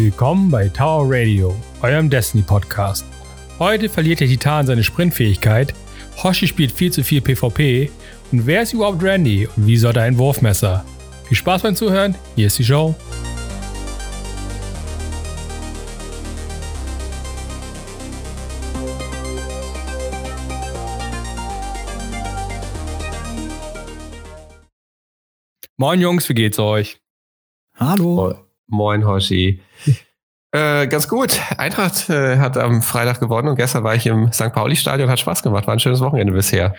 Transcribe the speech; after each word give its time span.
Willkommen 0.00 0.48
bei 0.48 0.68
Tower 0.68 1.06
Radio, 1.08 1.56
eurem 1.82 2.08
Destiny 2.08 2.44
Podcast. 2.44 3.04
Heute 3.58 3.88
verliert 3.88 4.20
der 4.20 4.28
Titan 4.28 4.64
seine 4.64 4.84
Sprintfähigkeit, 4.84 5.74
Hoshi 6.22 6.46
spielt 6.46 6.70
viel 6.70 6.92
zu 6.92 7.02
viel 7.02 7.20
PvP 7.20 7.90
und 8.30 8.46
wer 8.46 8.62
ist 8.62 8.74
überhaupt 8.74 9.02
Randy 9.02 9.48
und 9.48 9.66
wie 9.66 9.76
soll 9.76 9.96
er 9.96 10.04
ein 10.04 10.16
Wurfmesser? 10.16 10.84
Viel 11.24 11.36
Spaß 11.36 11.62
beim 11.62 11.74
Zuhören, 11.74 12.14
hier 12.36 12.46
ist 12.46 12.60
die 12.60 12.64
Show. 12.64 12.94
Moin 25.76 26.00
Jungs, 26.00 26.28
wie 26.28 26.34
geht's 26.34 26.60
euch? 26.60 27.00
Hallo. 27.74 28.47
Moin 28.68 29.06
Hoshi. 29.06 29.60
Äh, 30.50 30.86
ganz 30.86 31.08
gut. 31.08 31.38
Eintracht 31.58 32.08
äh, 32.08 32.38
hat 32.38 32.56
am 32.56 32.80
Freitag 32.80 33.20
gewonnen 33.20 33.48
und 33.48 33.56
gestern 33.56 33.84
war 33.84 33.94
ich 33.94 34.06
im 34.06 34.32
St. 34.32 34.50
Pauli-Stadion, 34.50 35.10
hat 35.10 35.20
Spaß 35.20 35.42
gemacht. 35.42 35.66
War 35.66 35.74
ein 35.74 35.78
schönes 35.78 36.00
Wochenende 36.00 36.32
bisher. 36.32 36.74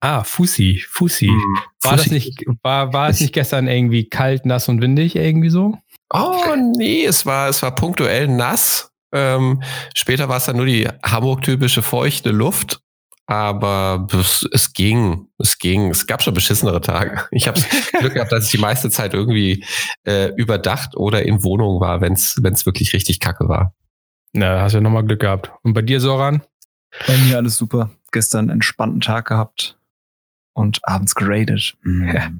Ah, 0.00 0.22
Fussi, 0.24 0.84
Fussi. 0.86 1.28
Hm, 1.28 1.58
war 1.82 1.92
Fussi. 1.92 2.04
das 2.04 2.10
nicht, 2.10 2.44
war, 2.62 2.92
war 2.92 3.08
es 3.08 3.20
nicht 3.20 3.32
gestern 3.32 3.66
irgendwie 3.66 4.10
kalt, 4.10 4.44
nass 4.44 4.68
und 4.68 4.82
windig 4.82 5.16
irgendwie 5.16 5.48
so? 5.48 5.78
Oh, 6.12 6.54
nee, 6.76 7.04
es 7.04 7.24
war, 7.24 7.48
es 7.48 7.62
war 7.62 7.74
punktuell 7.74 8.28
nass. 8.28 8.90
Ähm, 9.12 9.62
später 9.94 10.28
war 10.28 10.36
es 10.36 10.44
dann 10.44 10.56
nur 10.56 10.66
die 10.66 10.86
Hamburg-typische 11.02 11.82
feuchte 11.82 12.30
Luft. 12.30 12.80
Aber 13.30 14.06
es, 14.52 14.72
ging, 14.72 15.28
es 15.36 15.58
ging. 15.58 15.90
Es 15.90 16.06
gab 16.06 16.22
schon 16.22 16.32
beschissenere 16.32 16.80
Tage. 16.80 17.26
Ich 17.30 17.46
habe 17.46 17.60
Glück 17.98 18.14
gehabt, 18.14 18.32
dass 18.32 18.46
ich 18.46 18.50
die 18.52 18.58
meiste 18.58 18.88
Zeit 18.88 19.12
irgendwie 19.12 19.66
äh, 20.04 20.32
überdacht 20.36 20.96
oder 20.96 21.22
in 21.24 21.44
Wohnung 21.44 21.78
war, 21.78 22.00
wenn 22.00 22.14
es 22.14 22.66
wirklich 22.66 22.94
richtig 22.94 23.20
kacke 23.20 23.46
war. 23.46 23.74
Na, 24.32 24.62
hast 24.62 24.72
ja 24.72 24.80
nochmal 24.80 25.04
Glück 25.04 25.20
gehabt. 25.20 25.52
Und 25.62 25.74
bei 25.74 25.82
dir, 25.82 26.00
Soran? 26.00 26.42
Bei 27.06 27.16
mir 27.18 27.36
alles 27.36 27.58
super. 27.58 27.90
Gestern 28.12 28.46
einen 28.46 28.50
entspannten 28.50 29.00
Tag 29.00 29.28
gehabt 29.28 29.78
und 30.54 30.80
abends 30.82 31.14
geradet. 31.14 31.76
Mhm. 31.82 32.08
Ja. 32.08 32.30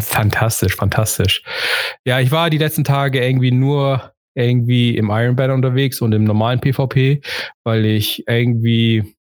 Fantastisch, 0.00 0.76
fantastisch. 0.76 1.42
Ja, 2.04 2.20
ich 2.20 2.30
war 2.30 2.50
die 2.50 2.58
letzten 2.58 2.84
Tage 2.84 3.24
irgendwie 3.24 3.50
nur 3.50 4.12
irgendwie 4.34 4.96
im 4.96 5.10
Iron 5.10 5.34
Band 5.34 5.52
unterwegs 5.52 6.00
und 6.00 6.12
im 6.12 6.24
normalen 6.24 6.60
PvP, 6.60 7.22
weil 7.64 7.84
ich 7.86 8.28
irgendwie 8.28 9.15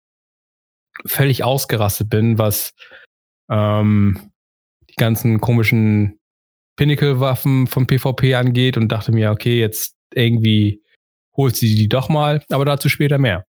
völlig 1.05 1.43
ausgerastet 1.43 2.09
bin, 2.09 2.37
was 2.37 2.73
ähm, 3.49 4.31
die 4.89 4.95
ganzen 4.95 5.41
komischen 5.41 6.19
Pinnacle-Waffen 6.77 7.67
vom 7.67 7.87
PvP 7.87 8.35
angeht 8.35 8.77
und 8.77 8.89
dachte 8.91 9.11
mir, 9.11 9.31
okay, 9.31 9.59
jetzt 9.59 9.95
irgendwie 10.13 10.81
holt 11.35 11.55
sie 11.55 11.75
die 11.75 11.89
doch 11.89 12.09
mal, 12.09 12.41
aber 12.49 12.65
dazu 12.65 12.89
später 12.89 13.17
mehr. 13.17 13.45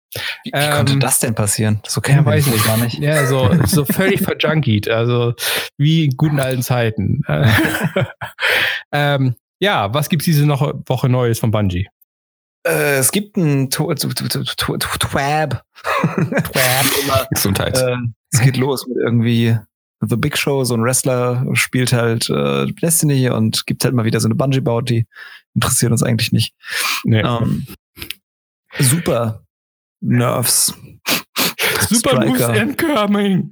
Wie, 0.43 0.51
wie 0.51 0.57
ähm, 0.57 0.71
konnte 0.71 0.99
das 0.99 1.19
denn 1.19 1.35
passieren? 1.35 1.81
So 1.87 2.01
kennen 2.01 2.19
ja, 2.19 2.25
weiß 2.25 2.47
ich 2.47 2.63
gar 2.63 2.77
nicht. 2.77 2.99
Ja, 2.99 3.25
so, 3.25 3.49
so 3.65 3.85
völlig 3.85 4.21
verjunkied, 4.21 4.89
also 4.89 5.33
wie 5.77 6.05
in 6.05 6.17
guten 6.17 6.39
alten 6.39 6.63
Zeiten. 6.63 7.21
ähm, 8.91 9.35
ja, 9.59 9.93
was 9.93 10.09
gibt's 10.09 10.25
diese 10.25 10.45
noch 10.45 10.73
Woche 10.85 11.07
Neues 11.07 11.39
von 11.39 11.51
Bungie? 11.51 11.87
Äh, 12.63 12.97
es 12.97 13.11
gibt 13.11 13.37
ein 13.37 13.69
Twab. 13.69 13.99
Twab. 16.43 17.29
Gesundheit. 17.31 17.77
Äh, 17.77 17.97
es 18.31 18.41
geht 18.41 18.57
los 18.57 18.87
mit 18.87 18.97
irgendwie 18.97 19.57
The 20.01 20.15
Big 20.15 20.37
Show, 20.37 20.63
so 20.63 20.73
ein 20.73 20.83
Wrestler 20.83 21.45
spielt 21.53 21.93
halt 21.93 22.29
äh, 22.29 22.65
Destiny 22.67 23.29
und 23.29 23.65
gibt 23.67 23.83
halt 23.83 23.93
mal 23.93 24.05
wieder 24.05 24.19
so 24.19 24.27
eine 24.27 24.35
Bungee-Bounty. 24.35 25.05
Interessiert 25.53 25.91
uns 25.91 26.03
eigentlich 26.03 26.31
nicht. 26.31 26.55
Nee. 27.03 27.21
Ähm, 27.21 27.67
super 28.79 29.43
Nerves. 30.01 30.73
Super 31.89 32.21
Striker. 32.23 32.25
Moves 32.25 32.61
incoming. 32.61 33.51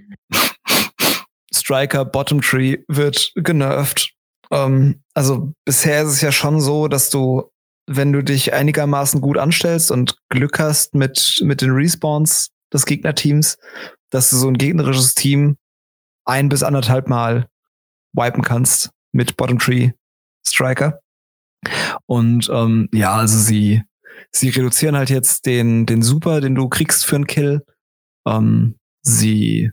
Striker 1.54 2.06
Bottom 2.06 2.42
Tree 2.42 2.78
wird 2.88 3.32
genervt. 3.36 4.14
Ähm, 4.52 5.04
also 5.14 5.54
bisher 5.66 6.04
ist 6.04 6.14
es 6.14 6.22
ja 6.22 6.32
schon 6.32 6.62
so, 6.62 6.88
dass 6.88 7.10
du 7.10 7.52
wenn 7.90 8.14
du 8.14 8.24
dich 8.24 8.54
einigermaßen 8.54 9.20
gut 9.20 9.38
anstellst 9.38 9.90
und 9.90 10.16
Glück 10.30 10.60
hast 10.60 10.94
mit, 10.94 11.42
mit 11.44 11.62
den 11.62 11.72
Respawns 11.72 12.52
des 12.72 12.86
Gegnerteams, 12.86 13.58
dass 14.12 14.30
du 14.30 14.36
so 14.36 14.48
ein 14.48 14.58
gegnerisches 14.58 15.16
Team 15.16 15.58
ein 16.26 16.50
bis 16.50 16.62
anderthalb 16.62 17.10
Mal 17.10 17.48
wipen 18.14 18.44
kannst 18.44 18.92
mit 19.12 19.38
Bottom 19.38 19.58
Tree 19.58 19.92
Striker. 20.48 21.00
Und 22.06 22.48
ähm, 22.54 22.90
ja, 22.94 23.16
also 23.16 23.38
sie, 23.38 23.82
sie 24.32 24.50
reduzieren 24.50 24.96
halt 24.96 25.10
jetzt 25.10 25.48
den, 25.48 25.88
den 25.88 26.04
Super, 26.04 26.42
den 26.42 26.54
du 26.54 26.70
kriegst 26.70 27.06
für 27.06 27.16
einen 27.16 27.28
Kill. 27.28 27.66
Ähm, 28.28 28.78
sie 29.02 29.72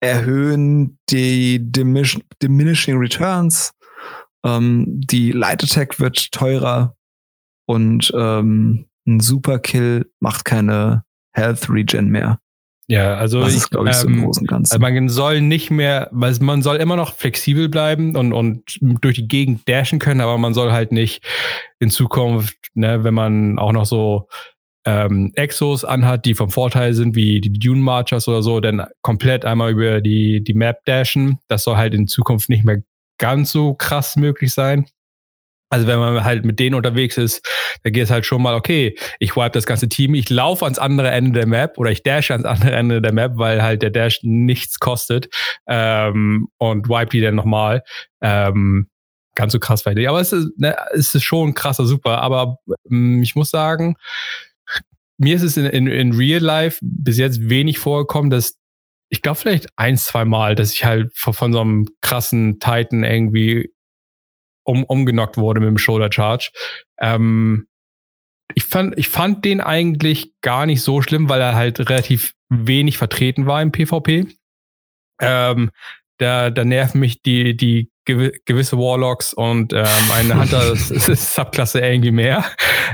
erhöhen 0.00 0.98
die 1.10 1.60
Diminishing 1.60 2.98
Returns. 2.98 3.70
Ähm, 4.44 4.84
die 4.88 5.30
Light 5.30 5.62
Attack 5.62 6.00
wird 6.00 6.32
teurer. 6.32 6.96
Und 7.72 8.12
ähm, 8.14 8.84
ein 9.06 9.20
Superkill 9.20 10.10
macht 10.20 10.44
keine 10.44 11.04
Health 11.32 11.70
Regen 11.70 12.10
mehr. 12.10 12.38
Ja, 12.88 13.14
also 13.14 13.40
das 13.40 13.54
ist, 13.54 13.70
glaube 13.70 13.88
ich, 13.88 13.96
so 13.96 14.08
ähm, 14.08 14.24
Großen 14.24 14.46
Ganzen. 14.46 14.74
Also 14.74 14.80
man 14.80 15.08
soll 15.08 15.40
nicht 15.40 15.70
mehr, 15.70 16.08
weil 16.12 16.36
man 16.40 16.60
soll 16.60 16.76
immer 16.76 16.96
noch 16.96 17.14
flexibel 17.14 17.70
bleiben 17.70 18.14
und, 18.16 18.34
und 18.34 18.78
durch 18.80 19.14
die 19.16 19.28
Gegend 19.28 19.66
dashen 19.66 19.98
können, 19.98 20.20
aber 20.20 20.36
man 20.36 20.52
soll 20.52 20.72
halt 20.72 20.92
nicht 20.92 21.24
in 21.78 21.88
Zukunft, 21.88 22.58
ne, 22.74 23.02
wenn 23.02 23.14
man 23.14 23.58
auch 23.58 23.72
noch 23.72 23.86
so 23.86 24.28
ähm, 24.84 25.32
Exos 25.36 25.86
anhat, 25.86 26.26
die 26.26 26.34
vom 26.34 26.50
Vorteil 26.50 26.92
sind, 26.92 27.14
wie 27.14 27.40
die 27.40 27.52
Dune 27.54 27.80
Marchers 27.80 28.28
oder 28.28 28.42
so, 28.42 28.60
dann 28.60 28.84
komplett 29.00 29.46
einmal 29.46 29.70
über 29.70 30.02
die, 30.02 30.44
die 30.44 30.54
Map 30.54 30.84
dashen. 30.84 31.38
Das 31.48 31.64
soll 31.64 31.76
halt 31.76 31.94
in 31.94 32.08
Zukunft 32.08 32.50
nicht 32.50 32.64
mehr 32.64 32.82
ganz 33.16 33.52
so 33.52 33.72
krass 33.72 34.16
möglich 34.16 34.52
sein. 34.52 34.84
Also 35.72 35.86
wenn 35.86 35.98
man 35.98 36.22
halt 36.22 36.44
mit 36.44 36.60
denen 36.60 36.74
unterwegs 36.74 37.16
ist, 37.16 37.48
da 37.82 37.88
geht 37.88 38.04
es 38.04 38.10
halt 38.10 38.26
schon 38.26 38.42
mal, 38.42 38.54
okay, 38.54 38.94
ich 39.18 39.36
wipe 39.36 39.52
das 39.52 39.64
ganze 39.64 39.88
Team, 39.88 40.14
ich 40.14 40.28
laufe 40.28 40.66
ans 40.66 40.78
andere 40.78 41.10
Ende 41.10 41.32
der 41.32 41.46
Map 41.46 41.78
oder 41.78 41.90
ich 41.90 42.02
dash 42.02 42.30
ans 42.30 42.44
andere 42.44 42.72
Ende 42.72 43.00
der 43.00 43.14
Map, 43.14 43.32
weil 43.36 43.62
halt 43.62 43.80
der 43.80 43.88
Dash 43.88 44.20
nichts 44.22 44.80
kostet 44.80 45.30
ähm, 45.66 46.48
und 46.58 46.90
wipe 46.90 47.08
die 47.08 47.22
dann 47.22 47.36
nochmal. 47.36 47.82
Ähm, 48.20 48.88
ganz 49.34 49.54
so 49.54 49.58
krass 49.58 49.86
weit. 49.86 49.98
Aber 50.06 50.20
es 50.20 50.34
ist, 50.34 50.50
ne, 50.58 50.76
es 50.92 51.14
ist 51.14 51.24
schon 51.24 51.54
krasser 51.54 51.86
Super. 51.86 52.20
Aber 52.20 52.58
ähm, 52.90 53.22
ich 53.22 53.34
muss 53.34 53.48
sagen, 53.48 53.96
mir 55.16 55.34
ist 55.34 55.42
es 55.42 55.56
in, 55.56 55.64
in, 55.64 55.86
in 55.86 56.12
Real 56.12 56.42
Life 56.42 56.80
bis 56.82 57.16
jetzt 57.16 57.48
wenig 57.48 57.78
vorgekommen, 57.78 58.28
dass 58.28 58.58
ich 59.08 59.22
glaube 59.22 59.38
vielleicht 59.38 59.68
ein, 59.76 59.96
zwei 59.96 60.26
Mal, 60.26 60.54
dass 60.54 60.74
ich 60.74 60.84
halt 60.84 61.12
von, 61.14 61.32
von 61.32 61.52
so 61.54 61.62
einem 61.62 61.86
krassen 62.02 62.60
Titan 62.60 63.04
irgendwie 63.04 63.70
um, 64.64 64.84
umgenockt 64.84 65.36
wurde 65.36 65.60
mit 65.60 65.68
dem 65.68 65.78
Shoulder 65.78 66.10
Charge. 66.10 66.50
Ähm, 67.00 67.66
ich 68.54 68.64
fand, 68.64 68.98
ich 68.98 69.08
fand 69.08 69.44
den 69.44 69.60
eigentlich 69.60 70.32
gar 70.42 70.66
nicht 70.66 70.82
so 70.82 71.02
schlimm, 71.02 71.28
weil 71.28 71.40
er 71.40 71.54
halt 71.54 71.80
relativ 71.88 72.34
wenig 72.48 72.98
vertreten 72.98 73.46
war 73.46 73.62
im 73.62 73.72
PvP. 73.72 74.26
Ähm, 75.20 75.70
da, 76.18 76.50
da 76.50 76.64
nerven 76.64 77.00
mich 77.00 77.22
die, 77.22 77.56
die 77.56 77.90
gewisse 78.04 78.78
Warlocks 78.78 79.32
und 79.32 79.72
ähm, 79.72 79.86
eine 80.12 80.34
Hunter-Subklasse 80.40 81.80
irgendwie 81.80 82.10
mehr. 82.10 82.44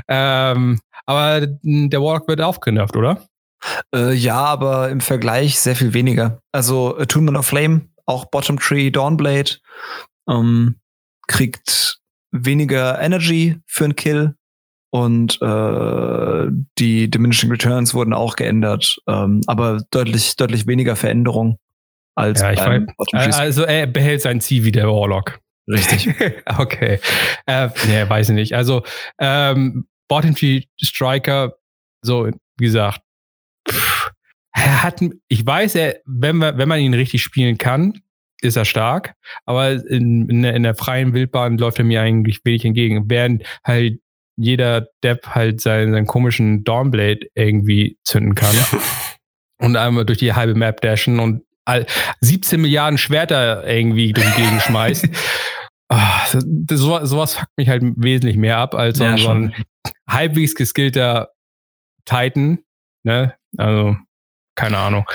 Ähm, 0.07 0.81
aber 1.07 1.47
der 1.47 2.03
Warlock 2.03 2.29
wird 2.29 2.41
aufgenervt, 2.41 2.97
oder? 2.97 3.27
Äh, 3.95 4.13
ja, 4.13 4.37
aber 4.37 4.91
im 4.91 5.01
Vergleich 5.01 5.59
sehr 5.59 5.75
viel 5.75 5.95
weniger. 5.95 6.41
Also 6.53 6.97
Attunement 6.99 7.39
of 7.39 7.47
Flame, 7.47 7.89
auch 8.07 8.27
Bottom 8.27 8.59
Tree, 8.59 8.91
Dawnblade. 8.91 9.57
Ähm, 10.29 10.77
kriegt 11.29 11.99
weniger 12.33 13.01
Energy 13.01 13.59
für 13.67 13.85
einen 13.85 13.97
Kill 13.97 14.35
und 14.91 15.41
äh, 15.43 16.47
die 16.79 17.11
Diminishing 17.11 17.51
Returns 17.51 17.95
wurden 17.95 18.13
auch 18.13 18.37
geändert, 18.37 18.99
ähm, 19.07 19.43
aber 19.47 19.83
deutlich 19.91 20.35
deutlich 20.37 20.67
weniger 20.67 20.97
Veränderung 20.97 21.59
als 22.15 22.41
ja, 22.41 22.53
beim 22.55 22.89
weiß, 23.13 23.39
Also 23.39 23.63
er 23.63 23.87
behält 23.87 24.23
sein 24.23 24.41
Ziel 24.41 24.65
wie 24.65 24.73
der 24.73 24.89
Warlock. 24.89 25.39
Richtig. 25.71 26.09
okay. 26.59 26.99
Äh, 27.47 27.69
nee, 27.87 28.09
weiß 28.09 28.31
ich 28.31 28.35
nicht. 28.35 28.55
Also 28.55 28.83
ähm, 29.19 29.87
Bottom 30.09 30.35
Tree 30.35 30.63
Striker, 30.83 31.55
so 32.03 32.31
wie 32.57 32.65
gesagt, 32.65 33.03
pff, 33.69 34.11
er 34.53 34.83
hat, 34.83 35.01
ich 35.29 35.47
weiß, 35.47 35.75
er, 35.75 36.01
wenn 36.07 36.37
man 36.37 36.57
wenn 36.57 36.69
man 36.69 36.81
ihn 36.81 36.95
richtig 36.95 37.23
spielen 37.23 37.59
kann, 37.59 38.01
ist 38.41 38.57
er 38.57 38.65
stark, 38.65 39.15
aber 39.47 39.73
in, 39.73 40.29
in, 40.29 40.43
der, 40.43 40.55
in 40.55 40.63
der 40.63 40.75
freien 40.75 41.13
Wildbahn 41.13 41.59
läuft 41.59 41.79
er 41.79 41.85
mir 41.85 42.03
eigentlich 42.03 42.41
wenig 42.45 42.65
entgegen. 42.65 43.05
Während 43.09 43.45
halt 43.65 44.01
jeder 44.37 44.87
Depp 45.03 45.27
halt 45.29 45.61
seinen, 45.61 45.93
seinen 45.93 46.07
komischen 46.07 46.63
Dawnblade 46.63 47.27
irgendwie 47.35 47.99
zünden 48.05 48.35
kann 48.35 48.55
ja. 48.55 48.79
und 49.67 49.77
einmal 49.77 50.07
durch 50.07 50.19
die 50.19 50.33
halbe 50.33 50.55
Map 50.55 50.81
dashen 50.81 51.19
und 51.19 51.43
17 52.21 52.61
Milliarden 52.61 52.99
Schwerter 52.99 53.67
irgendwie 53.67 54.13
durch 54.13 54.27
die 54.35 54.43
Gegend 54.43 54.63
schmeißt. 54.63 55.09
Oh, 55.91 55.97
so, 56.27 57.07
sowas 57.07 57.37
fuckt 57.37 57.57
mich 57.57 57.71
halt 57.71 57.83
wesentlich 57.97 58.37
mehr 58.37 58.59
ab 58.59 58.75
als 58.75 58.99
ja, 58.99 59.17
so 59.17 59.31
ein 59.31 59.55
halbwegs 60.07 60.55
geskillter 60.55 61.31
Titan, 62.05 62.59
ne? 63.05 63.35
Also, 63.57 63.97
keine 64.55 64.77
Ahnung. 64.77 65.07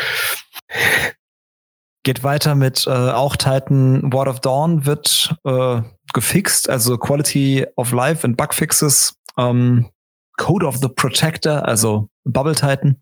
Geht 2.03 2.23
weiter 2.23 2.55
mit 2.55 2.85
äh, 2.85 2.89
auch 2.89 3.37
Titan 3.37 4.11
Ward 4.11 4.27
of 4.27 4.41
Dawn 4.41 4.85
wird 4.85 5.35
äh, 5.45 5.81
gefixt, 6.13 6.69
also 6.69 6.97
Quality 6.97 7.65
of 7.77 7.91
Life 7.91 8.25
and 8.25 8.35
Bugfixes, 8.35 9.17
ähm, 9.37 9.89
Code 10.37 10.65
of 10.65 10.77
the 10.77 10.89
Protector, 10.89 11.65
also 11.65 12.09
Bubble 12.25 12.55
Titan. 12.55 13.01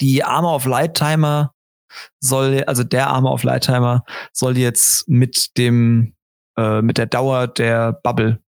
Die 0.00 0.24
Armor 0.24 0.54
of 0.54 0.66
Light 0.66 0.94
Timer 0.94 1.54
soll, 2.20 2.64
also 2.64 2.84
der 2.84 3.08
Armor 3.08 3.32
of 3.32 3.42
Light 3.42 3.64
Timer 3.64 4.04
soll 4.32 4.58
jetzt 4.58 5.08
mit 5.08 5.56
dem, 5.56 6.14
äh, 6.56 6.82
mit 6.82 6.98
der 6.98 7.06
Dauer 7.06 7.46
der 7.46 7.92
Bubble 7.92 8.40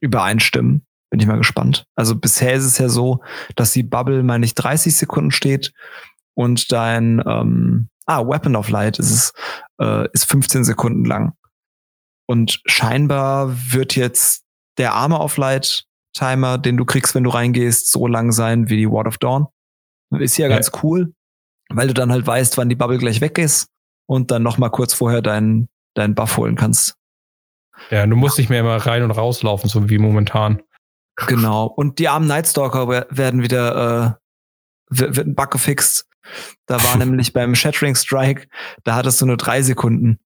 übereinstimmen. 0.00 0.86
Bin 1.10 1.20
ich 1.20 1.26
mal 1.26 1.38
gespannt. 1.38 1.86
Also 1.96 2.14
bisher 2.14 2.54
ist 2.54 2.64
es 2.64 2.78
ja 2.78 2.88
so, 2.88 3.22
dass 3.56 3.72
die 3.72 3.82
Bubble, 3.82 4.22
meine 4.22 4.44
ich, 4.44 4.54
30 4.54 4.94
Sekunden 4.94 5.30
steht 5.30 5.72
und 6.34 6.70
dein 6.70 7.22
ähm, 7.26 7.88
ah, 8.08 8.26
Weapon 8.26 8.56
of 8.56 8.70
Light 8.70 8.98
ist 8.98 9.10
es, 9.10 9.32
äh, 9.80 10.08
ist 10.12 10.24
15 10.26 10.64
Sekunden 10.64 11.04
lang. 11.04 11.34
Und 12.26 12.60
scheinbar 12.66 13.54
wird 13.72 13.96
jetzt 13.96 14.44
der 14.78 14.94
Armor 14.94 15.24
of 15.24 15.36
Light 15.36 15.84
Timer, 16.14 16.58
den 16.58 16.76
du 16.76 16.84
kriegst, 16.84 17.14
wenn 17.14 17.24
du 17.24 17.30
reingehst, 17.30 17.90
so 17.90 18.06
lang 18.06 18.32
sein 18.32 18.68
wie 18.68 18.76
die 18.76 18.90
Ward 18.90 19.06
of 19.06 19.18
Dawn. 19.18 19.46
Ist 20.18 20.38
ja, 20.38 20.48
ja. 20.48 20.54
ganz 20.54 20.70
cool, 20.82 21.14
weil 21.68 21.88
du 21.88 21.94
dann 21.94 22.10
halt 22.10 22.26
weißt, 22.26 22.56
wann 22.56 22.68
die 22.68 22.74
Bubble 22.74 22.98
gleich 22.98 23.20
weg 23.20 23.38
ist 23.38 23.68
und 24.06 24.30
dann 24.30 24.42
noch 24.42 24.58
mal 24.58 24.70
kurz 24.70 24.94
vorher 24.94 25.22
deinen 25.22 25.68
deinen 25.98 26.14
Buff 26.14 26.36
holen 26.36 26.56
kannst. 26.56 26.94
Ja, 27.90 28.06
du 28.06 28.16
musst 28.16 28.38
nicht 28.38 28.50
mehr 28.50 28.60
immer 28.60 28.76
rein 28.76 29.02
und 29.02 29.10
rauslaufen, 29.10 29.68
so 29.68 29.88
wie 29.88 29.98
momentan. 29.98 30.62
Genau. 31.26 31.66
Und 31.66 31.98
die 31.98 32.08
armen 32.08 32.26
Nightstalker 32.26 32.88
werden 32.88 33.42
wieder, 33.42 34.18
äh, 34.90 35.08
wird 35.10 35.26
ein 35.26 35.34
Bug 35.34 35.50
gefixt. 35.50 36.07
Da 36.66 36.82
war 36.82 36.96
nämlich 36.98 37.32
beim 37.32 37.54
Shattering 37.54 37.94
Strike, 37.94 38.48
da 38.84 38.94
hattest 38.94 39.20
du 39.20 39.26
nur 39.26 39.36
drei 39.36 39.62
Sekunden 39.62 40.18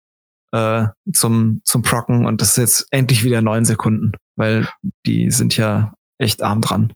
äh, 0.53 0.87
zum, 1.13 1.63
zum 1.65 1.83
Procken 1.83 2.27
und 2.27 2.41
das 2.41 2.51
ist 2.51 2.57
jetzt 2.57 2.87
endlich 2.91 3.25
wieder 3.25 3.43
neun 3.43 3.65
Sekunden, 3.65 4.13
weil 4.37 4.69
die 5.07 5.31
sind 5.31 5.57
ja 5.57 5.95
echt 6.19 6.43
arm 6.43 6.61
dran. 6.61 6.93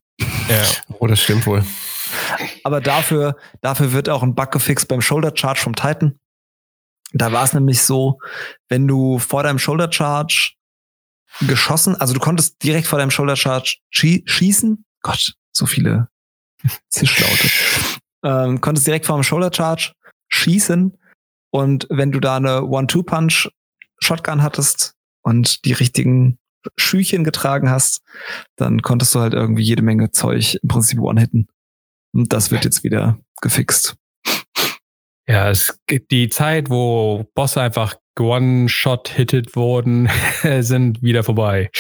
Ja, 0.48 0.64
oh, 0.98 1.06
das 1.06 1.22
stimmt 1.22 1.46
wohl. 1.46 1.64
Aber 2.64 2.80
dafür, 2.80 3.36
dafür 3.60 3.92
wird 3.92 4.08
auch 4.08 4.22
ein 4.22 4.34
Bug 4.34 4.50
gefixt 4.50 4.88
beim 4.88 5.02
Shoulder 5.02 5.32
Charge 5.34 5.60
vom 5.60 5.74
Titan. 5.74 6.18
Da 7.12 7.32
war 7.32 7.44
es 7.44 7.52
nämlich 7.52 7.82
so, 7.82 8.18
wenn 8.68 8.86
du 8.86 9.18
vor 9.18 9.42
deinem 9.42 9.58
Shoulder 9.58 9.90
Charge 9.90 10.54
geschossen, 11.40 11.96
also 11.96 12.14
du 12.14 12.20
konntest 12.20 12.62
direkt 12.62 12.86
vor 12.86 12.98
deinem 12.98 13.10
Shoulder 13.10 13.36
Charge 13.36 13.78
schießen. 13.90 14.84
Gott, 15.02 15.34
so 15.52 15.66
viele 15.66 16.08
Zischlaute. 16.88 17.48
Ähm, 18.26 18.60
konntest 18.60 18.86
direkt 18.86 19.06
vor 19.06 19.16
dem 19.16 19.22
Shoulder 19.22 19.50
Charge 19.52 19.92
schießen 20.28 20.96
und 21.50 21.86
wenn 21.88 22.12
du 22.12 22.20
da 22.20 22.36
eine 22.36 22.64
One-Two-Punch 22.64 23.48
Shotgun 24.00 24.42
hattest 24.42 24.94
und 25.22 25.64
die 25.64 25.72
richtigen 25.72 26.38
Schüchen 26.76 27.24
getragen 27.24 27.70
hast, 27.70 28.02
dann 28.56 28.82
konntest 28.82 29.14
du 29.14 29.20
halt 29.20 29.32
irgendwie 29.32 29.62
jede 29.62 29.82
Menge 29.82 30.10
Zeug 30.10 30.58
im 30.62 30.68
Prinzip 30.68 30.98
one-hitten. 31.00 31.48
Und 32.12 32.32
das 32.32 32.50
wird 32.50 32.64
jetzt 32.64 32.84
wieder 32.84 33.18
gefixt. 33.40 33.96
Ja, 35.28 35.50
es 35.50 35.78
gibt 35.86 36.10
die 36.10 36.28
Zeit, 36.28 36.70
wo 36.70 37.26
Bosse 37.34 37.60
einfach 37.60 37.94
One-Shot-hitted 38.18 39.56
wurden, 39.56 40.08
sind 40.60 41.02
wieder 41.02 41.24
vorbei. 41.24 41.70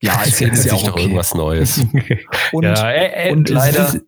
Ja, 0.00 0.22
es 0.24 0.40
ist 0.40 0.64
ja 0.64 0.72
auch 0.72 0.88
okay. 0.88 1.02
irgendwas 1.02 1.34
Neues. 1.34 1.78
und, 2.52 2.64
ja, 2.64 2.90
äh, 2.90 3.28
äh, 3.28 3.32
und 3.32 3.48
leider. 3.48 4.00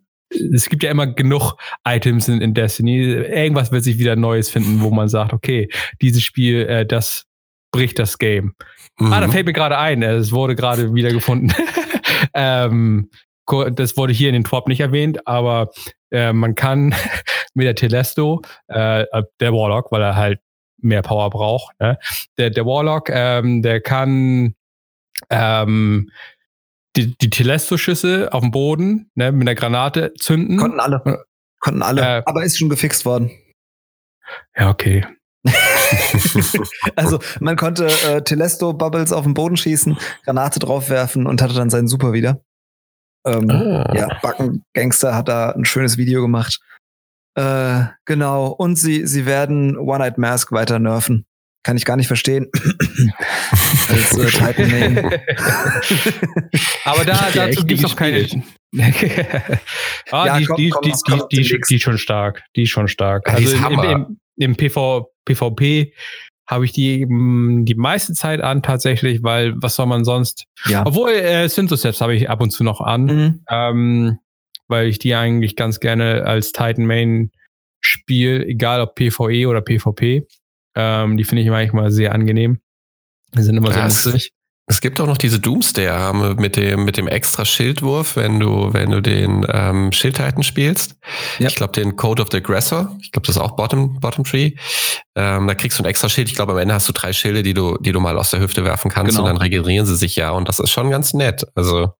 Es, 0.53 0.69
gibt 0.69 0.83
ja 0.83 0.91
immer 0.91 1.07
genug 1.07 1.55
Items 1.85 2.27
in, 2.27 2.41
in, 2.41 2.53
Destiny. 2.53 3.03
Irgendwas 3.03 3.71
wird 3.71 3.83
sich 3.83 3.97
wieder 3.97 4.15
Neues 4.15 4.49
finden, 4.49 4.81
wo 4.81 4.91
man 4.91 5.09
sagt, 5.09 5.33
okay, 5.33 5.69
dieses 6.01 6.23
Spiel, 6.23 6.65
äh, 6.67 6.85
das 6.85 7.25
bricht 7.71 7.99
das 7.99 8.17
Game. 8.17 8.53
Mhm. 8.99 9.11
Ah, 9.11 9.19
da 9.19 9.27
mhm. 9.27 9.31
fällt 9.31 9.45
mir 9.45 9.53
gerade 9.53 9.77
ein, 9.77 10.01
äh, 10.01 10.13
es 10.13 10.31
wurde 10.31 10.55
gerade 10.55 10.93
wieder 10.93 11.11
gefunden. 11.11 11.53
ähm, 12.33 13.09
das 13.45 13.97
wurde 13.97 14.13
hier 14.13 14.29
in 14.29 14.33
den 14.33 14.43
Twop 14.45 14.67
nicht 14.67 14.79
erwähnt, 14.79 15.27
aber 15.27 15.71
äh, 16.11 16.31
man 16.31 16.55
kann 16.55 16.95
mit 17.53 17.65
der 17.65 17.75
Telesto, 17.75 18.41
äh, 18.67 19.05
der 19.39 19.53
Warlock, 19.53 19.91
weil 19.91 20.01
er 20.01 20.15
halt 20.15 20.39
mehr 20.77 21.01
Power 21.01 21.29
braucht, 21.29 21.79
ne? 21.79 21.97
der, 22.37 22.49
der 22.49 22.65
Warlock, 22.65 23.09
ähm, 23.09 23.61
der 23.61 23.81
kann 23.81 24.55
ähm, 25.29 26.09
die, 26.95 27.17
die 27.17 27.29
Telesto-Schüsse 27.29 28.29
auf 28.31 28.41
dem 28.41 28.51
Boden 28.51 29.11
ne, 29.15 29.31
mit 29.31 29.47
einer 29.47 29.55
Granate 29.55 30.13
zünden. 30.19 30.57
Konnten 30.57 30.79
alle. 30.79 31.25
Konnten 31.59 31.81
alle. 31.81 32.01
Äh, 32.01 32.23
aber 32.25 32.43
ist 32.43 32.57
schon 32.57 32.69
gefixt 32.69 33.05
worden. 33.05 33.31
Ja, 34.55 34.69
okay. 34.69 35.05
also 36.95 37.19
man 37.39 37.57
konnte 37.57 37.87
äh, 37.87 38.21
Telesto-Bubbles 38.21 39.11
auf 39.11 39.25
den 39.25 39.33
Boden 39.33 39.57
schießen, 39.57 39.97
Granate 40.23 40.59
draufwerfen 40.59 41.27
und 41.27 41.41
hatte 41.41 41.53
dann 41.53 41.69
seinen 41.69 41.87
Super 41.87 42.13
wieder. 42.13 42.41
Ähm, 43.25 43.49
oh. 43.49 43.95
Ja, 43.95 44.07
Backen 44.21 44.63
Gangster 44.73 45.15
hat 45.15 45.27
da 45.27 45.51
ein 45.51 45.65
schönes 45.65 45.97
Video 45.97 46.21
gemacht. 46.21 46.59
Äh, 47.35 47.85
genau. 48.05 48.47
Und 48.47 48.77
sie, 48.77 49.05
sie 49.07 49.25
werden 49.25 49.77
One-Eyed 49.77 50.17
Mask 50.17 50.51
weiter 50.51 50.79
nerven. 50.79 51.25
Kann 51.63 51.77
ich 51.77 51.85
gar 51.85 51.95
nicht 51.95 52.07
verstehen. 52.07 52.49
Als 53.93 54.17
äh, 54.17 54.25
Titan 54.25 54.71
Main. 54.71 54.97
Aber 56.85 57.05
da, 57.05 57.29
dazu 57.33 57.65
gibt 57.65 57.79
es 57.79 57.83
noch 57.83 57.95
keine. 57.95 58.19
ah, 60.11 60.25
ja, 60.25 60.39
die, 60.39 60.45
komm, 60.45 60.57
die, 60.57 60.69
komm, 60.69 60.81
die, 60.83 60.91
komm, 61.07 61.23
die, 61.31 61.43
die, 61.43 61.61
die, 61.69 61.75
ist 61.75 61.81
schon 61.81 61.97
stark. 61.97 62.43
Die 62.55 62.63
ist 62.63 62.69
schon 62.69 62.87
stark. 62.87 63.31
Also 63.31 63.55
im, 63.55 63.79
im, 63.79 64.17
im 64.37 64.55
PV, 64.55 65.11
PvP 65.25 65.93
habe 66.47 66.65
ich 66.65 66.71
die 66.73 67.05
die 67.07 67.75
meiste 67.75 68.13
Zeit 68.13 68.41
an 68.41 68.61
tatsächlich, 68.63 69.23
weil 69.23 69.53
was 69.55 69.75
soll 69.75 69.85
man 69.85 70.03
sonst? 70.03 70.45
Ja. 70.65 70.85
Obwohl 70.85 71.11
äh, 71.11 71.47
Synthosets 71.47 72.01
habe 72.01 72.15
ich 72.15 72.29
ab 72.29 72.41
und 72.41 72.51
zu 72.51 72.63
noch 72.63 72.81
an, 72.81 73.05
mhm. 73.05 73.45
ähm, 73.49 74.19
weil 74.67 74.87
ich 74.87 74.99
die 74.99 75.15
eigentlich 75.15 75.55
ganz 75.55 75.79
gerne 75.79 76.25
als 76.25 76.51
Titan 76.51 76.85
Main 76.85 77.31
spiele, 77.79 78.45
egal 78.45 78.81
ob 78.81 78.95
PvE 78.95 79.47
oder 79.47 79.61
PvP. 79.61 80.27
Ähm, 80.75 81.17
die 81.17 81.23
finde 81.23 81.43
ich 81.43 81.51
eigentlich 81.51 81.73
mal 81.73 81.91
sehr 81.91 82.13
angenehm. 82.13 82.59
Die 83.35 83.43
sind 83.43 83.57
immer 83.57 83.71
sehr 83.71 83.85
lustig. 83.85 84.31
Es 84.65 84.79
gibt 84.79 85.01
auch 85.01 85.07
noch 85.07 85.17
diese 85.17 85.39
Doomsday-Arme 85.41 86.35
mit 86.35 86.55
dem, 86.55 86.85
mit 86.85 86.95
dem 86.95 87.09
extra 87.09 87.43
Schildwurf, 87.43 88.15
wenn 88.15 88.39
du, 88.39 88.71
wenn 88.71 88.91
du 88.91 89.01
den 89.01 89.45
ähm, 89.49 89.91
Schildhalten 89.91 90.41
spielst. 90.41 90.95
Ja. 91.37 91.47
Ich 91.47 91.55
glaube, 91.55 91.73
den 91.73 91.97
Code 91.97 92.21
of 92.21 92.29
the 92.31 92.37
Aggressor. 92.37 92.95
Ich 93.01 93.11
glaube, 93.11 93.27
das 93.27 93.35
ist 93.35 93.41
auch 93.41 93.57
Bottom, 93.57 93.99
Bottom 93.99 94.23
Tree. 94.23 94.53
Ähm, 95.15 95.47
da 95.47 95.55
kriegst 95.55 95.77
du 95.77 95.83
ein 95.83 95.89
extra 95.89 96.07
Schild. 96.07 96.29
Ich 96.29 96.35
glaube, 96.35 96.53
am 96.53 96.59
Ende 96.59 96.73
hast 96.73 96.87
du 96.87 96.93
drei 96.93 97.11
Schilde, 97.11 97.43
die 97.43 97.53
du, 97.53 97.77
die 97.77 97.91
du 97.91 97.99
mal 97.99 98.17
aus 98.17 98.31
der 98.31 98.39
Hüfte 98.39 98.63
werfen 98.63 98.89
kannst 98.89 99.11
genau. 99.11 99.23
und 99.23 99.33
dann 99.33 99.37
regenerieren 99.37 99.85
sie 99.85 99.97
sich 99.97 100.15
ja. 100.15 100.31
Und 100.31 100.47
das 100.47 100.59
ist 100.59 100.71
schon 100.71 100.89
ganz 100.89 101.13
nett. 101.13 101.45
Also. 101.55 101.91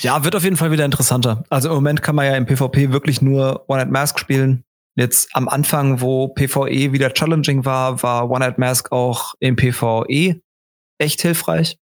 Ja, 0.00 0.22
wird 0.22 0.36
auf 0.36 0.44
jeden 0.44 0.56
Fall 0.56 0.70
wieder 0.70 0.84
interessanter. 0.84 1.42
Also 1.50 1.70
im 1.70 1.74
Moment 1.74 2.02
kann 2.02 2.14
man 2.14 2.26
ja 2.26 2.36
im 2.36 2.46
PvP 2.46 2.92
wirklich 2.92 3.20
nur 3.20 3.64
One-Night 3.68 3.90
Mask 3.90 4.20
spielen. 4.20 4.62
Jetzt 4.94 5.34
am 5.34 5.48
Anfang, 5.48 6.00
wo 6.00 6.28
PvE 6.28 6.92
wieder 6.92 7.12
challenging 7.12 7.64
war, 7.64 8.00
war 8.04 8.30
One-Night 8.30 8.58
Mask 8.58 8.92
auch 8.92 9.34
im 9.40 9.56
PvE 9.56 10.40
echt 11.00 11.22
hilfreich. 11.22 11.76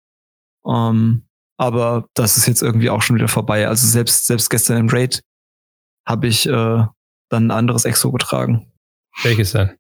Ähm, 0.68 1.28
aber 1.58 2.08
das 2.14 2.38
ist 2.38 2.48
jetzt 2.48 2.62
irgendwie 2.62 2.90
auch 2.90 3.02
schon 3.02 3.16
wieder 3.16 3.28
vorbei. 3.28 3.68
Also 3.68 3.88
selbst, 3.88 4.28
selbst 4.28 4.50
gestern 4.50 4.78
im 4.78 4.90
Raid 4.90 5.22
habe 6.06 6.28
ich 6.28 6.48
äh, 6.48 6.52
dann 7.30 7.48
ein 7.48 7.52
anderes 7.52 7.86
Exo 7.86 8.12
getragen. 8.12 8.72
Welches 9.24 9.54
denn? 9.54 9.78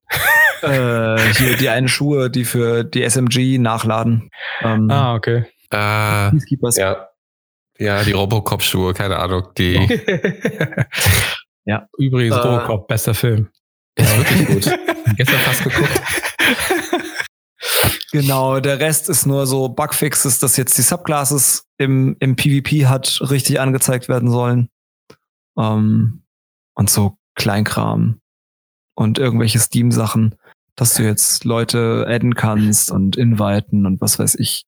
äh, 0.61 1.33
hier 1.33 1.57
die 1.57 1.69
einen 1.69 1.87
Schuhe, 1.87 2.29
die 2.29 2.45
für 2.45 2.83
die 2.83 3.03
SMG 3.03 3.57
nachladen. 3.59 4.29
Ähm, 4.61 4.89
ah, 4.89 5.15
okay. 5.15 5.45
Äh, 5.71 6.31
ja. 6.77 7.09
ja, 7.77 8.03
die 8.03 8.11
Robocop-Schuhe, 8.13 8.93
keine 8.93 9.17
Ahnung. 9.17 9.49
Die. 9.57 9.75
ja. 11.65 11.87
Übrigens, 11.97 12.35
äh, 12.35 12.39
Robocop, 12.39 12.87
bester 12.87 13.13
Film. 13.13 13.49
Ist 13.95 14.17
wirklich 14.17 14.47
gut. 14.47 14.79
Gestern 15.17 15.39
fast 15.39 15.63
geguckt. 15.63 16.01
Genau, 18.21 18.61
der 18.61 18.79
Rest 18.79 19.09
ist 19.09 19.25
nur 19.25 19.45
so 19.45 19.67
Bugfixes, 19.67 20.39
dass 20.39 20.55
jetzt 20.55 20.77
die 20.77 20.83
Subclasses 20.83 21.67
im, 21.77 22.15
im 22.19 22.37
PvP 22.37 22.87
hat 22.87 23.19
richtig 23.29 23.59
angezeigt 23.59 24.07
werden 24.07 24.31
sollen. 24.31 24.69
Ähm, 25.57 26.23
und 26.75 26.89
so 26.89 27.17
Kleinkram 27.35 28.21
und 28.95 29.19
irgendwelche 29.19 29.59
Steam-Sachen, 29.59 30.35
dass 30.77 30.93
du 30.93 31.03
jetzt 31.03 31.43
Leute 31.43 32.05
adden 32.07 32.35
kannst 32.35 32.89
und 32.89 33.17
inviten 33.17 33.85
und 33.85 33.99
was 33.99 34.17
weiß 34.17 34.35
ich. 34.35 34.65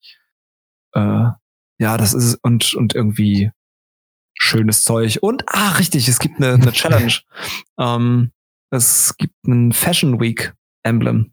Äh, 0.92 1.30
ja, 1.78 1.96
das 1.96 2.12
ist 2.12 2.34
und, 2.42 2.74
und 2.74 2.94
irgendwie 2.94 3.50
schönes 4.34 4.84
Zeug. 4.84 5.20
Und, 5.22 5.44
ah, 5.46 5.70
richtig, 5.78 6.06
es 6.06 6.18
gibt 6.18 6.36
eine, 6.36 6.52
eine 6.52 6.72
Challenge. 6.72 7.14
ähm, 7.78 8.30
es 8.70 9.16
gibt 9.16 9.46
ein 9.46 9.72
Fashion 9.72 10.20
Week 10.20 10.52
Emblem. 10.82 11.32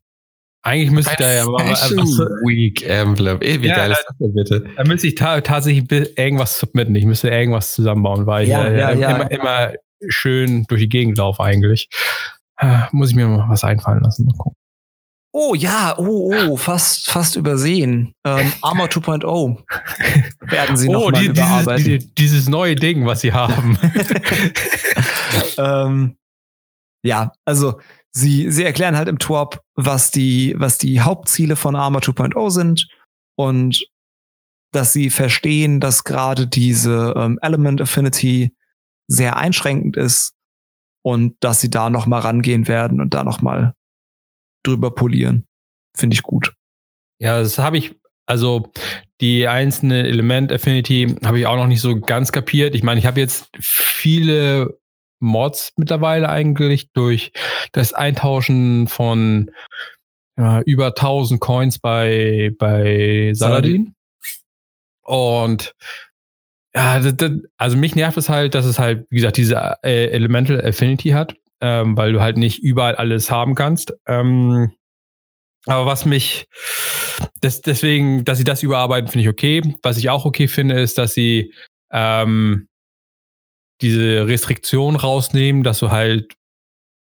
Eigentlich 0.66 0.90
müsste 0.90 1.16
da 1.20 1.32
ja 1.32 1.46
mal 1.46 1.64
Fashion 1.76 2.00
Week 2.44 2.82
Emblem. 2.90 3.40
Ey, 3.40 3.62
wie 3.62 3.68
ja, 3.68 3.76
geil 3.76 3.92
ist 3.92 4.04
das 4.08 4.18
denn 4.18 4.34
bitte? 4.34 4.66
Da 4.76 4.84
müsste 4.84 5.06
ich 5.06 5.14
ta 5.14 5.40
tatsächlich 5.42 6.18
irgendwas 6.18 6.58
submitten. 6.58 6.96
Ich 6.96 7.06
müsste 7.06 7.30
irgendwas 7.30 7.74
zusammenbauen, 7.74 8.26
weil 8.26 8.48
ja, 8.48 8.68
ich 8.68 8.80
ja, 8.80 8.92
ja, 8.92 9.10
immer, 9.12 9.32
immer 9.32 9.74
schön 10.08 10.64
durch 10.68 10.82
die 10.82 10.90
Gegend 10.90 11.20
laufe 11.20 11.44
eigentlich. 11.44 11.88
Ah, 12.56 12.88
muss 12.92 13.12
ich 13.12 13.16
mir 13.16 13.28
mal 13.28 13.48
was 13.48 13.64
einfallen 13.64 14.02
lassen. 14.02 14.26
Mal 14.26 14.34
gucken. 14.38 14.58
Oh 15.32 15.54
ja, 15.54 15.94
oh, 16.00 16.34
oh, 16.34 16.58
fast, 16.58 17.12
fast 17.12 17.36
übersehen. 17.36 18.16
Ähm, 18.26 18.52
Armor 18.64 18.88
2.0 18.88 19.58
werden 20.52 20.78
sie 20.78 20.90
noch 20.90 21.02
oh, 21.02 21.10
mal 21.12 21.22
die, 21.22 21.28
überarbeiten. 21.28 21.84
Dieses, 21.84 22.14
dieses, 22.16 22.50
neue 22.50 22.74
Ding, 22.76 23.06
was 23.06 23.22
sie 23.22 23.34
haben. 23.34 23.78
ähm, 25.60 26.16
ja, 27.04 27.34
also 27.46 27.80
sie, 28.16 28.50
sie 28.50 28.64
erklären 28.64 28.98
halt 28.98 29.10
im 29.10 29.20
TWAP, 29.20 29.62
was 29.76 30.10
die, 30.10 30.56
was 30.58 30.78
die 30.78 31.02
Hauptziele 31.02 31.56
von 31.56 31.76
Armor 31.76 32.02
2.0 32.02 32.50
sind 32.50 32.88
und 33.36 33.86
dass 34.72 34.94
sie 34.94 35.10
verstehen, 35.10 35.80
dass 35.80 36.04
gerade 36.04 36.48
diese 36.48 37.14
ähm, 37.16 37.38
Element 37.42 37.82
Affinity 37.82 38.56
sehr 39.08 39.38
einschränkend 39.38 39.98
ist 39.98 40.34
und 41.04 41.36
dass 41.42 41.62
sie 41.62 41.70
da 41.70 41.90
noch 41.90 42.08
mal 42.08 42.20
rangehen 42.20 42.68
werden 42.68 43.00
und 43.00 43.14
da 43.14 43.24
noch 43.24 43.42
mal 43.42 43.74
drüber 44.64 44.96
polieren. 44.96 45.46
Finde 45.96 46.16
ich 46.16 46.24
gut. 46.24 46.54
Ja, 47.20 47.40
das 47.40 47.60
habe 47.60 47.78
ich, 47.78 47.96
also 48.26 48.72
die 49.22 49.48
einzelne 49.48 50.08
Element 50.08 50.52
Affinity 50.52 51.16
habe 51.24 51.40
ich 51.40 51.48
auch 51.48 51.56
noch 51.58 51.68
nicht 51.68 51.82
so 51.82 52.00
ganz 52.00 52.32
kapiert. 52.32 52.76
Ich 52.76 52.84
meine, 52.84 53.00
ich 53.00 53.06
habe 53.06 53.20
jetzt 53.20 53.50
viele 53.60 54.78
Mods 55.26 55.74
mittlerweile 55.78 56.30
eigentlich 56.30 56.92
durch 56.94 57.32
das 57.72 57.94
Eintauschen 57.94 58.88
von 58.88 59.52
ja, 60.38 60.62
über 60.62 60.88
1000 60.88 61.40
Coins 61.40 61.80
bei, 61.80 62.52
bei 62.58 63.32
Saladin. 63.34 63.96
Und 65.04 65.74
ja, 66.76 67.00
das, 67.00 67.16
das, 67.16 67.32
also 67.58 67.78
mich 67.78 67.96
nervt 67.96 68.18
es 68.18 68.30
halt, 68.30 68.54
dass 68.54 68.66
es 68.66 68.80
halt, 68.80 69.06
wie 69.10 69.18
gesagt, 69.18 69.38
diese 69.38 69.78
äh, 69.84 70.08
Elemental 70.08 70.66
Affinity 70.66 71.10
hat 71.10 71.36
ähm, 71.62 71.98
weil 71.98 72.14
du 72.14 72.22
halt 72.22 72.38
nicht 72.38 72.60
überall 72.64 72.96
alles 72.96 73.32
haben 73.32 73.56
kannst. 73.56 73.94
Ähm, 74.08 74.72
aber 75.66 75.86
was 75.86 76.06
mich, 76.06 76.48
das, 77.42 77.62
deswegen, 77.62 78.24
dass 78.24 78.38
sie 78.38 78.44
das 78.44 78.64
überarbeiten, 78.64 79.10
finde 79.10 79.24
ich 79.24 79.30
okay. 79.30 79.76
Was 79.82 79.98
ich 79.98 80.10
auch 80.10 80.26
okay 80.26 80.48
finde, 80.48 80.80
ist, 80.80 80.98
dass 80.98 81.14
sie 81.14 81.54
ähm, 81.92 82.68
diese 83.82 84.28
Restriktion 84.28 84.96
rausnehmen, 84.96 85.64
dass 85.64 85.80
du 85.80 85.92
halt 85.92 86.34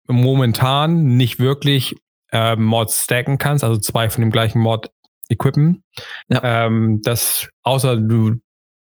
momentan 0.07 1.17
nicht 1.17 1.39
wirklich 1.39 1.95
äh, 2.31 2.55
Mods 2.55 3.03
stacken 3.03 3.37
kannst, 3.37 3.63
also 3.63 3.79
zwei 3.79 4.09
von 4.09 4.21
dem 4.21 4.31
gleichen 4.31 4.59
Mod 4.59 4.91
equippen. 5.29 5.83
Ja. 6.29 6.65
Ähm, 6.65 7.01
das, 7.03 7.49
außer 7.63 7.97
du 7.97 8.35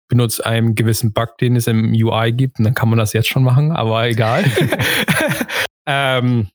benutzt 0.09 0.45
einen 0.45 0.75
gewissen 0.75 1.13
Bug, 1.13 1.39
den 1.39 1.57
es 1.57 1.67
im 1.67 1.93
UI 1.93 2.33
gibt, 2.33 2.59
und 2.59 2.65
dann 2.65 2.75
kann 2.75 2.89
man 2.89 2.99
das 2.99 3.13
jetzt 3.13 3.29
schon 3.29 3.45
machen, 3.45 3.73
aber 3.73 4.07
egal. 4.07 4.45
ähm, 5.87 6.49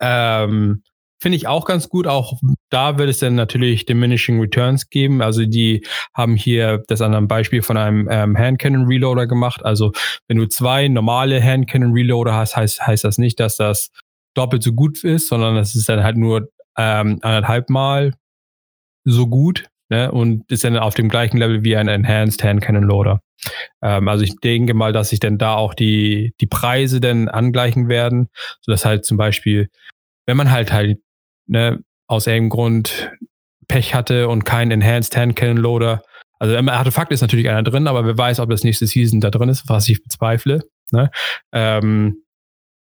ähm, 0.00 0.82
Finde 1.24 1.36
ich 1.36 1.48
auch 1.48 1.64
ganz 1.64 1.88
gut. 1.88 2.06
Auch 2.06 2.38
da 2.68 2.98
wird 2.98 3.08
es 3.08 3.20
dann 3.20 3.34
natürlich 3.34 3.86
Diminishing 3.86 4.38
Returns 4.38 4.90
geben. 4.90 5.22
Also 5.22 5.46
die 5.46 5.82
haben 6.12 6.36
hier 6.36 6.82
das 6.86 7.00
an 7.00 7.14
einem 7.14 7.28
Beispiel 7.28 7.62
von 7.62 7.78
einem 7.78 8.10
ähm, 8.10 8.36
Hand 8.36 8.58
Cannon 8.58 8.84
Reloader 8.84 9.26
gemacht. 9.26 9.64
Also 9.64 9.92
wenn 10.28 10.36
du 10.36 10.46
zwei 10.48 10.86
normale 10.88 11.42
Hand 11.42 11.66
Cannon 11.66 11.94
Reloader 11.94 12.34
hast, 12.34 12.58
heißt, 12.58 12.86
heißt 12.86 13.04
das 13.04 13.16
nicht, 13.16 13.40
dass 13.40 13.56
das 13.56 13.90
doppelt 14.34 14.62
so 14.62 14.74
gut 14.74 15.02
ist, 15.02 15.28
sondern 15.28 15.56
es 15.56 15.74
ist 15.74 15.88
dann 15.88 16.02
halt 16.02 16.18
nur 16.18 16.50
ähm, 16.76 17.20
anderthalb 17.22 17.70
Mal 17.70 18.12
so 19.04 19.26
gut 19.26 19.64
ne? 19.88 20.12
und 20.12 20.44
ist 20.50 20.62
dann 20.62 20.76
auf 20.76 20.92
dem 20.92 21.08
gleichen 21.08 21.38
Level 21.38 21.64
wie 21.64 21.74
ein 21.74 21.88
Enhanced 21.88 22.44
Hand 22.44 22.60
Cannon 22.60 22.84
Loader. 22.84 23.20
Ähm, 23.80 24.08
also 24.08 24.24
ich 24.24 24.36
denke 24.40 24.74
mal, 24.74 24.92
dass 24.92 25.08
sich 25.08 25.20
dann 25.20 25.38
da 25.38 25.54
auch 25.54 25.72
die, 25.72 26.34
die 26.42 26.46
Preise 26.46 27.00
dann 27.00 27.30
angleichen 27.30 27.88
werden, 27.88 28.28
sodass 28.60 28.84
halt 28.84 29.06
zum 29.06 29.16
Beispiel, 29.16 29.70
wenn 30.26 30.36
man 30.36 30.50
halt 30.50 30.70
halt 30.70 30.98
ne, 31.46 31.82
aus 32.06 32.26
irgendeinem 32.26 32.50
Grund 32.50 33.12
Pech 33.68 33.94
hatte 33.94 34.28
und 34.28 34.44
kein 34.44 34.70
Enhanced 34.70 35.16
Hand 35.16 35.36
Cannon 35.36 35.56
Loader, 35.56 36.02
also 36.38 36.56
im 36.56 36.68
Artefakt 36.68 37.12
ist 37.12 37.22
natürlich 37.22 37.48
einer 37.48 37.62
drin, 37.62 37.86
aber 37.86 38.04
wer 38.04 38.18
weiß, 38.18 38.40
ob 38.40 38.50
das 38.50 38.64
nächste 38.64 38.86
Season 38.86 39.20
da 39.20 39.30
drin 39.30 39.48
ist, 39.48 39.68
was 39.68 39.88
ich 39.88 40.02
bezweifle. 40.02 40.60
Ne? 40.90 41.10
Ähm, 41.52 42.22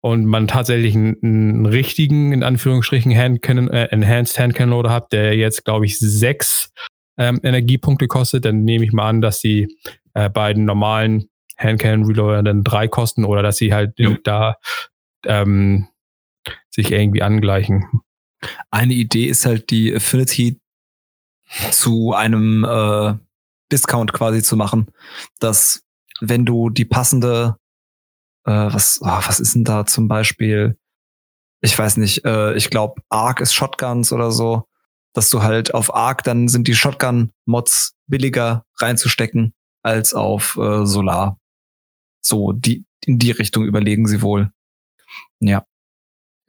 und 0.02 0.26
man 0.26 0.48
tatsächlich 0.48 0.96
einen, 0.96 1.18
einen 1.22 1.66
richtigen, 1.66 2.32
in 2.32 2.44
Anführungsstrichen, 2.44 3.16
Hand 3.16 3.42
Cannon, 3.42 3.70
äh, 3.70 3.86
Enhanced 3.92 4.40
Hand 4.40 4.56
Cannon 4.56 4.78
Loader 4.78 4.92
hat, 4.92 5.12
der 5.12 5.36
jetzt, 5.36 5.66
glaube 5.66 5.86
ich, 5.86 6.00
sechs 6.00 6.72
ähm, 7.18 7.40
Energiepunkte 7.44 8.08
kostet, 8.08 8.46
dann 8.46 8.64
nehme 8.64 8.86
ich 8.86 8.94
mal 8.94 9.10
an, 9.10 9.22
dass 9.22 9.42
die 9.42 9.76
äh, 10.14 10.30
beiden 10.30 10.66
normalen 10.66 11.30
Hand 11.58 11.80
Cannon 11.80 12.06
Reloader 12.06 12.44
dann 12.44 12.64
drei 12.64 12.88
kosten 12.88 13.26
oder 13.26 13.44
dass 13.44 13.58
sie 13.58 13.74
halt 13.74 13.94
ja. 13.98 14.18
da 14.24 14.56
ähm, 15.26 15.88
sich 16.70 16.92
irgendwie 16.92 17.22
angleichen. 17.22 17.86
Eine 18.70 18.94
Idee 18.94 19.26
ist 19.26 19.46
halt 19.46 19.70
die 19.70 19.96
Affinity 19.96 20.60
zu 21.72 22.14
einem 22.14 22.64
äh, 22.64 23.16
Discount 23.72 24.14
quasi 24.14 24.42
zu 24.42 24.56
machen, 24.56 24.92
dass 25.40 25.84
wenn 26.20 26.46
du 26.46 26.70
die 26.70 26.86
passende 26.86 27.58
äh, 28.46 28.52
was, 28.52 29.00
oh, 29.02 29.06
was 29.08 29.40
ist 29.40 29.56
denn 29.56 29.64
da 29.64 29.86
zum 29.86 30.08
Beispiel? 30.08 30.78
Ich 31.62 31.78
weiß 31.78 31.98
nicht, 31.98 32.26
äh, 32.26 32.56
ich 32.56 32.70
glaube, 32.70 33.02
Arc 33.10 33.40
ist 33.40 33.54
Shotguns 33.54 34.12
oder 34.12 34.32
so, 34.32 34.68
dass 35.14 35.30
du 35.30 35.44
halt 35.44 35.74
auf 35.74 35.94
Arc, 35.94 36.24
dann 36.24 36.48
sind 36.48 36.68
die 36.68 36.76
Shotgun-Mods 36.76 37.96
billiger 38.08 38.66
reinzustecken 38.78 39.54
als 39.84 40.14
auf 40.14 40.58
äh, 40.58 40.86
Solar. 40.86 41.40
So, 42.22 42.52
die, 42.52 42.86
in 43.06 43.20
die 43.20 43.32
Richtung 43.32 43.64
überlegen 43.66 44.08
sie 44.08 44.22
wohl. 44.22 44.52
Ja. 45.40 45.66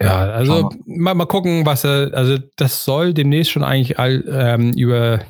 Ja, 0.03 0.19
also 0.19 0.71
mal, 0.87 1.15
mal 1.15 1.27
gucken, 1.27 1.65
was 1.65 1.85
er, 1.85 2.13
also 2.15 2.39
das 2.57 2.85
soll 2.85 3.15
demnächst 3.15 3.53
schon 3.53 3.65
eigentlich 3.65 3.99
all, 3.99 4.25
ähm, 4.29 4.73
über 4.73 5.21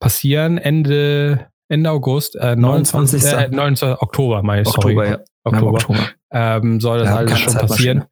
passieren, 0.00 0.58
Ende, 0.58 1.46
Ende 1.68 1.90
August, 1.90 2.36
äh, 2.36 2.56
29. 2.56 3.22
29. 3.22 3.52
Äh, 3.52 3.56
19. 3.56 3.88
Oktober, 4.00 4.42
meine 4.42 4.62
ich, 4.62 4.68
sorry. 4.68 4.96
Oktober, 4.96 5.08
ja. 5.08 5.18
Oktober, 5.44 5.72
Oktober. 5.72 6.08
Ähm, 6.32 6.80
soll 6.80 6.98
das 6.98 7.08
ja, 7.08 7.16
alles 7.16 7.38
schon 7.38 7.54
passieren. 7.54 8.04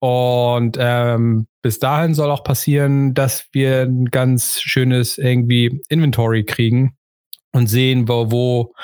Und 0.00 0.76
ähm, 0.78 1.46
bis 1.62 1.78
dahin 1.78 2.14
soll 2.14 2.30
auch 2.30 2.44
passieren, 2.44 3.14
dass 3.14 3.46
wir 3.52 3.82
ein 3.82 4.06
ganz 4.06 4.60
schönes 4.60 5.16
irgendwie 5.16 5.80
Inventory 5.88 6.44
kriegen 6.44 6.96
und 7.54 7.68
sehen, 7.68 8.08
wo, 8.08 8.30
wo 8.32 8.74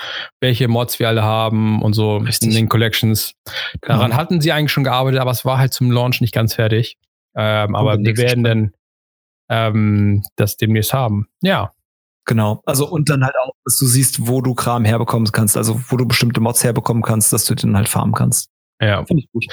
welche 0.40 0.68
Mods 0.68 1.00
wir 1.00 1.08
alle 1.08 1.22
haben 1.22 1.82
und 1.82 1.92
so 1.92 2.18
Richtig. 2.18 2.48
in 2.48 2.54
den 2.54 2.68
Collections. 2.68 3.34
Daran 3.80 4.10
genau. 4.10 4.16
hatten 4.16 4.40
sie 4.40 4.52
eigentlich 4.52 4.70
schon 4.70 4.84
gearbeitet, 4.84 5.20
aber 5.20 5.32
es 5.32 5.44
war 5.44 5.58
halt 5.58 5.74
zum 5.74 5.90
Launch 5.90 6.20
nicht 6.20 6.32
ganz 6.32 6.54
fertig. 6.54 6.96
Ähm, 7.34 7.74
aber 7.74 7.98
wir 7.98 8.16
werden 8.16 8.44
dann 8.44 8.72
ähm, 9.48 10.22
das 10.36 10.56
demnächst 10.56 10.94
haben. 10.94 11.28
Ja. 11.42 11.72
Genau. 12.26 12.62
Also 12.64 12.88
und 12.88 13.10
dann 13.10 13.24
halt 13.24 13.34
auch, 13.42 13.50
dass 13.64 13.76
du 13.78 13.86
siehst, 13.86 14.28
wo 14.28 14.40
du 14.40 14.54
Kram 14.54 14.84
herbekommen 14.84 15.30
kannst, 15.32 15.56
also 15.56 15.80
wo 15.88 15.96
du 15.96 16.06
bestimmte 16.06 16.40
Mods 16.40 16.62
herbekommen 16.62 17.02
kannst, 17.02 17.32
dass 17.32 17.46
du 17.46 17.56
den 17.56 17.76
halt 17.76 17.88
farmen 17.88 18.14
kannst. 18.14 18.50
Ja. 18.80 19.04
Finde 19.04 19.24
ich 19.24 19.32
gut. 19.32 19.46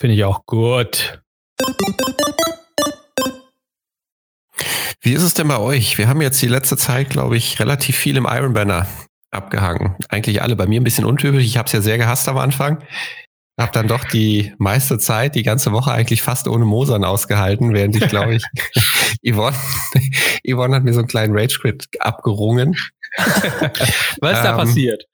Finde 0.00 0.16
ich 0.16 0.24
auch 0.24 0.44
gut. 0.46 1.22
Wie 5.08 5.14
ist 5.14 5.22
es 5.22 5.32
denn 5.32 5.48
bei 5.48 5.58
euch? 5.58 5.96
Wir 5.96 6.06
haben 6.06 6.20
jetzt 6.20 6.42
die 6.42 6.48
letzte 6.48 6.76
Zeit, 6.76 7.08
glaube 7.08 7.38
ich, 7.38 7.58
relativ 7.60 7.96
viel 7.96 8.18
im 8.18 8.26
Iron 8.30 8.52
Banner 8.52 8.86
abgehangen. 9.30 9.96
Eigentlich 10.10 10.42
alle. 10.42 10.54
Bei 10.54 10.66
mir 10.66 10.82
ein 10.82 10.84
bisschen 10.84 11.06
untypisch. 11.06 11.46
Ich 11.46 11.56
habe 11.56 11.64
es 11.64 11.72
ja 11.72 11.80
sehr 11.80 11.96
gehasst 11.96 12.28
am 12.28 12.36
Anfang. 12.36 12.84
Hab 13.58 13.72
dann 13.72 13.88
doch 13.88 14.04
die 14.04 14.52
meiste 14.58 14.98
Zeit, 14.98 15.34
die 15.34 15.44
ganze 15.44 15.72
Woche 15.72 15.92
eigentlich 15.92 16.20
fast 16.20 16.46
ohne 16.46 16.66
Mosern 16.66 17.04
ausgehalten, 17.04 17.72
während 17.72 17.96
ich, 17.96 18.06
glaube 18.06 18.34
ich, 18.34 18.44
Yvonne, 19.26 19.56
Yvonne 20.46 20.76
hat 20.76 20.84
mir 20.84 20.92
so 20.92 20.98
einen 20.98 21.08
kleinen 21.08 21.34
Rage-Quit 21.34 21.86
abgerungen. 22.00 22.76
Was 24.20 24.38
ist 24.38 24.44
da 24.44 24.50
ähm, 24.50 24.56
passiert? 24.56 25.04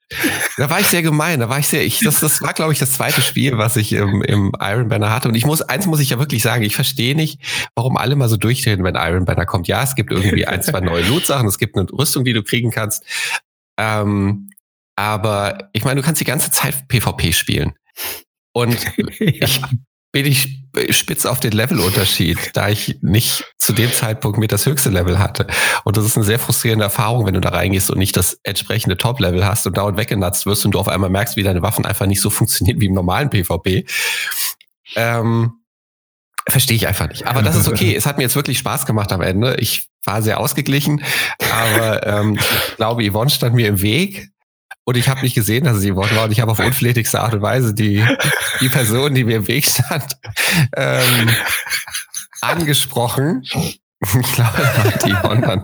Da 0.57 0.69
war 0.69 0.79
ich 0.79 0.87
sehr 0.87 1.01
gemein, 1.01 1.39
da 1.39 1.49
war 1.49 1.59
ich 1.59 1.67
sehr, 1.67 1.83
ich, 1.83 1.99
das, 1.99 2.19
das 2.19 2.41
war, 2.41 2.53
glaube 2.53 2.73
ich, 2.73 2.79
das 2.79 2.93
zweite 2.93 3.21
Spiel, 3.21 3.57
was 3.57 3.75
ich 3.75 3.93
im, 3.93 4.21
im 4.21 4.51
Iron 4.59 4.87
Banner 4.87 5.11
hatte. 5.11 5.27
Und 5.27 5.35
ich 5.35 5.45
muss, 5.45 5.61
eins 5.61 5.87
muss 5.87 5.99
ich 5.99 6.11
ja 6.11 6.19
wirklich 6.19 6.43
sagen, 6.43 6.63
ich 6.63 6.75
verstehe 6.75 7.15
nicht, 7.15 7.39
warum 7.75 7.97
alle 7.97 8.15
mal 8.15 8.29
so 8.29 8.37
durchdrehen, 8.37 8.83
wenn 8.83 8.95
Iron 8.95 9.25
Banner 9.25 9.45
kommt. 9.45 9.67
Ja, 9.67 9.83
es 9.83 9.95
gibt 9.95 10.11
irgendwie 10.11 10.45
ein, 10.45 10.61
zwei 10.61 10.79
neue 10.79 11.03
Loot-Sachen, 11.07 11.47
es 11.47 11.57
gibt 11.57 11.75
eine 11.77 11.87
Rüstung, 11.91 12.23
die 12.23 12.33
du 12.33 12.43
kriegen 12.43 12.71
kannst. 12.71 13.03
Ähm, 13.77 14.49
aber 14.95 15.69
ich 15.73 15.83
meine, 15.83 15.99
du 15.99 16.05
kannst 16.05 16.21
die 16.21 16.25
ganze 16.25 16.51
Zeit 16.51 16.87
PvP 16.87 17.33
spielen. 17.33 17.73
Und 18.53 18.77
ja. 19.19 19.47
ich 19.47 19.61
bin 20.15 20.25
ich 20.25 20.61
spitz 20.91 21.25
auf 21.25 21.41
den 21.41 21.51
Levelunterschied, 21.51 22.51
da 22.53 22.69
ich 22.69 22.99
nicht 23.01 23.43
zu 23.57 23.73
dem 23.73 23.91
Zeitpunkt 23.91 24.37
mit 24.37 24.53
das 24.53 24.65
höchste 24.65 24.89
Level 24.89 25.19
hatte. 25.19 25.45
Und 25.83 25.97
das 25.97 26.05
ist 26.05 26.15
eine 26.15 26.23
sehr 26.23 26.39
frustrierende 26.39 26.85
Erfahrung, 26.85 27.25
wenn 27.25 27.33
du 27.33 27.41
da 27.41 27.49
reingehst 27.49 27.91
und 27.91 27.97
nicht 27.97 28.15
das 28.15 28.39
entsprechende 28.43 28.95
Top-Level 28.95 29.45
hast 29.45 29.67
und 29.67 29.75
dauernd 29.75 29.97
weggenutzt 29.97 30.45
wirst 30.45 30.63
und 30.63 30.71
du 30.71 30.79
auf 30.79 30.87
einmal 30.87 31.09
merkst, 31.09 31.35
wie 31.35 31.43
deine 31.43 31.61
Waffen 31.61 31.85
einfach 31.85 32.05
nicht 32.05 32.21
so 32.21 32.29
funktionieren 32.29 32.79
wie 32.79 32.85
im 32.85 32.93
normalen 32.93 33.29
PvP. 33.29 33.85
Ähm, 34.95 35.51
Verstehe 36.47 36.77
ich 36.77 36.87
einfach 36.87 37.09
nicht. 37.09 37.27
Aber 37.27 37.41
das 37.41 37.57
ist 37.57 37.67
okay. 37.67 37.93
es 37.97 38.05
hat 38.05 38.15
mir 38.15 38.23
jetzt 38.23 38.37
wirklich 38.37 38.57
Spaß 38.59 38.85
gemacht 38.85 39.11
am 39.11 39.19
Ende. 39.19 39.55
Ich 39.55 39.89
war 40.05 40.21
sehr 40.21 40.39
ausgeglichen, 40.39 41.03
aber 41.51 42.07
ähm, 42.07 42.35
ich 42.35 42.75
glaube, 42.77 43.05
Yvonne 43.05 43.29
stand 43.29 43.53
mir 43.53 43.67
im 43.67 43.81
Weg. 43.81 44.29
Und 44.85 44.97
ich 44.97 45.09
habe 45.09 45.21
nicht 45.21 45.33
gesehen, 45.33 45.63
dass 45.63 45.77
es 45.77 45.83
Yvonne 45.83 46.15
war. 46.15 46.25
Und 46.25 46.31
ich 46.31 46.39
habe 46.41 46.51
auf 46.51 46.59
unflätigste 46.59 47.19
Art 47.19 47.33
und 47.33 47.41
Weise 47.41 47.73
die, 47.73 48.05
die 48.61 48.69
Person, 48.69 49.15
die 49.15 49.23
mir 49.23 49.37
im 49.37 49.47
Weg 49.47 49.65
stand, 49.65 50.15
ähm, 50.75 51.29
angesprochen. 52.41 53.43
Ich 54.01 54.33
glaube, 54.33 54.61
die 55.03 55.13
Yvonne. 55.13 55.63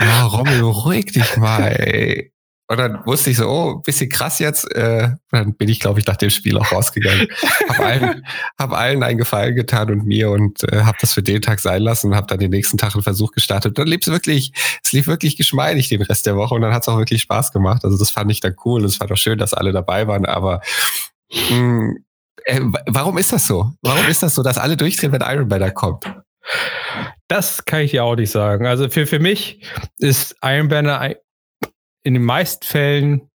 Ja, 0.00 0.24
Rommel, 0.24 0.58
beruhig 0.60 1.12
dich 1.12 1.36
mal. 1.36 1.68
Ey. 1.68 2.33
Und 2.74 2.80
dann 2.80 3.06
wusste 3.06 3.30
ich 3.30 3.36
so, 3.36 3.48
oh, 3.48 3.76
bisschen 3.76 4.08
krass 4.08 4.40
jetzt. 4.40 4.68
Äh, 4.74 5.10
dann 5.30 5.54
bin 5.54 5.68
ich, 5.68 5.78
glaube 5.78 6.00
ich, 6.00 6.06
nach 6.06 6.16
dem 6.16 6.30
Spiel 6.30 6.58
auch 6.58 6.72
rausgegangen. 6.72 7.28
hab 7.68 7.78
allen, 7.78 8.26
hab 8.58 8.72
allen 8.72 9.04
einen 9.04 9.16
Gefallen 9.16 9.54
getan 9.54 9.92
und 9.92 10.04
mir 10.04 10.28
und 10.30 10.64
äh, 10.72 10.82
habe 10.82 10.98
das 11.00 11.14
für 11.14 11.22
den 11.22 11.40
Tag 11.40 11.60
sein 11.60 11.82
lassen 11.82 12.08
und 12.08 12.16
habe 12.16 12.26
dann 12.26 12.40
den 12.40 12.50
nächsten 12.50 12.76
Tag 12.76 12.94
einen 12.94 13.04
Versuch 13.04 13.30
gestartet. 13.30 13.78
Dann 13.78 13.86
lief 13.86 14.00
es 14.02 14.08
wirklich, 14.08 14.52
es 14.82 14.90
lief 14.90 15.06
wirklich 15.06 15.36
geschmeidig 15.36 15.88
den 15.88 16.02
Rest 16.02 16.26
der 16.26 16.34
Woche 16.34 16.56
und 16.56 16.62
dann 16.62 16.74
hat 16.74 16.82
es 16.82 16.88
auch 16.88 16.98
wirklich 16.98 17.22
Spaß 17.22 17.52
gemacht. 17.52 17.84
Also 17.84 17.96
das 17.96 18.10
fand 18.10 18.32
ich 18.32 18.40
dann 18.40 18.56
cool. 18.64 18.84
Es 18.84 18.98
war 18.98 19.06
doch 19.06 19.16
schön, 19.16 19.38
dass 19.38 19.54
alle 19.54 19.70
dabei 19.70 20.08
waren, 20.08 20.26
aber 20.26 20.60
mh, 21.30 21.56
mm, 21.56 21.96
äh, 22.46 22.60
warum 22.86 23.18
ist 23.18 23.32
das 23.32 23.46
so? 23.46 23.70
Warum 23.82 24.04
ist 24.08 24.24
das 24.24 24.34
so, 24.34 24.42
dass 24.42 24.58
alle 24.58 24.76
durchdrehen, 24.76 25.12
wenn 25.12 25.22
Iron 25.22 25.46
Banner 25.46 25.70
kommt? 25.70 26.12
Das 27.28 27.64
kann 27.64 27.82
ich 27.82 27.92
dir 27.92 28.02
auch 28.02 28.16
nicht 28.16 28.32
sagen. 28.32 28.66
Also 28.66 28.88
für, 28.88 29.06
für 29.06 29.20
mich 29.20 29.60
ist 29.98 30.34
Iron 30.42 30.66
Banner 30.66 31.14
in 32.04 32.14
den 32.14 32.24
meisten 32.24 32.64
Fällen 32.64 33.30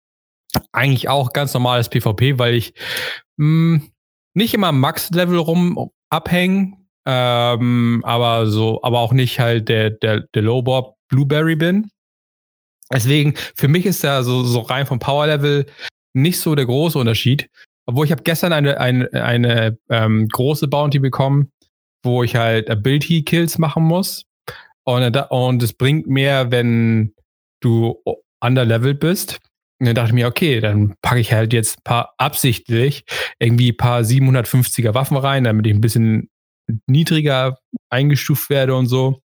eigentlich 0.71 1.09
auch 1.09 1.33
ganz 1.33 1.53
normales 1.53 1.89
PvP, 1.89 2.39
weil 2.39 2.53
ich 2.53 2.73
mh, 3.37 3.79
hm, 3.79 3.91
nicht 4.33 4.53
immer 4.53 4.71
Max-Level 4.71 5.37
rum 5.37 5.89
abhängen, 6.09 6.87
ähm, 7.05 8.01
aber 8.05 8.47
so, 8.47 8.81
aber 8.83 8.99
auch 8.99 9.13
nicht 9.13 9.39
halt 9.39 9.69
der, 9.69 9.89
der, 9.89 10.21
der 10.33 10.41
Lowbob 10.41 10.95
Blueberry 11.09 11.55
bin. 11.55 11.89
Deswegen, 12.91 13.33
für 13.55 13.67
mich 13.67 13.85
ist 13.85 14.03
da 14.03 14.23
so, 14.23 14.43
so 14.43 14.59
rein 14.59 14.85
vom 14.85 14.99
Power-Level 14.99 15.65
nicht 16.13 16.39
so 16.39 16.55
der 16.55 16.65
große 16.65 16.97
Unterschied. 16.97 17.49
Obwohl 17.85 18.05
ich 18.05 18.11
habe 18.11 18.23
gestern 18.23 18.53
eine, 18.53 18.79
eine, 18.79 19.09
eine 19.13 19.77
ähm, 19.89 20.27
große 20.27 20.67
Bounty 20.67 20.99
bekommen, 20.99 21.51
wo 22.03 22.23
ich 22.23 22.35
halt 22.35 22.69
Ability-Kills 22.69 23.57
machen 23.57 23.83
muss. 23.83 24.25
Und, 24.83 25.15
und 25.31 25.63
es 25.63 25.73
bringt 25.73 26.07
mehr, 26.07 26.51
wenn 26.51 27.13
du 27.61 28.01
underleveled 28.41 28.99
bist. 28.99 29.39
Und 29.79 29.85
dann 29.85 29.95
dachte 29.95 30.09
ich 30.09 30.13
mir, 30.13 30.27
okay, 30.27 30.59
dann 30.59 30.95
packe 31.01 31.19
ich 31.19 31.33
halt 31.33 31.53
jetzt 31.53 31.79
ein 31.79 31.83
paar 31.83 32.13
absichtlich 32.17 33.03
irgendwie 33.39 33.71
ein 33.71 33.77
paar 33.77 34.01
750er 34.01 34.93
Waffen 34.93 35.17
rein, 35.17 35.43
damit 35.43 35.67
ich 35.67 35.73
ein 35.73 35.81
bisschen 35.81 36.29
niedriger 36.87 37.57
eingestuft 37.89 38.49
werde 38.49 38.75
und 38.75 38.87
so. 38.87 39.21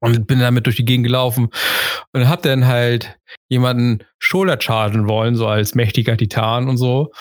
Und 0.00 0.26
bin 0.26 0.40
damit 0.40 0.66
durch 0.66 0.76
die 0.76 0.84
Gegend 0.84 1.06
gelaufen 1.06 1.48
und 2.12 2.28
hab 2.28 2.42
dann 2.42 2.66
halt 2.66 3.18
jemanden 3.48 4.04
Shoulder 4.18 4.60
chargen 4.60 5.08
wollen, 5.08 5.34
so 5.34 5.46
als 5.46 5.74
mächtiger 5.74 6.16
Titan 6.16 6.68
und 6.68 6.76
so. 6.76 7.12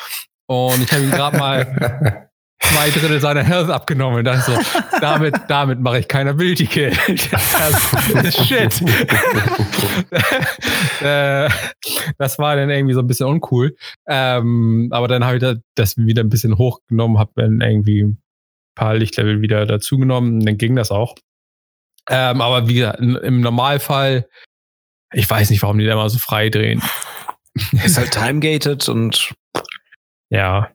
Und 0.48 0.84
ich 0.84 0.92
habe 0.92 1.04
ihn 1.04 1.12
gerade 1.12 1.38
mal 1.38 2.30
zwei 2.64 2.90
Drittel 2.90 3.20
seiner 3.20 3.44
Health 3.44 3.70
abgenommen. 3.70 4.24
Dann 4.24 4.42
so, 4.42 4.58
damit, 5.02 5.36
damit 5.48 5.80
mache 5.80 6.00
ich 6.00 6.08
keiner 6.08 6.32
Ability. 6.32 6.68
Das 7.34 8.26
ist 8.26 8.46
shit. 8.48 8.82
Äh, 11.02 11.50
das 12.18 12.40
war 12.40 12.56
dann 12.56 12.70
irgendwie 12.70 12.94
so 12.94 13.02
ein 13.02 13.08
bisschen 13.08 13.28
uncool. 13.28 13.76
Ähm, 14.08 14.88
aber 14.92 15.08
dann 15.10 15.26
habe 15.26 15.38
ich 15.38 15.60
das 15.76 15.98
wieder 15.98 16.24
ein 16.24 16.30
bisschen 16.30 16.58
hochgenommen, 16.58 17.20
habe 17.20 17.32
dann 17.36 17.60
irgendwie 17.60 18.04
ein 18.04 18.22
paar 18.76 18.96
Lichtlevel 18.96 19.42
wieder 19.42 19.66
dazugenommen. 19.66 20.46
Dann 20.46 20.58
ging 20.58 20.76
das 20.76 20.92
auch. 20.92 21.16
Ähm, 22.10 22.42
aber 22.42 22.70
wie 22.70 22.76
gesagt, 22.76 23.00
im 23.00 23.42
Normalfall, 23.42 24.28
ich 25.14 25.30
weiß 25.30 25.50
nicht, 25.50 25.62
warum 25.62 25.78
die 25.78 25.86
da 25.86 25.96
mal 25.96 26.10
so 26.10 26.20
frei 26.20 26.50
drehen. 26.50 26.82
Ist 27.84 27.98
halt 27.98 28.12
time-gated 28.12 28.88
und 28.90 29.34
ja, 30.34 30.70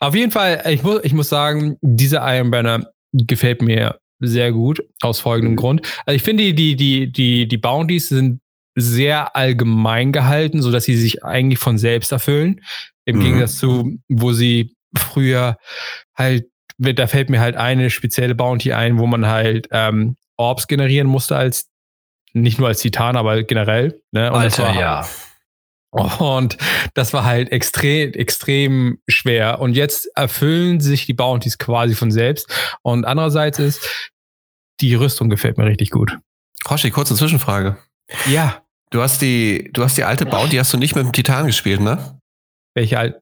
auf 0.00 0.14
jeden 0.14 0.32
Fall, 0.32 0.62
ich 0.68 0.82
muss, 0.82 1.00
ich 1.04 1.12
muss 1.12 1.28
sagen, 1.28 1.76
dieser 1.80 2.20
Iron 2.34 2.50
Banner 2.50 2.90
gefällt 3.12 3.62
mir 3.62 3.98
sehr 4.20 4.52
gut, 4.52 4.82
aus 5.02 5.20
folgendem. 5.20 5.56
Grund. 5.56 5.82
Also 6.04 6.16
ich 6.16 6.22
finde, 6.22 6.42
die, 6.44 6.54
die, 6.54 6.76
die, 6.76 7.12
die, 7.12 7.48
die 7.48 7.58
Bounties 7.58 8.08
sind 8.08 8.40
sehr 8.74 9.36
allgemein 9.36 10.12
gehalten, 10.12 10.62
so 10.62 10.72
dass 10.72 10.84
sie 10.84 10.96
sich 10.96 11.24
eigentlich 11.24 11.58
von 11.58 11.78
selbst 11.78 12.10
erfüllen. 12.10 12.60
Im 13.04 13.18
mhm. 13.18 13.22
Gegensatz 13.22 13.58
zu, 13.58 13.98
wo 14.08 14.32
sie 14.32 14.74
früher 14.96 15.58
halt, 16.16 16.46
da 16.78 17.06
fällt 17.06 17.30
mir 17.30 17.40
halt 17.40 17.56
eine 17.56 17.90
spezielle 17.90 18.34
Bounty 18.34 18.72
ein, 18.72 18.98
wo 18.98 19.06
man 19.06 19.26
halt 19.26 19.68
ähm, 19.70 20.16
Orbs 20.36 20.66
generieren 20.66 21.06
musste 21.06 21.36
als 21.36 21.70
nicht 22.32 22.58
nur 22.58 22.66
als 22.66 22.80
Titan, 22.80 23.16
aber 23.16 23.44
generell. 23.44 24.00
Ne? 24.10 24.32
Und 24.32 24.40
Alter, 24.40 24.62
das 24.62 24.74
war, 24.74 24.80
ja. 24.80 25.06
Und 25.94 26.56
das 26.94 27.12
war 27.12 27.24
halt 27.24 27.52
extrem, 27.52 28.12
extrem 28.12 28.98
schwer. 29.08 29.60
Und 29.60 29.74
jetzt 29.74 30.08
erfüllen 30.16 30.80
sich 30.80 31.06
die 31.06 31.14
Bounties 31.14 31.58
quasi 31.58 31.94
von 31.94 32.10
selbst. 32.10 32.52
Und 32.82 33.04
andererseits 33.04 33.58
ist, 33.58 34.10
die 34.80 34.94
Rüstung 34.94 35.30
gefällt 35.30 35.56
mir 35.56 35.66
richtig 35.66 35.90
gut. 35.90 36.18
Hoshi, 36.68 36.90
kurze 36.90 37.14
Zwischenfrage. 37.14 37.76
Ja. 38.26 38.62
Du 38.90 39.02
hast 39.02 39.22
die, 39.22 39.70
du 39.72 39.82
hast 39.82 39.96
die 39.96 40.04
alte 40.04 40.26
Bounty, 40.26 40.56
hast 40.56 40.72
du 40.72 40.78
nicht 40.78 40.94
mit 40.94 41.04
dem 41.04 41.12
Titan 41.12 41.46
gespielt, 41.46 41.80
ne? 41.80 42.18
Welche 42.74 42.98
alte? 42.98 43.20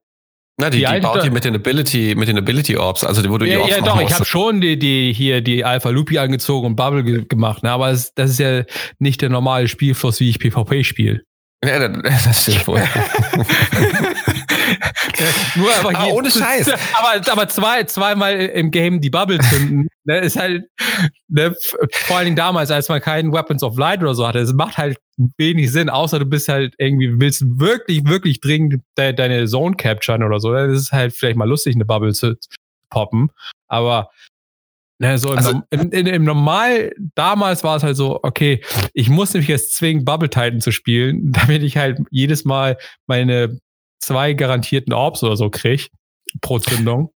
Na, 0.59 0.69
die, 0.69 0.79
die, 0.79 0.87
die 0.87 1.01
Bounty 1.01 1.31
mit 1.31 1.45
den 1.45 1.55
Ability, 1.55 2.15
mit 2.15 2.29
den 2.29 2.37
Ability 2.37 2.77
Orbs, 2.77 3.05
also 3.05 3.23
die, 3.23 3.31
wo 3.31 3.39
du 3.39 3.47
ja, 3.47 3.57
die 3.57 3.63
Orbs 3.63 3.77
Ja, 3.77 3.81
doch, 3.81 4.01
ich 4.01 4.13
habe 4.13 4.25
schon 4.25 4.61
die, 4.61 4.79
die 4.79 5.13
hier 5.15 5.41
die 5.41 5.65
Alpha 5.65 5.89
Lupi 5.89 6.19
angezogen 6.19 6.67
und 6.67 6.77
Bubble 6.77 7.05
ge 7.05 7.25
gemacht, 7.27 7.63
ne? 7.63 7.71
aber 7.71 7.91
es, 7.91 8.13
das 8.15 8.31
ist 8.31 8.39
ja 8.39 8.65
nicht 8.99 9.23
der 9.23 9.31
normale 9.31 9.67
Spielfluss, 9.67 10.21
wie 10.21 10.29
ich 10.29 10.39
PvP 10.39 10.85
spiele. 10.85 11.23
Ja, 11.64 11.88
das 11.88 12.42
stimmt 12.42 12.66
wohl. 12.66 12.83
Nur 15.57 15.75
aber 15.75 15.92
ah, 15.94 16.07
ohne 16.09 16.31
Scheiß. 16.31 16.68
Aber, 16.94 17.31
aber 17.31 17.48
zwei, 17.48 17.85
zweimal 17.85 18.35
im 18.38 18.70
Game 18.70 19.01
die 19.01 19.11
Bubble 19.11 19.38
zünden, 19.38 19.88
ne, 20.05 20.18
ist 20.20 20.37
halt, 20.37 20.64
ne, 21.29 21.55
vor 21.92 22.16
allen 22.16 22.27
Dingen 22.27 22.37
damals, 22.37 22.70
als 22.70 22.88
man 22.88 23.01
keinen 23.01 23.33
Weapons 23.33 23.62
of 23.62 23.77
Light 23.77 24.01
oder 24.03 24.14
so 24.14 24.27
hatte, 24.27 24.40
es 24.40 24.53
macht 24.53 24.79
halt 24.79 24.98
wenig 25.37 25.70
Sinn, 25.70 25.88
außer 25.88 26.18
du 26.18 26.27
bist 26.27 26.48
halt 26.48 26.75
irgendwie, 26.79 27.20
willst 27.20 27.42
wirklich, 27.46 28.07
wirklich 28.07 28.40
dringend 28.40 28.83
de 28.96 29.12
deine 29.12 29.46
Zone 29.46 29.77
capturen 29.77 30.22
oder 30.22 30.40
so. 30.40 30.53
Das 30.53 30.70
ist 30.70 30.92
halt 30.92 31.12
vielleicht 31.12 31.37
mal 31.37 31.48
lustig, 31.48 31.75
eine 31.75 31.85
Bubble 31.85 32.12
zu 32.12 32.37
poppen. 32.90 33.31
Aber 33.68 34.11
Ne, 35.03 35.19
so 35.19 35.31
also, 35.31 35.61
im, 35.71 35.91
im, 35.91 36.07
im, 36.07 36.23
Normal, 36.23 36.93
damals 37.17 37.65
war 37.65 37.77
es 37.77 37.83
halt 37.83 37.97
so, 37.97 38.21
okay, 38.23 38.62
ich 38.95 39.09
muss 39.09 39.35
mich 39.35 39.49
jetzt 39.49 39.75
zwingen, 39.75 40.05
Bubble 40.05 40.31
Titan 40.31 40.61
zu 40.61 40.71
spielen, 40.71 41.33
damit 41.33 41.65
ich 41.65 41.77
halt 41.77 41.99
jedes 42.12 42.45
Mal 42.45 42.79
meine 43.09 43.59
zwei 43.99 44.33
garantierten 44.33 44.93
Orbs 44.93 45.25
oder 45.25 45.37
so 45.37 45.51
kriege 45.51 45.88
pro 46.41 46.61
Zündung. 46.61 47.12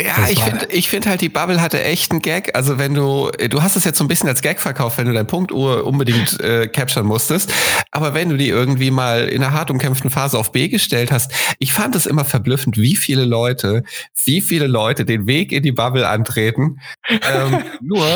Ja, 0.00 0.28
ich 0.28 0.40
finde 0.40 0.66
ich 0.70 0.88
finde 0.88 1.08
halt, 1.10 1.20
die 1.22 1.28
Bubble 1.28 1.60
hatte 1.60 1.82
echt 1.82 2.12
einen 2.12 2.22
Gag. 2.22 2.54
Also 2.54 2.78
wenn 2.78 2.94
du, 2.94 3.32
du 3.32 3.62
hast 3.62 3.74
es 3.74 3.82
jetzt 3.84 3.98
so 3.98 4.04
ein 4.04 4.08
bisschen 4.08 4.28
als 4.28 4.42
Gag 4.42 4.60
verkauft, 4.60 4.96
wenn 4.96 5.06
du 5.06 5.12
dein 5.12 5.26
Punktuhr 5.26 5.84
unbedingt 5.84 6.40
äh, 6.40 6.68
capturen 6.68 7.06
musstest. 7.06 7.52
Aber 7.90 8.14
wenn 8.14 8.28
du 8.28 8.36
die 8.36 8.48
irgendwie 8.48 8.92
mal 8.92 9.28
in 9.28 9.42
einer 9.42 9.52
hart 9.52 9.72
umkämpften 9.72 10.10
Phase 10.10 10.38
auf 10.38 10.52
B 10.52 10.68
gestellt 10.68 11.10
hast, 11.10 11.32
ich 11.58 11.72
fand 11.72 11.96
es 11.96 12.06
immer 12.06 12.24
verblüffend, 12.24 12.78
wie 12.78 12.94
viele 12.94 13.24
Leute, 13.24 13.82
wie 14.24 14.40
viele 14.40 14.68
Leute 14.68 15.04
den 15.04 15.26
Weg 15.26 15.50
in 15.50 15.64
die 15.64 15.72
Bubble 15.72 16.08
antreten, 16.08 16.78
ähm, 17.08 17.64
nur 17.80 18.06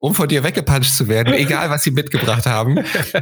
um 0.00 0.14
von 0.14 0.28
dir 0.28 0.44
weggepuncht 0.44 0.94
zu 0.94 1.08
werden, 1.08 1.34
egal 1.34 1.70
was 1.70 1.84
sie 1.84 1.90
mitgebracht 1.90 2.46
haben. 2.46 2.78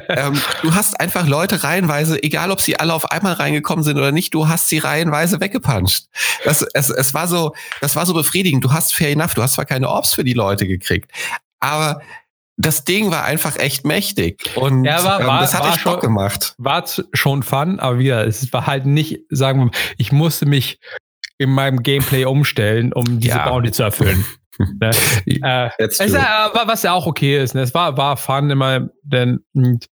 ähm, 0.08 0.40
du 0.62 0.74
hast 0.74 1.00
einfach 1.00 1.26
Leute 1.26 1.62
reihenweise, 1.62 2.22
egal 2.22 2.50
ob 2.50 2.60
sie 2.60 2.78
alle 2.78 2.94
auf 2.94 3.10
einmal 3.10 3.34
reingekommen 3.34 3.82
sind 3.84 3.96
oder 3.96 4.12
nicht, 4.12 4.34
du 4.34 4.48
hast 4.48 4.68
sie 4.68 4.78
reihenweise 4.78 5.40
weggepuncht. 5.40 6.06
Das, 6.44 6.62
es, 6.74 6.90
es 6.90 7.14
war 7.14 7.28
so, 7.28 7.54
das 7.80 7.96
war 7.96 8.06
so 8.06 8.14
befriedigend. 8.14 8.64
Du 8.64 8.72
hast 8.72 8.94
fair 8.94 9.10
enough, 9.10 9.34
du 9.34 9.42
hast 9.42 9.54
zwar 9.54 9.64
keine 9.64 9.88
Orbs 9.88 10.14
für 10.14 10.24
die 10.24 10.34
Leute 10.34 10.66
gekriegt, 10.66 11.10
aber 11.60 12.00
das 12.58 12.84
Ding 12.84 13.10
war 13.10 13.24
einfach 13.24 13.56
echt 13.56 13.84
mächtig 13.84 14.50
und 14.56 14.84
ja, 14.84 15.04
war, 15.04 15.20
ähm, 15.20 15.26
das 15.26 15.54
hat 15.54 15.62
war 15.62 15.74
echt 15.74 15.84
Bock 15.84 16.00
gemacht. 16.00 16.54
War 16.56 16.84
schon 17.12 17.42
fun, 17.42 17.78
aber 17.80 17.98
wieder, 17.98 18.26
es 18.26 18.50
war 18.52 18.66
halt 18.66 18.86
nicht, 18.86 19.20
sagen 19.28 19.60
wir 19.60 19.64
mal, 19.66 19.74
ich 19.98 20.10
musste 20.10 20.46
mich 20.46 20.78
in 21.38 21.50
meinem 21.50 21.82
Gameplay 21.82 22.24
umstellen, 22.24 22.94
um 22.94 23.20
diese 23.20 23.36
ja. 23.36 23.48
Bounty 23.48 23.72
zu 23.72 23.82
erfüllen. 23.82 24.24
ne? 24.80 24.90
äh, 25.26 25.70
es, 25.78 26.00
äh, 26.00 26.12
was 26.12 26.82
ja 26.82 26.92
auch 26.92 27.06
okay 27.06 27.42
ist. 27.42 27.54
Ne? 27.54 27.62
Es 27.62 27.74
war, 27.74 27.96
war 27.96 28.16
fun 28.16 28.50
immer, 28.50 28.88
denn, 29.02 29.40
und, 29.54 29.86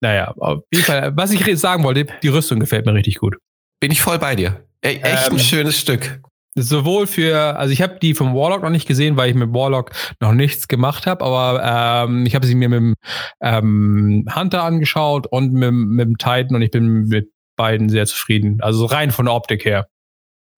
naja, 0.00 0.32
auf 0.38 0.60
jeden 0.72 0.84
Fall, 0.84 1.12
was 1.16 1.32
ich 1.32 1.58
sagen 1.58 1.84
wollte, 1.84 2.06
die 2.22 2.28
Rüstung 2.28 2.60
gefällt 2.60 2.86
mir 2.86 2.94
richtig 2.94 3.16
gut. 3.16 3.36
Bin 3.80 3.90
ich 3.90 4.02
voll 4.02 4.18
bei 4.18 4.36
dir. 4.36 4.64
E 4.82 4.96
echt 4.96 5.28
ähm, 5.28 5.34
ein 5.34 5.38
schönes 5.38 5.78
Stück. 5.78 6.20
Sowohl 6.54 7.06
für, 7.06 7.56
also 7.56 7.72
ich 7.72 7.82
habe 7.82 7.98
die 8.00 8.14
vom 8.14 8.34
Warlock 8.34 8.62
noch 8.62 8.70
nicht 8.70 8.88
gesehen, 8.88 9.16
weil 9.16 9.30
ich 9.30 9.36
mit 9.36 9.52
Warlock 9.52 9.92
noch 10.20 10.32
nichts 10.32 10.66
gemacht 10.66 11.06
habe, 11.06 11.24
aber 11.24 12.06
ähm, 12.08 12.26
ich 12.26 12.34
habe 12.34 12.46
sie 12.46 12.54
mir 12.54 12.68
mit 12.68 12.78
dem 12.78 12.94
ähm, 13.40 14.24
Hunter 14.34 14.64
angeschaut 14.64 15.26
und 15.28 15.52
mit, 15.52 15.72
mit 15.72 16.06
dem 16.06 16.18
Titan 16.18 16.56
und 16.56 16.62
ich 16.62 16.70
bin 16.70 17.06
mit 17.06 17.30
beiden 17.56 17.88
sehr 17.88 18.06
zufrieden. 18.06 18.58
Also 18.60 18.86
rein 18.86 19.10
von 19.10 19.26
der 19.26 19.34
Optik 19.34 19.64
her. 19.64 19.88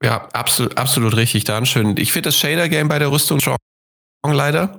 Ja, 0.03 0.29
absolut, 0.33 0.79
absolut 0.79 1.17
richtig, 1.17 1.45
dann 1.45 1.67
schön. 1.67 1.97
Ich 1.99 2.13
finde 2.13 2.29
das 2.29 2.37
Shader-Game 2.39 2.89
bei 2.89 2.99
der 2.99 3.11
Rüstung 3.11 3.41
schon 3.41 3.57
leider. 4.27 4.77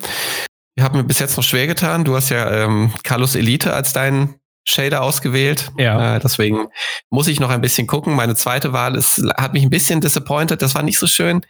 Ich 0.75 0.83
habe 0.83 0.97
mir 0.97 1.03
bis 1.03 1.19
jetzt 1.19 1.37
noch 1.37 1.43
schwer 1.43 1.67
getan. 1.67 2.03
Du 2.03 2.15
hast 2.15 2.29
ja 2.29 2.63
ähm, 2.63 2.93
Carlos 3.03 3.35
Elite 3.35 3.73
als 3.73 3.93
deinen 3.93 4.35
Shader 4.63 5.01
ausgewählt. 5.01 5.71
Ja. 5.77 6.15
Äh, 6.15 6.19
deswegen 6.19 6.67
muss 7.09 7.27
ich 7.27 7.39
noch 7.39 7.49
ein 7.49 7.61
bisschen 7.61 7.87
gucken. 7.87 8.15
Meine 8.15 8.35
zweite 8.35 8.73
Wahl 8.73 8.95
ist, 8.95 9.21
hat 9.37 9.53
mich 9.53 9.63
ein 9.63 9.69
bisschen 9.69 10.01
disappointed. 10.01 10.61
Das 10.61 10.75
war 10.75 10.83
nicht 10.83 10.99
so 10.99 11.07
schön. 11.07 11.45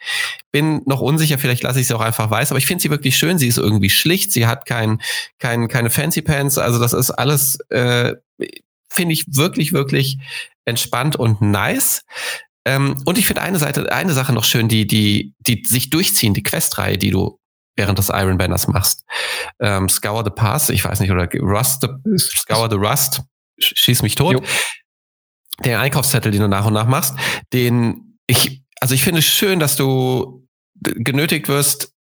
Bin 0.52 0.82
noch 0.86 1.02
unsicher. 1.02 1.38
Vielleicht 1.38 1.64
lasse 1.64 1.80
ich 1.82 1.88
sie 1.88 1.94
auch 1.94 2.02
einfach 2.02 2.30
weiß. 2.30 2.52
Aber 2.52 2.58
ich 2.58 2.66
finde 2.66 2.82
sie 2.82 2.90
wirklich 2.90 3.18
schön. 3.18 3.38
Sie 3.38 3.48
ist 3.48 3.58
irgendwie 3.58 3.90
schlicht. 3.90 4.32
Sie 4.32 4.48
hat 4.48 4.66
kein, 4.66 5.02
kein, 5.40 5.68
keine 5.68 5.90
Fancy 5.90 6.22
Pants. 6.22 6.58
Also 6.58 6.80
das 6.80 6.94
ist 6.94 7.12
alles, 7.12 7.60
äh, 7.70 8.16
finde 8.90 9.14
ich 9.14 9.26
wirklich, 9.36 9.74
wirklich 9.74 10.18
entspannt 10.66 11.16
und 11.16 11.42
nice. 11.42 12.04
Ähm, 12.65 13.02
und 13.06 13.17
ich 13.17 13.28
finde 13.28 13.41
eine 13.41 13.58
Seite, 13.58 13.91
eine 13.91 14.13
Sache 14.13 14.34
noch 14.34 14.43
schön, 14.43 14.67
die, 14.67 14.86
die, 14.86 15.34
die 15.39 15.63
sich 15.65 15.89
durchziehen, 15.89 16.34
die 16.34 16.43
Questreihe, 16.43 16.97
die 16.97 17.12
du 17.12 17.39
während 17.76 17.97
des 17.97 18.10
Iron 18.10 18.38
Banners 18.38 18.67
machst. 18.67 19.04
Ähm, 19.60 19.89
Scour 19.89 20.24
the 20.24 20.30
Pass, 20.30 20.69
ich 20.69 20.84
weiß 20.84 21.00
nicht, 21.00 21.12
oder 21.12 21.28
Rust, 21.39 21.82
the, 21.82 22.17
Scour 22.17 22.69
the 22.69 22.76
Rust, 22.76 23.21
schieß 23.60 24.02
mich 24.04 24.15
tot. 24.15 24.34
Jo. 24.34 24.43
Den 25.63 25.78
Einkaufszettel, 25.78 26.32
den 26.32 26.41
du 26.41 26.47
nach 26.47 26.65
und 26.65 26.74
nach 26.74 26.88
machst, 26.88 27.15
den 27.54 28.17
ich, 28.28 28.63
also 28.80 28.93
ich 28.93 29.04
finde 29.04 29.19
es 29.19 29.26
schön, 29.26 29.60
dass 29.60 29.76
du 29.76 30.47
genötigt 30.76 31.47
wirst, 31.47 31.93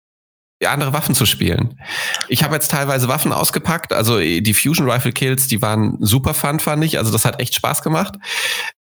andere 0.68 0.92
Waffen 0.92 1.16
zu 1.16 1.26
spielen. 1.26 1.80
Ich 2.28 2.44
habe 2.44 2.56
jetzt 2.56 2.72
teilweise 2.72 3.08
Waffen 3.08 3.32
ausgepackt, 3.32 3.94
also 3.94 4.20
die 4.20 4.54
Fusion 4.54 4.90
Rifle 4.90 5.14
Kills, 5.14 5.48
die 5.48 5.62
waren 5.62 5.98
super 6.02 6.34
fun, 6.34 6.60
fand 6.60 6.84
ich. 6.84 6.98
Also 6.98 7.12
das 7.12 7.24
hat 7.24 7.40
echt 7.40 7.56
Spaß 7.56 7.82
gemacht. 7.82 8.16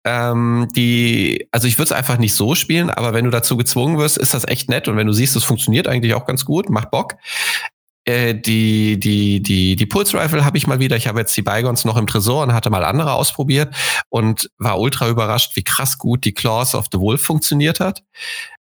Ähm, 0.10 0.70
die, 0.74 1.50
also 1.52 1.68
ich 1.68 1.78
würde 1.78 1.88
es 1.88 1.92
einfach 1.92 2.18
nicht 2.18 2.34
so 2.34 2.56
spielen, 2.56 2.90
aber 2.90 3.14
wenn 3.14 3.26
du 3.26 3.32
dazu 3.32 3.58
gezwungen 3.58 3.98
wirst, 3.98 4.18
ist 4.18 4.34
das 4.34 4.48
echt 4.48 4.70
nett. 4.70 4.88
Und 4.88 4.96
wenn 4.96 5.06
du 5.06 5.12
siehst, 5.12 5.36
es 5.36 5.44
funktioniert 5.44 5.86
eigentlich 5.90 6.14
auch 6.14 6.26
ganz 6.26 6.46
gut, 6.46 6.70
macht 6.70 6.92
Bock. 6.92 7.16
Äh, 8.06 8.34
die, 8.36 8.98
die, 9.02 9.44
die, 9.44 9.76
die 9.76 9.86
Pulse 9.86 10.18
Rifle 10.18 10.46
habe 10.46 10.58
ich 10.58 10.66
mal 10.66 10.80
wieder. 10.80 10.96
Ich 10.96 11.08
habe 11.08 11.20
jetzt 11.20 11.36
die 11.36 11.42
Bygons 11.42 11.84
noch 11.84 11.98
im 11.98 12.08
Tresor 12.08 12.44
und 12.44 12.54
hatte 12.54 12.70
mal 12.70 12.86
andere 12.86 13.12
ausprobiert 13.12 13.76
und 14.08 14.50
war 14.58 14.80
ultra 14.80 15.10
überrascht, 15.10 15.58
wie 15.58 15.64
krass 15.64 15.98
gut 15.98 16.24
die 16.24 16.34
Claws 16.34 16.74
of 16.74 16.86
the 16.90 17.00
Wolf 17.00 17.22
funktioniert 17.22 17.82
hat. 17.82 18.02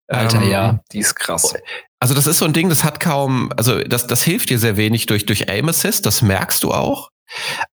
Alter, 0.07 0.41
ähm, 0.41 0.49
ja, 0.49 0.79
die 0.91 0.99
ist 0.99 1.15
krass. 1.15 1.53
Also 2.01 2.13
das 2.15 2.27
ist 2.27 2.39
so 2.39 2.45
ein 2.45 2.53
Ding, 2.53 2.67
das 2.67 2.83
hat 2.83 2.99
kaum, 2.99 3.53
also 3.55 3.81
das, 3.81 4.07
das 4.07 4.23
hilft 4.23 4.49
dir 4.49 4.59
sehr 4.59 4.75
wenig 4.75 5.05
durch, 5.05 5.25
durch 5.25 5.49
Aim 5.49 5.69
Assist, 5.69 6.05
das 6.05 6.21
merkst 6.21 6.63
du 6.63 6.73
auch. 6.73 7.11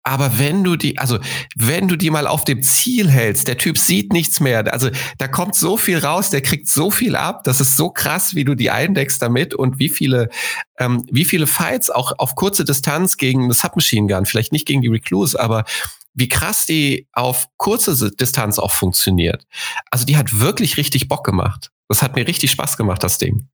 Aber 0.03 0.39
wenn 0.39 0.63
du 0.63 0.75
die, 0.75 0.97
also 0.97 1.19
wenn 1.55 1.87
du 1.87 1.97
die 1.97 2.09
mal 2.09 2.25
auf 2.25 2.45
dem 2.45 2.63
Ziel 2.63 3.09
hältst, 3.09 3.47
der 3.47 3.57
Typ 3.57 3.77
sieht 3.77 4.13
nichts 4.13 4.39
mehr. 4.39 4.71
Also 4.71 4.89
da 5.17 5.27
kommt 5.27 5.55
so 5.55 5.77
viel 5.77 5.97
raus, 5.97 6.29
der 6.29 6.41
kriegt 6.41 6.67
so 6.67 6.89
viel 6.89 7.15
ab. 7.15 7.43
Das 7.43 7.59
ist 7.59 7.75
so 7.75 7.89
krass, 7.89 8.33
wie 8.33 8.45
du 8.45 8.55
die 8.55 8.71
eindeckst 8.71 9.21
damit 9.21 9.53
und 9.53 9.77
wie 9.77 9.89
viele, 9.89 10.29
ähm, 10.77 11.05
wie 11.11 11.25
viele 11.25 11.47
Fights 11.47 11.89
auch 11.89 12.13
auf 12.17 12.35
kurze 12.35 12.63
Distanz 12.63 13.17
gegen 13.17 13.43
eine 13.43 13.53
Submachine 13.53 14.07
Gun, 14.07 14.25
vielleicht 14.25 14.53
nicht 14.53 14.65
gegen 14.65 14.81
die 14.81 14.87
Recluse, 14.87 15.39
aber 15.39 15.65
wie 16.13 16.29
krass 16.29 16.65
die 16.65 17.07
auf 17.13 17.47
kurze 17.57 18.11
Distanz 18.11 18.57
auch 18.57 18.71
funktioniert. 18.71 19.45
Also 19.91 20.05
die 20.05 20.17
hat 20.17 20.39
wirklich 20.39 20.77
richtig 20.77 21.07
Bock 21.07 21.23
gemacht. 21.25 21.71
Das 21.87 22.01
hat 22.01 22.15
mir 22.15 22.27
richtig 22.27 22.51
Spaß 22.51 22.77
gemacht, 22.77 23.03
das 23.03 23.17
Ding. 23.17 23.49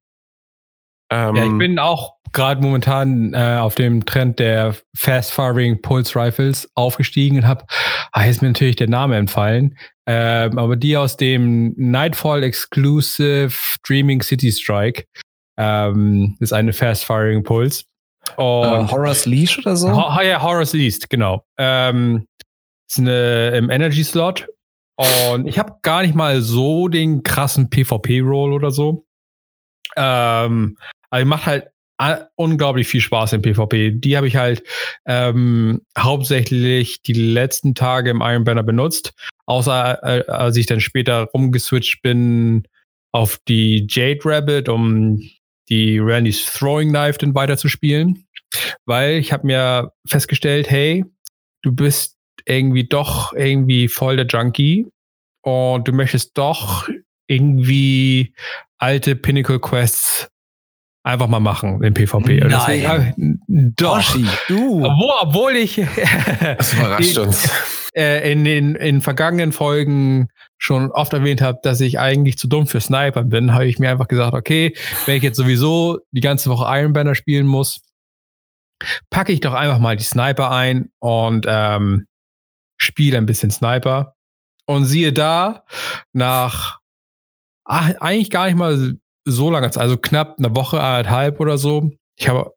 Ähm, 1.10 1.36
ja, 1.36 1.46
ich 1.46 1.58
bin 1.58 1.80
auch 1.80 2.15
gerade 2.36 2.62
momentan 2.62 3.34
äh, 3.34 3.58
auf 3.60 3.74
dem 3.74 4.06
Trend 4.06 4.38
der 4.38 4.76
Fast-Firing 4.96 5.82
Pulse 5.82 6.16
Rifles 6.20 6.70
aufgestiegen 6.76 7.38
und 7.38 7.48
habe, 7.48 7.66
ah, 8.12 8.26
ist 8.26 8.44
mir 8.44 8.50
natürlich 8.50 8.76
der 8.76 8.90
Name 8.90 9.16
entfallen, 9.16 9.78
ähm, 10.06 10.60
aber 10.60 10.76
die 10.76 10.96
aus 10.96 11.18
dem 11.18 11.74
Nightfall 11.78 12.44
Exclusive 12.44 13.56
Dreaming 13.88 14.22
City 14.22 14.52
Strike 14.52 15.06
ähm, 15.58 16.38
ist 16.40 16.54
eine 16.54 16.74
Fast-Firing 16.74 17.44
Pulse. 17.44 17.86
Und 18.38 18.46
uh, 18.46 18.92
Horror's 18.92 19.26
Leash 19.26 19.58
oder 19.60 19.76
so? 19.76 19.92
Ho 19.92 20.22
ja, 20.22 20.42
Horror's 20.42 20.74
Leash, 20.74 21.00
genau. 21.10 21.46
Ähm, 21.58 22.28
ist 22.88 23.00
eine 23.00 23.50
im 23.56 23.70
Energy 23.70 24.04
Slot 24.04 24.48
und 24.96 25.48
ich 25.48 25.58
habe 25.58 25.74
gar 25.82 26.02
nicht 26.02 26.16
mal 26.16 26.42
so 26.42 26.88
den 26.88 27.24
krassen 27.24 27.70
PvP-Roll 27.70 28.54
oder 28.54 28.72
so. 28.72 29.06
Ähm, 29.96 30.78
aber 31.10 31.26
macht 31.26 31.46
halt 31.46 31.68
unglaublich 32.36 32.88
viel 32.88 33.02
Spaß 33.02 33.34
im 33.34 33.42
PvP. 33.42 33.92
Die 33.92 34.18
habe 34.18 34.28
ich 34.28 34.36
halt 34.36 34.64
ähm, 35.06 35.82
hauptsächlich 35.98 37.02
die 37.02 37.14
letzten 37.14 37.74
Tage 37.74 38.10
im 38.10 38.22
Iron 38.22 38.44
Banner 38.44 38.64
benutzt, 38.64 39.14
außer 39.46 40.04
äh, 40.04 40.30
als 40.30 40.58
ich 40.58 40.66
dann 40.66 40.82
später 40.82 41.30
rumgeswitcht 41.34 42.02
bin 42.02 42.68
auf 43.14 43.40
die 43.48 43.88
Jade 43.90 44.20
Rabbit, 44.26 44.68
um 44.68 45.22
die 45.70 46.00
Randy's 46.00 46.46
Throwing 46.46 46.90
Knife 46.90 47.18
dann 47.18 47.34
weiter 47.34 47.58
zu 47.58 47.70
spielen, 47.70 48.26
weil 48.86 49.14
ich 49.14 49.32
habe 49.32 49.48
mir 49.48 49.94
festgestellt, 50.06 50.70
hey, 50.70 51.06
du 51.62 51.72
bist 51.72 52.18
irgendwie 52.46 52.84
doch 52.84 53.34
irgendwie 53.34 53.88
voll 53.88 54.18
der 54.18 54.28
Junkie. 54.28 54.88
Und 55.42 55.88
du 55.88 55.92
möchtest 55.92 56.38
doch 56.38 56.90
irgendwie 57.28 58.34
alte 58.78 59.16
Pinnacle 59.16 59.60
Quests 59.60 60.28
einfach 61.06 61.28
mal 61.28 61.40
machen 61.40 61.84
im 61.84 61.94
PvP. 61.94 62.40
Nein. 62.40 62.50
Deswegen, 62.50 63.74
doch. 63.76 64.00
Oshi, 64.00 64.26
du. 64.48 64.84
Obwohl, 64.84 65.14
obwohl 65.22 65.56
ich 65.56 65.82
das 66.42 66.74
überrascht 66.74 67.18
uns. 67.20 67.50
Äh, 67.96 68.32
in 68.32 68.44
den 68.44 68.76
in 68.76 69.02
vergangenen 69.02 69.54
Folgen 69.54 70.28
schon 70.58 70.92
oft 70.92 71.14
erwähnt 71.14 71.42
habe, 71.42 71.60
dass 71.64 71.80
ich 71.80 72.00
eigentlich 72.00 72.38
zu 72.38 72.48
dumm 72.48 72.68
für 72.68 72.82
Sniper 72.82 73.24
bin, 73.24 73.54
habe 73.54 73.68
ich 73.68 73.80
mir 73.80 73.90
einfach 73.90 74.08
gesagt, 74.08 74.34
okay, 74.34 74.76
wenn 75.06 75.16
ich 75.16 75.24
jetzt 75.24 75.38
sowieso 75.38 76.00
die 76.12 76.22
ganze 76.22 76.50
Woche 76.50 76.66
Iron 76.78 76.92
Banner 76.92 77.16
spielen 77.16 77.46
muss, 77.46 77.82
packe 79.10 79.32
ich 79.32 79.40
doch 79.40 79.54
einfach 79.54 79.80
mal 79.80 79.96
die 79.96 80.04
Sniper 80.04 80.52
ein 80.52 80.90
und 81.00 81.46
ähm, 81.48 82.08
spiele 82.78 83.18
ein 83.18 83.26
bisschen 83.26 83.52
Sniper. 83.52 84.16
Und 84.66 84.86
siehe 84.86 85.14
da, 85.14 85.64
nach 86.12 86.80
ach, 87.64 87.92
eigentlich 88.00 88.32
gar 88.32 88.48
nicht 88.48 88.58
mal 88.58 88.96
so 89.26 89.52
lange, 89.52 89.70
also 89.76 89.98
knapp 89.98 90.36
eine 90.38 90.56
Woche, 90.56 90.82
eineinhalb 90.82 91.40
oder 91.40 91.58
so. 91.58 91.92
Ich 92.18 92.30
habe, 92.30 92.54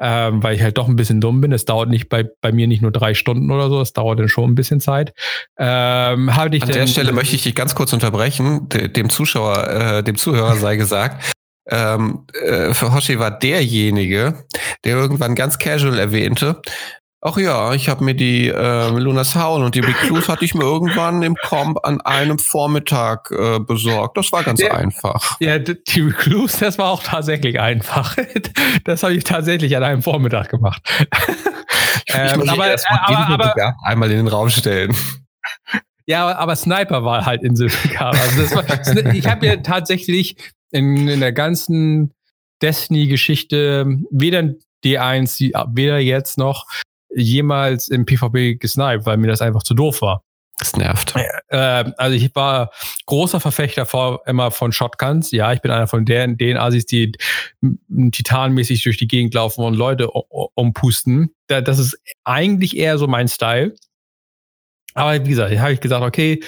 ähm, 0.00 0.42
weil 0.42 0.56
ich 0.56 0.62
halt 0.62 0.78
doch 0.78 0.88
ein 0.88 0.96
bisschen 0.96 1.20
dumm 1.20 1.40
bin, 1.40 1.52
es 1.52 1.64
dauert 1.64 1.88
nicht 1.88 2.08
bei, 2.08 2.24
bei 2.40 2.50
mir 2.50 2.66
nicht 2.66 2.82
nur 2.82 2.90
drei 2.90 3.14
Stunden 3.14 3.50
oder 3.50 3.68
so, 3.68 3.80
es 3.80 3.92
dauert 3.92 4.18
dann 4.18 4.28
schon 4.28 4.50
ein 4.50 4.54
bisschen 4.54 4.80
Zeit. 4.80 5.12
Ähm, 5.58 6.30
ich 6.50 6.62
An 6.62 6.72
der 6.72 6.86
Stelle 6.86 7.12
möchte 7.12 7.36
ich 7.36 7.44
dich 7.44 7.54
ganz 7.54 7.74
kurz 7.74 7.92
unterbrechen. 7.92 8.68
Dem 8.68 9.10
Zuschauer, 9.10 9.68
äh, 9.68 10.02
dem 10.02 10.16
Zuhörer 10.16 10.56
sei 10.56 10.76
gesagt, 10.76 11.34
ähm, 11.68 12.26
äh, 12.32 12.72
für 12.74 12.94
Hoshi 12.94 13.18
war 13.18 13.30
derjenige, 13.30 14.46
der 14.84 14.96
irgendwann 14.96 15.34
ganz 15.34 15.58
casual 15.58 15.98
erwähnte, 15.98 16.62
Ach 17.28 17.36
ja, 17.38 17.74
ich 17.74 17.88
habe 17.88 18.04
mir 18.04 18.14
die 18.14 18.46
äh, 18.46 18.88
Lunas 18.88 19.34
Hauen 19.34 19.64
und 19.64 19.74
die 19.74 19.80
Recluse 19.80 20.28
hatte 20.28 20.44
ich 20.44 20.54
mir 20.54 20.62
irgendwann 20.62 21.22
im 21.22 21.34
Comp 21.34 21.84
an 21.84 22.00
einem 22.02 22.38
Vormittag 22.38 23.32
äh, 23.32 23.58
besorgt. 23.58 24.16
Das 24.16 24.30
war 24.30 24.44
ganz 24.44 24.60
ja, 24.60 24.70
einfach. 24.74 25.36
Ja, 25.40 25.58
die 25.58 26.00
Recluse, 26.02 26.60
das 26.60 26.78
war 26.78 26.88
auch 26.88 27.02
tatsächlich 27.02 27.58
einfach. 27.58 28.16
Das 28.84 29.02
habe 29.02 29.14
ich 29.14 29.24
tatsächlich 29.24 29.76
an 29.76 29.82
einem 29.82 30.02
Vormittag 30.02 30.50
gemacht. 30.50 30.80
ähm, 32.08 32.48
aber, 32.48 32.72
äh, 32.72 32.76
aber, 32.88 33.44
aber, 33.44 33.74
einmal 33.82 34.10
in 34.12 34.18
den 34.18 34.28
Raum 34.28 34.48
stellen. 34.48 34.94
Ja, 36.06 36.36
aber 36.36 36.54
Sniper 36.54 37.04
war 37.04 37.26
halt 37.26 37.42
in 37.42 37.56
Silvercar. 37.56 38.12
Also 38.12 38.54
war, 38.54 39.14
ich 39.14 39.26
habe 39.26 39.46
ja 39.46 39.56
tatsächlich 39.56 40.36
in, 40.70 41.08
in 41.08 41.18
der 41.18 41.32
ganzen 41.32 42.14
Destiny-Geschichte 42.62 43.98
weder 44.12 44.54
D1, 44.84 45.50
weder 45.74 45.98
jetzt 45.98 46.38
noch 46.38 46.66
jemals 47.16 47.88
im 47.88 48.04
PvP 48.04 48.56
gesniped, 48.56 49.06
weil 49.06 49.16
mir 49.16 49.28
das 49.28 49.42
einfach 49.42 49.62
zu 49.62 49.74
doof 49.74 50.02
war. 50.02 50.22
Das 50.58 50.74
nervt. 50.76 51.14
Äh, 51.48 51.92
also 51.96 52.16
ich 52.16 52.34
war 52.34 52.72
großer 53.06 53.40
Verfechter 53.40 53.86
vor, 53.86 54.22
immer 54.26 54.50
von 54.50 54.72
Shotguns. 54.72 55.30
Ja, 55.30 55.52
ich 55.52 55.60
bin 55.60 55.70
einer 55.70 55.86
von 55.86 56.04
den, 56.04 56.38
den 56.38 56.56
Asis, 56.56 56.86
die 56.86 57.12
titanmäßig 58.10 58.82
durch 58.82 58.96
die 58.96 59.06
Gegend 59.06 59.34
laufen 59.34 59.62
und 59.62 59.74
Leute 59.74 60.10
umpusten. 60.10 61.30
Das 61.46 61.78
ist 61.78 61.96
eigentlich 62.24 62.76
eher 62.76 62.98
so 62.98 63.06
mein 63.06 63.28
Style. 63.28 63.74
Aber 64.94 65.24
wie 65.24 65.28
gesagt, 65.28 65.56
habe 65.58 65.72
ich 65.74 65.80
gesagt, 65.80 66.02
okay, 66.02 66.40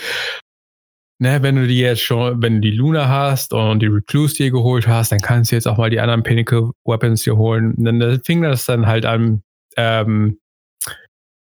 ne, 1.18 1.42
wenn 1.42 1.56
du 1.56 1.66
die 1.66 1.78
jetzt 1.78 2.02
schon, 2.02 2.42
wenn 2.42 2.54
du 2.54 2.60
die 2.62 2.76
Luna 2.76 3.08
hast 3.08 3.52
und 3.52 3.80
die 3.80 3.86
Recluse 3.86 4.36
dir 4.36 4.50
geholt 4.50 4.88
hast, 4.88 5.12
dann 5.12 5.20
kannst 5.20 5.52
du 5.52 5.56
jetzt 5.56 5.68
auch 5.68 5.76
mal 5.76 5.90
die 5.90 6.00
anderen 6.00 6.22
Pinnacle 6.22 6.70
Weapons 6.84 7.22
dir 7.22 7.36
holen. 7.36 7.74
Und 7.74 7.84
dann 7.84 8.20
fing 8.24 8.42
das 8.42 8.64
dann 8.64 8.86
halt 8.86 9.04
an, 9.04 9.42
ähm, 9.76 10.38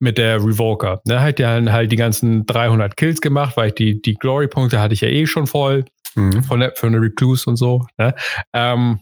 mit 0.04 0.18
der 0.18 0.44
Revoker. 0.44 1.02
Ne, 1.06 1.22
hat 1.22 1.40
ja 1.40 1.50
halt 1.72 1.92
die 1.92 1.96
ganzen 1.96 2.46
300 2.46 2.96
Kills 2.98 3.22
gemacht, 3.22 3.56
weil 3.56 3.70
ich 3.70 3.76
die, 3.76 4.02
die 4.02 4.16
Glory-Punkte 4.16 4.80
hatte 4.80 4.94
ich 4.94 5.02
ja 5.02 5.08
eh 5.08 5.26
schon 5.26 5.48
voll 5.48 5.86
mhm. 6.16 6.44
von 6.44 6.60
der, 6.60 6.74
für 6.76 6.88
eine 6.88 7.02
Recluse 7.02 7.50
und 7.50 7.56
so. 7.56 7.88
Ne? 7.98 8.14
Ähm, 8.52 9.00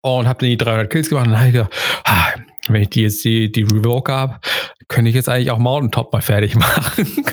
und 0.00 0.28
habe 0.28 0.38
dann 0.38 0.50
die 0.50 0.56
300 0.56 0.88
Kills 0.88 1.08
gemacht 1.08 1.26
und 1.26 1.32
dann 1.32 1.40
habe 1.40 1.48
ich 1.48 1.54
gedacht, 1.54 1.74
ah, 2.04 2.32
wenn 2.68 2.82
ich 2.82 2.90
die 2.90 3.02
jetzt 3.02 3.24
die, 3.24 3.50
die 3.50 3.64
Revoker 3.64 4.14
habe, 4.14 4.40
könnte 4.86 5.08
ich 5.08 5.16
jetzt 5.16 5.28
eigentlich 5.28 5.50
auch 5.50 5.58
Mountaintop 5.58 6.12
mal 6.12 6.22
fertig 6.22 6.54
machen. 6.54 7.24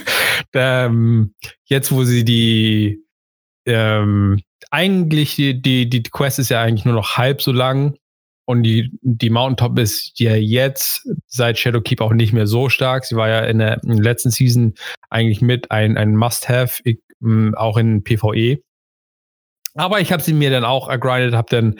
ähm, 0.53 1.35
jetzt, 1.65 1.91
wo 1.91 2.03
sie 2.03 2.25
die 2.25 3.05
ähm, 3.67 4.41
eigentlich 4.71 5.35
die, 5.35 5.61
die, 5.61 5.87
die 5.87 6.03
Quest 6.03 6.39
ist 6.39 6.49
ja 6.49 6.61
eigentlich 6.61 6.85
nur 6.85 6.95
noch 6.95 7.17
halb 7.17 7.41
so 7.41 7.51
lang 7.51 7.95
und 8.45 8.63
die, 8.63 8.91
die 9.01 9.29
Mountaintop 9.29 9.77
ist 9.79 10.19
ja 10.19 10.35
jetzt 10.35 11.07
seit 11.27 11.57
Shadowkeep 11.57 12.01
auch 12.01 12.13
nicht 12.13 12.31
mehr 12.31 12.47
so 12.47 12.69
stark. 12.69 13.05
Sie 13.05 13.15
war 13.15 13.27
ja 13.27 13.41
in 13.41 13.57
der, 13.57 13.81
in 13.83 13.97
der 13.97 14.03
letzten 14.03 14.29
Season 14.29 14.75
eigentlich 15.09 15.41
mit 15.41 15.71
ein, 15.71 15.97
ein 15.97 16.15
Must-Have, 16.15 16.81
auch 17.55 17.77
in 17.77 18.03
PvE. 18.03 18.59
Aber 19.73 19.99
ich 19.99 20.11
habe 20.11 20.23
sie 20.23 20.33
mir 20.33 20.51
dann 20.51 20.63
auch 20.63 20.87
ergrindet, 20.87 21.33
habe 21.33 21.49
dann, 21.49 21.79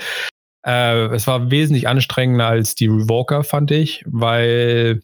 äh, 0.65 1.05
es 1.13 1.27
war 1.27 1.51
wesentlich 1.51 1.87
anstrengender 1.87 2.47
als 2.47 2.75
die 2.75 2.87
Revoker, 2.87 3.43
fand 3.43 3.71
ich, 3.71 4.03
weil 4.07 5.01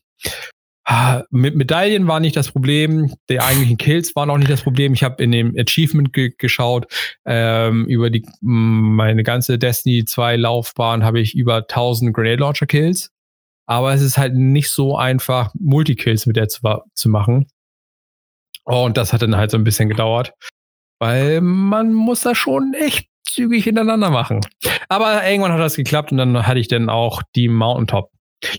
mit 1.30 1.56
Medaillen 1.56 2.08
war 2.08 2.20
nicht 2.20 2.36
das 2.36 2.52
Problem, 2.52 3.14
die 3.30 3.40
eigentlichen 3.40 3.78
Kills 3.78 4.16
waren 4.16 4.30
auch 4.30 4.38
nicht 4.38 4.50
das 4.50 4.64
Problem. 4.64 4.94
Ich 4.94 5.04
habe 5.04 5.24
in 5.24 5.32
dem 5.32 5.56
Achievement 5.58 6.12
ge 6.12 6.34
geschaut, 6.38 6.88
ähm, 7.26 7.86
über 7.86 8.10
die 8.10 8.26
meine 8.42 9.24
ganze 9.24 9.60
Destiny 9.60 10.06
2 10.06 10.38
Laufbahn 10.38 11.04
habe 11.04 11.20
ich 11.20 11.36
über 11.36 11.68
1000 11.68 12.14
Grenade 12.14 12.38
Launcher 12.38 12.66
Kills. 12.66 13.12
Aber 13.68 13.94
es 13.94 14.02
ist 14.02 14.18
halt 14.18 14.34
nicht 14.36 14.70
so 14.70 14.98
einfach, 14.98 15.54
Multikills 15.58 16.26
mit 16.26 16.36
der 16.36 16.50
zu, 16.50 16.62
zu 16.94 17.10
machen. 17.10 17.48
Und 18.64 18.98
das 18.98 19.14
hat 19.14 19.22
dann 19.22 19.38
halt 19.38 19.52
so 19.52 19.58
ein 19.58 19.64
bisschen 19.64 19.88
gedauert, 19.88 20.34
weil 21.00 21.42
man 21.42 21.94
muss 21.94 22.22
das 22.22 22.38
schon 22.38 22.74
echt 22.74 23.08
zügig 23.24 23.64
hintereinander 23.64 24.10
machen. 24.10 24.42
Aber 24.90 25.26
irgendwann 25.28 25.54
hat 25.54 25.60
das 25.60 25.76
geklappt 25.76 26.12
und 26.12 26.18
dann 26.18 26.46
hatte 26.46 26.60
ich 26.60 26.68
dann 26.68 26.90
auch 26.90 27.24
die 27.36 27.48
Mountaintop 27.48 28.12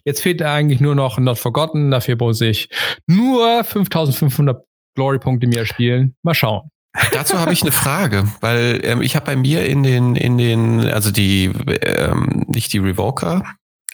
Jetzt 0.04 0.22
fehlt 0.22 0.42
eigentlich 0.42 0.80
nur 0.80 0.94
noch 0.94 1.18
Not 1.18 1.38
Forgotten. 1.38 1.90
Dafür 1.90 2.16
muss 2.16 2.40
ich 2.40 2.68
nur 3.06 3.64
5500 3.64 4.64
Glory-Punkte 4.94 5.46
mehr 5.46 5.66
spielen. 5.66 6.14
Mal 6.22 6.34
schauen. 6.34 6.70
Dazu 7.12 7.38
habe 7.38 7.54
ich 7.54 7.62
eine 7.62 7.72
Frage, 7.72 8.28
weil 8.40 8.80
ähm, 8.84 9.00
ich 9.00 9.16
habe 9.16 9.24
bei 9.24 9.36
mir 9.36 9.64
in 9.64 9.82
den, 9.82 10.14
in 10.14 10.36
den, 10.36 10.80
also 10.80 11.10
die, 11.10 11.50
ähm, 11.82 12.44
nicht 12.48 12.72
die 12.74 12.78
Revoker, 12.78 13.44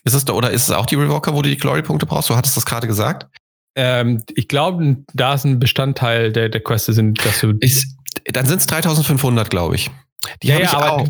ist 0.04 0.14
es 0.14 0.24
da, 0.24 0.32
oder 0.32 0.50
ist 0.50 0.68
es 0.68 0.70
auch 0.74 0.86
die 0.86 0.96
Revoker, 0.96 1.32
wo 1.32 1.42
du 1.42 1.48
die 1.48 1.56
Glory-Punkte 1.56 2.06
brauchst? 2.06 2.28
Du 2.28 2.36
hattest 2.36 2.56
das 2.56 2.66
gerade 2.66 2.88
gesagt. 2.88 3.28
Ähm, 3.76 4.24
ich 4.34 4.48
glaube, 4.48 4.96
da 5.14 5.34
ist 5.34 5.44
ein 5.44 5.60
Bestandteil 5.60 6.32
der, 6.32 6.48
der 6.48 6.60
Queste 6.60 6.92
sind, 6.92 7.24
dass 7.24 7.40
du. 7.40 7.54
Ist, 7.60 7.96
dann 8.24 8.46
sind 8.46 8.58
es 8.58 8.66
3500, 8.66 9.48
glaube 9.48 9.76
ich. 9.76 9.90
Die 10.42 10.48
ja, 10.48 10.54
habe 10.54 10.64
ja, 10.64 10.70
ich 10.70 10.76
auch. 10.76 11.08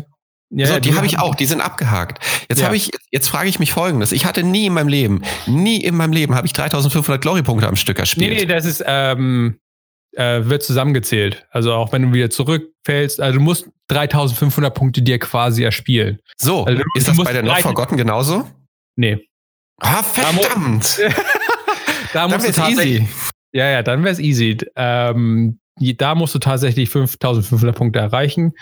Ja, 0.51 0.65
so, 0.65 0.79
die 0.79 0.95
habe 0.95 1.05
ich 1.05 1.19
auch, 1.19 1.35
die 1.35 1.45
sind 1.45 1.61
abgehakt. 1.61 2.23
Jetzt 2.49 2.59
ja. 2.59 2.65
habe 2.65 2.75
ich, 2.75 2.91
jetzt 3.11 3.27
frage 3.27 3.49
ich 3.49 3.59
mich 3.59 3.71
folgendes. 3.71 4.11
Ich 4.11 4.25
hatte 4.25 4.43
nie 4.43 4.65
in 4.65 4.73
meinem 4.73 4.87
Leben, 4.87 5.21
nie 5.45 5.77
in 5.77 5.95
meinem 5.95 6.11
Leben 6.11 6.33
habe 6.33 6.47
ich 6.47 6.53
3500 6.53 7.21
Glory-Punkte 7.21 7.67
am 7.67 7.75
Stück 7.75 7.99
erspielt. 7.99 8.31
Nee, 8.31 8.39
nee, 8.39 8.45
das 8.45 8.65
ist, 8.65 8.83
ähm, 8.85 9.59
äh, 10.13 10.41
wird 10.45 10.63
zusammengezählt. 10.63 11.45
Also 11.51 11.73
auch 11.73 11.91
wenn 11.91 12.01
du 12.01 12.13
wieder 12.13 12.31
zurückfällst, 12.31 13.19
also 13.19 13.37
du 13.37 13.43
musst 13.43 13.69
3500 13.89 14.73
Punkte 14.73 15.01
dir 15.01 15.19
quasi 15.19 15.63
erspielen. 15.63 16.19
So, 16.37 16.65
also, 16.65 16.81
ist 16.95 17.07
das 17.07 17.17
bei 17.17 17.33
der 17.33 17.43
Not 17.43 17.59
Forgotten 17.59 17.97
genauso? 17.97 18.47
Nee. 18.95 19.27
Ah, 19.79 20.03
verdammt! 20.03 20.99
da 22.13 22.27
musst 22.27 22.47
du 22.47 22.51
tatsächlich, 22.51 23.01
easy. 23.01 23.07
Ja, 23.53 23.69
ja, 23.69 23.83
dann 23.83 24.03
wäre 24.03 24.13
es 24.13 24.19
easy. 24.19 24.57
Ähm, 24.75 25.59
da 25.97 26.15
musst 26.15 26.35
du 26.35 26.39
tatsächlich 26.39 26.89
5500 26.89 27.75
Punkte 27.75 27.99
erreichen. 27.99 28.53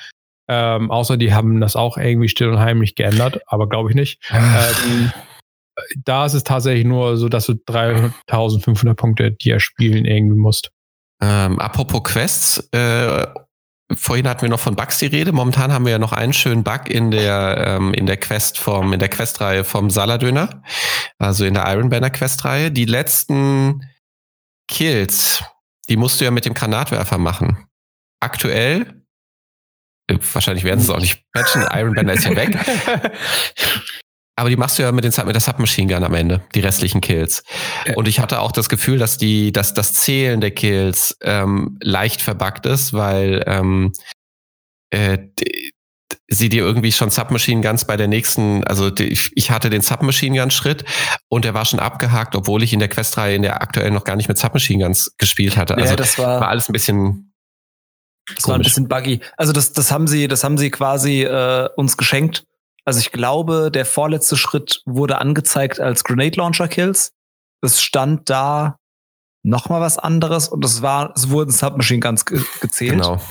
Ähm, 0.47 0.91
außer 0.91 1.17
die 1.17 1.33
haben 1.33 1.59
das 1.59 1.75
auch 1.75 1.97
irgendwie 1.97 2.29
still 2.29 2.49
und 2.49 2.59
heimlich 2.59 2.95
geändert, 2.95 3.41
aber 3.47 3.67
glaube 3.67 3.89
ich 3.89 3.95
nicht. 3.95 4.19
ähm, 4.31 5.11
da 6.03 6.25
ist 6.25 6.33
es 6.33 6.43
tatsächlich 6.43 6.85
nur 6.85 7.17
so, 7.17 7.29
dass 7.29 7.45
du 7.45 7.53
3500 7.53 8.97
Punkte 8.97 9.31
dir 9.31 9.59
spielen 9.59 10.05
irgendwie 10.05 10.37
musst. 10.37 10.71
Ähm, 11.21 11.59
apropos 11.59 12.03
Quests, 12.03 12.69
äh, 12.71 13.27
vorhin 13.93 14.27
hatten 14.27 14.43
wir 14.43 14.49
noch 14.49 14.59
von 14.59 14.75
Bugs 14.75 14.99
die 14.99 15.07
Rede. 15.07 15.31
Momentan 15.31 15.71
haben 15.71 15.85
wir 15.85 15.93
ja 15.93 15.99
noch 15.99 16.13
einen 16.13 16.33
schönen 16.33 16.63
Bug 16.63 16.89
in 16.89 17.11
der 17.11 17.77
ähm, 17.79 17.93
in 17.93 18.05
der 18.05 18.17
Quest 18.17 18.57
vom 18.57 18.93
in 18.93 18.99
der 18.99 19.09
Questreihe 19.09 19.63
vom 19.63 19.89
Saladöner, 19.89 20.61
also 21.17 21.45
in 21.45 21.53
der 21.53 21.67
Iron 21.71 21.89
Banner 21.89 22.09
Questreihe. 22.09 22.71
Die 22.71 22.85
letzten 22.85 23.83
Kills, 24.67 25.43
die 25.89 25.97
musst 25.97 26.19
du 26.19 26.25
ja 26.25 26.31
mit 26.31 26.45
dem 26.45 26.53
Granatwerfer 26.53 27.17
machen. 27.17 27.67
Aktuell 28.19 28.96
Wahrscheinlich 30.33 30.63
werden 30.63 30.79
sie 30.79 30.85
es 30.85 30.89
auch 30.89 31.01
nicht 31.01 31.23
patchen. 31.33 31.65
Iron 31.73 31.93
Banner 31.93 32.13
ist 32.13 32.25
ja 32.25 32.35
weg. 32.35 32.57
Aber 34.39 34.49
die 34.49 34.55
machst 34.55 34.77
du 34.77 34.83
ja 34.83 34.91
mit, 34.91 35.03
den, 35.03 35.11
mit 35.25 35.35
der 35.35 35.41
Submachine 35.41 35.91
Gun 35.91 36.03
am 36.03 36.13
Ende, 36.13 36.41
die 36.53 36.59
restlichen 36.59 37.01
Kills. 37.01 37.43
Und 37.95 38.07
ich 38.07 38.19
hatte 38.19 38.39
auch 38.39 38.51
das 38.51 38.69
Gefühl, 38.69 38.99
dass 38.99 39.17
die, 39.17 39.51
dass 39.51 39.73
das 39.73 39.93
Zählen 39.93 40.39
der 40.39 40.51
Kills 40.51 41.17
ähm, 41.23 41.77
leicht 41.81 42.21
verbuggt 42.21 42.67
ist, 42.67 42.93
weil 42.93 43.43
ähm, 43.47 43.93
äh, 44.91 45.17
die, 45.39 45.73
sie 46.29 46.49
dir 46.49 46.63
irgendwie 46.63 46.91
schon 46.91 47.09
Submachine 47.09 47.61
Guns 47.61 47.85
bei 47.85 47.97
der 47.97 48.07
nächsten, 48.07 48.63
also 48.65 48.89
die, 48.89 49.11
ich 49.11 49.51
hatte 49.51 49.69
den 49.69 49.81
Submachine 49.81 50.39
Gun 50.39 50.51
Schritt 50.51 50.85
und 51.29 51.45
der 51.45 51.53
war 51.53 51.65
schon 51.65 51.79
abgehakt, 51.79 52.35
obwohl 52.35 52.63
ich 52.63 52.73
in 52.73 52.79
der 52.79 52.89
Questreihe 52.89 53.35
in 53.35 53.41
der 53.41 53.61
aktuell 53.61 53.91
noch 53.91 54.03
gar 54.03 54.15
nicht 54.15 54.27
mit 54.27 54.37
Submachine 54.37 54.83
Guns 54.83 55.15
gespielt 55.17 55.57
hatte. 55.57 55.75
Also 55.75 55.89
ja, 55.89 55.95
das 55.95 56.19
war, 56.19 56.41
war 56.41 56.49
alles 56.49 56.69
ein 56.69 56.73
bisschen 56.73 57.26
das 58.35 58.43
Komisch. 58.43 58.47
war 58.47 58.55
ein 58.55 58.61
bisschen 58.61 58.87
buggy. 58.87 59.21
Also 59.37 59.53
das, 59.53 59.73
das 59.73 59.91
haben 59.91 60.07
sie, 60.07 60.27
das 60.27 60.43
haben 60.43 60.57
sie 60.57 60.69
quasi 60.69 61.23
äh, 61.23 61.69
uns 61.75 61.97
geschenkt. 61.97 62.43
Also 62.85 62.99
ich 62.99 63.11
glaube, 63.11 63.69
der 63.71 63.85
vorletzte 63.85 64.37
Schritt 64.37 64.81
wurde 64.85 65.19
angezeigt 65.19 65.79
als 65.79 66.03
Grenade 66.03 66.37
Launcher 66.37 66.67
Kills. 66.67 67.11
Es 67.61 67.81
stand 67.81 68.29
da 68.29 68.77
noch 69.43 69.69
mal 69.69 69.81
was 69.81 69.97
anderes 69.97 70.47
und 70.47 70.63
es 70.63 70.81
war, 70.81 71.13
es 71.15 71.29
wurden 71.29 71.51
Submachine 71.51 71.99
Guns 71.99 72.25
ge 72.25 72.41
gezählt. 72.61 73.01
Genau. 73.01 73.21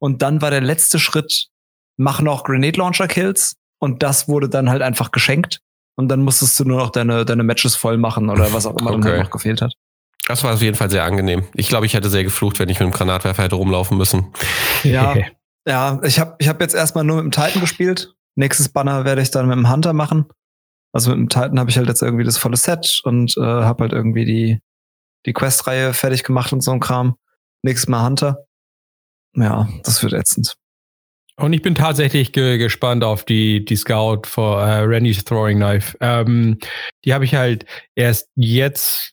Und 0.00 0.22
dann 0.22 0.42
war 0.42 0.50
der 0.50 0.60
letzte 0.60 0.98
Schritt, 0.98 1.48
mach 1.96 2.20
noch 2.20 2.44
Grenade 2.44 2.78
Launcher 2.78 3.08
Kills 3.08 3.56
und 3.78 4.02
das 4.02 4.28
wurde 4.28 4.48
dann 4.48 4.70
halt 4.70 4.82
einfach 4.82 5.12
geschenkt. 5.12 5.60
Und 5.94 6.08
dann 6.08 6.22
musstest 6.22 6.58
du 6.58 6.64
nur 6.64 6.78
noch 6.78 6.90
deine, 6.90 7.24
deine 7.24 7.42
Matches 7.42 7.76
voll 7.76 7.98
machen 7.98 8.30
oder 8.30 8.52
was 8.52 8.66
auch 8.66 8.76
immer 8.78 8.92
okay. 8.92 9.00
dann 9.00 9.12
halt 9.12 9.22
noch 9.24 9.30
gefehlt 9.30 9.60
hat. 9.60 9.74
Das 10.32 10.44
war 10.44 10.54
auf 10.54 10.62
jeden 10.62 10.76
Fall 10.76 10.90
sehr 10.90 11.04
angenehm. 11.04 11.44
Ich 11.52 11.68
glaube, 11.68 11.84
ich 11.84 11.92
hätte 11.92 12.08
sehr 12.08 12.24
geflucht, 12.24 12.58
wenn 12.58 12.70
ich 12.70 12.80
mit 12.80 12.88
dem 12.88 12.92
Granatwerfer 12.92 13.42
hätte 13.42 13.56
rumlaufen 13.56 13.98
müssen. 13.98 14.32
Ja, 14.82 15.14
ja 15.68 16.00
ich 16.04 16.18
habe 16.18 16.36
ich 16.38 16.48
hab 16.48 16.58
jetzt 16.58 16.74
erstmal 16.74 17.04
nur 17.04 17.22
mit 17.22 17.24
dem 17.24 17.30
Titan 17.32 17.60
gespielt. 17.60 18.14
Nächstes 18.34 18.70
Banner 18.70 19.04
werde 19.04 19.20
ich 19.20 19.30
dann 19.30 19.46
mit 19.46 19.58
dem 19.58 19.70
Hunter 19.70 19.92
machen. 19.92 20.24
Also 20.90 21.10
mit 21.10 21.18
dem 21.18 21.28
Titan 21.28 21.60
habe 21.60 21.68
ich 21.68 21.76
halt 21.76 21.86
jetzt 21.86 22.00
irgendwie 22.00 22.24
das 22.24 22.38
volle 22.38 22.56
Set 22.56 23.02
und 23.04 23.36
äh, 23.36 23.42
habe 23.42 23.82
halt 23.82 23.92
irgendwie 23.92 24.24
die, 24.24 24.60
die 25.26 25.34
Quest-Reihe 25.34 25.92
fertig 25.92 26.24
gemacht 26.24 26.50
und 26.54 26.62
so 26.62 26.70
ein 26.70 26.80
Kram. 26.80 27.16
Nächstes 27.62 27.90
Mal 27.90 28.02
Hunter. 28.02 28.46
Ja, 29.36 29.68
das 29.84 30.02
wird 30.02 30.14
ätzend. 30.14 30.56
Und 31.36 31.52
ich 31.52 31.60
bin 31.60 31.74
tatsächlich 31.74 32.32
ge 32.32 32.56
gespannt 32.56 33.04
auf 33.04 33.26
die, 33.26 33.66
die 33.66 33.76
Scout 33.76 34.22
for 34.24 34.62
uh, 34.62 34.84
Randy's 34.86 35.24
Throwing 35.24 35.58
Knife. 35.58 35.94
Ähm, 36.00 36.58
die 37.04 37.12
habe 37.12 37.26
ich 37.26 37.34
halt 37.34 37.66
erst 37.94 38.30
jetzt 38.34 39.12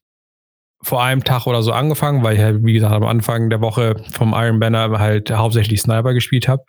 vor 0.82 1.04
einem 1.04 1.24
Tag 1.24 1.46
oder 1.46 1.62
so 1.62 1.72
angefangen, 1.74 2.24
weil 2.24 2.36
ich 2.36 2.42
halt, 2.42 2.64
wie 2.64 2.74
gesagt, 2.74 2.94
am 2.94 3.06
Anfang 3.06 3.50
der 3.50 3.62
Woche 3.62 4.02
vom 4.12 4.34
Iron 4.34 4.60
Banner 4.60 4.98
halt 5.00 5.32
hauptsächlich 5.32 5.82
Sniper 5.82 6.14
gespielt 6.14 6.48
habe. 6.48 6.64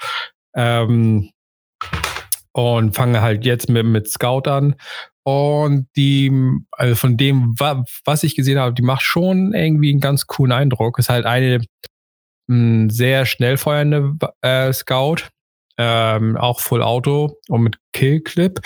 Ähm, 0.55 1.31
und 2.53 2.95
fange 2.95 3.21
halt 3.21 3.45
jetzt 3.45 3.69
mit, 3.69 3.87
mit 3.87 4.09
Scout 4.09 4.49
an. 4.51 4.75
Und 5.23 5.87
die, 5.97 6.33
also 6.73 6.95
von 6.97 7.17
dem, 7.17 7.55
was 7.57 8.23
ich 8.23 8.35
gesehen 8.35 8.59
habe, 8.59 8.75
die 8.75 8.83
macht 8.83 9.03
schon 9.03 9.53
irgendwie 9.55 9.91
einen 9.91 10.01
ganz 10.01 10.27
coolen 10.27 10.53
Eindruck. 10.53 10.99
Ist 10.99 11.11
halt 11.11 11.27
eine 11.27 11.61
m, 12.49 12.91
sehr 12.91 13.27
schnell 13.27 13.57
feuernde 13.57 14.15
äh, 14.41 14.73
Scout, 14.73 15.29
ähm, 15.79 16.37
auch 16.37 16.61
Full 16.61 16.83
Auto 16.83 17.39
und 17.49 17.63
mit 17.63 17.79
Killclip. 17.93 18.61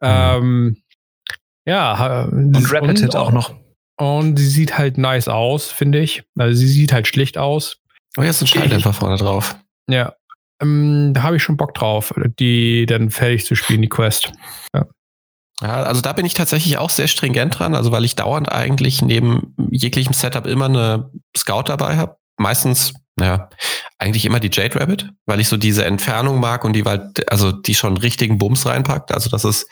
Mhm. 0.00 0.08
Ähm, 0.08 0.76
ja, 1.66 2.24
und 2.24 2.72
Rapid 2.72 3.00
Hit 3.00 3.16
auch 3.16 3.32
noch. 3.32 3.52
Und 3.96 4.38
sie 4.38 4.48
sieht 4.48 4.76
halt 4.76 4.98
nice 4.98 5.28
aus, 5.28 5.70
finde 5.70 6.00
ich. 6.00 6.22
Also 6.38 6.58
sie 6.58 6.68
sieht 6.68 6.92
halt 6.92 7.08
schlicht 7.08 7.38
aus. 7.38 7.78
Oh, 8.16 8.22
ist 8.22 8.42
ein 8.42 8.46
Schalldämpfer 8.46 8.92
vorne 8.92 9.16
drauf. 9.16 9.56
Ja. 9.88 10.14
Ähm, 10.60 11.12
da 11.14 11.22
habe 11.22 11.36
ich 11.36 11.42
schon 11.42 11.56
Bock 11.56 11.74
drauf, 11.74 12.14
die 12.38 12.86
dann 12.86 13.10
fertig 13.10 13.44
zu 13.44 13.54
spielen, 13.54 13.82
die 13.82 13.88
Quest. 13.88 14.32
Ja. 14.74 14.86
Ja, 15.62 15.84
also 15.84 16.02
da 16.02 16.12
bin 16.12 16.26
ich 16.26 16.34
tatsächlich 16.34 16.76
auch 16.76 16.90
sehr 16.90 17.08
stringent 17.08 17.58
dran, 17.58 17.74
also 17.74 17.90
weil 17.90 18.04
ich 18.04 18.14
dauernd 18.14 18.52
eigentlich 18.52 19.00
neben 19.00 19.54
jeglichem 19.70 20.12
Setup 20.12 20.46
immer 20.46 20.66
eine 20.66 21.10
Scout 21.34 21.64
dabei 21.66 21.96
habe. 21.96 22.16
Meistens, 22.36 22.92
naja, 23.18 23.48
eigentlich 23.98 24.26
immer 24.26 24.38
die 24.38 24.50
Jade 24.52 24.78
Rabbit, 24.78 25.08
weil 25.24 25.40
ich 25.40 25.48
so 25.48 25.56
diese 25.56 25.86
Entfernung 25.86 26.40
mag 26.40 26.64
und 26.64 26.74
die 26.74 26.84
halt, 26.84 27.30
also 27.32 27.52
die 27.52 27.74
schon 27.74 27.96
richtigen 27.96 28.36
Bums 28.36 28.66
reinpackt. 28.66 29.12
Also 29.12 29.30
das 29.30 29.46
ist, 29.46 29.66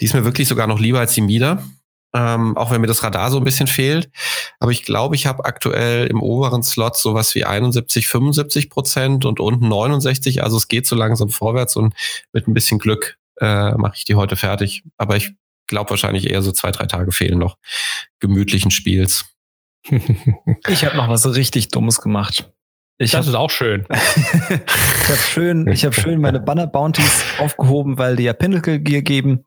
die 0.00 0.06
ist 0.06 0.14
mir 0.14 0.24
wirklich 0.24 0.48
sogar 0.48 0.66
noch 0.66 0.80
lieber 0.80 0.98
als 0.98 1.14
die 1.14 1.20
Mieder 1.20 1.62
ähm, 2.14 2.56
auch 2.56 2.70
wenn 2.70 2.80
mir 2.80 2.86
das 2.86 3.02
Radar 3.02 3.30
so 3.30 3.38
ein 3.38 3.44
bisschen 3.44 3.66
fehlt. 3.66 4.10
Aber 4.60 4.70
ich 4.70 4.84
glaube, 4.84 5.16
ich 5.16 5.26
habe 5.26 5.44
aktuell 5.44 6.06
im 6.06 6.22
oberen 6.22 6.62
Slot 6.62 6.96
sowas 6.96 7.34
wie 7.34 7.44
71, 7.44 8.06
75 8.06 8.70
Prozent 8.70 9.24
und 9.24 9.40
unten 9.40 9.68
69. 9.68 10.42
Also 10.42 10.56
es 10.56 10.68
geht 10.68 10.86
so 10.86 10.94
langsam 10.94 11.30
vorwärts 11.30 11.76
und 11.76 11.94
mit 12.32 12.46
ein 12.46 12.54
bisschen 12.54 12.78
Glück 12.78 13.18
äh, 13.40 13.72
mache 13.72 13.94
ich 13.96 14.04
die 14.04 14.14
heute 14.14 14.36
fertig. 14.36 14.84
Aber 14.98 15.16
ich 15.16 15.32
glaube 15.66 15.90
wahrscheinlich 15.90 16.30
eher 16.30 16.42
so 16.42 16.52
zwei, 16.52 16.70
drei 16.70 16.86
Tage 16.86 17.12
fehlen 17.12 17.38
noch 17.38 17.56
gemütlichen 18.20 18.70
Spiels. 18.70 19.26
ich 20.68 20.84
habe 20.84 20.96
noch 20.96 21.08
was 21.08 21.34
richtig 21.34 21.68
Dummes 21.68 22.00
gemacht. 22.00 22.52
Ich 22.98 23.12
das 23.12 23.20
hab, 23.20 23.26
ist 23.26 23.34
auch 23.34 23.50
schön. 23.50 23.86
ich 23.90 25.08
habe 25.08 25.18
schön, 25.18 25.66
ich 25.66 25.84
habe 25.84 25.94
schön 25.94 26.20
meine 26.20 26.40
Banner 26.40 26.66
Bounties 26.66 27.24
aufgehoben, 27.38 27.98
weil 27.98 28.16
die 28.16 28.24
ja 28.24 28.32
Pinnacle 28.32 28.78
Gear 28.78 29.02
geben. 29.02 29.44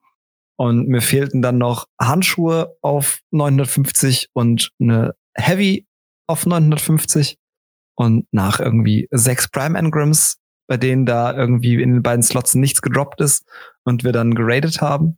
Und 0.58 0.88
mir 0.88 1.02
fehlten 1.02 1.42
dann 1.42 1.58
noch 1.58 1.88
Handschuhe 2.00 2.78
auf 2.82 3.20
950 3.32 4.30
und 4.34 4.72
eine 4.80 5.16
Heavy 5.36 5.86
auf 6.28 6.46
950. 6.46 7.38
Und 7.98 8.28
nach 8.32 8.60
irgendwie 8.60 9.08
sechs 9.12 9.50
Prime 9.50 9.78
Engrams, 9.78 10.38
bei 10.68 10.78
denen 10.78 11.06
da 11.06 11.34
irgendwie 11.34 11.82
in 11.82 11.94
den 11.94 12.04
beiden 12.04 12.24
Slots 12.24 12.56
nichts 12.56 12.82
gedroppt 12.82 13.22
ist 13.22 13.46
und 13.84 14.04
wir 14.04 14.12
dann 14.12 14.36
geradet 14.36 14.82
haben. 14.82 15.18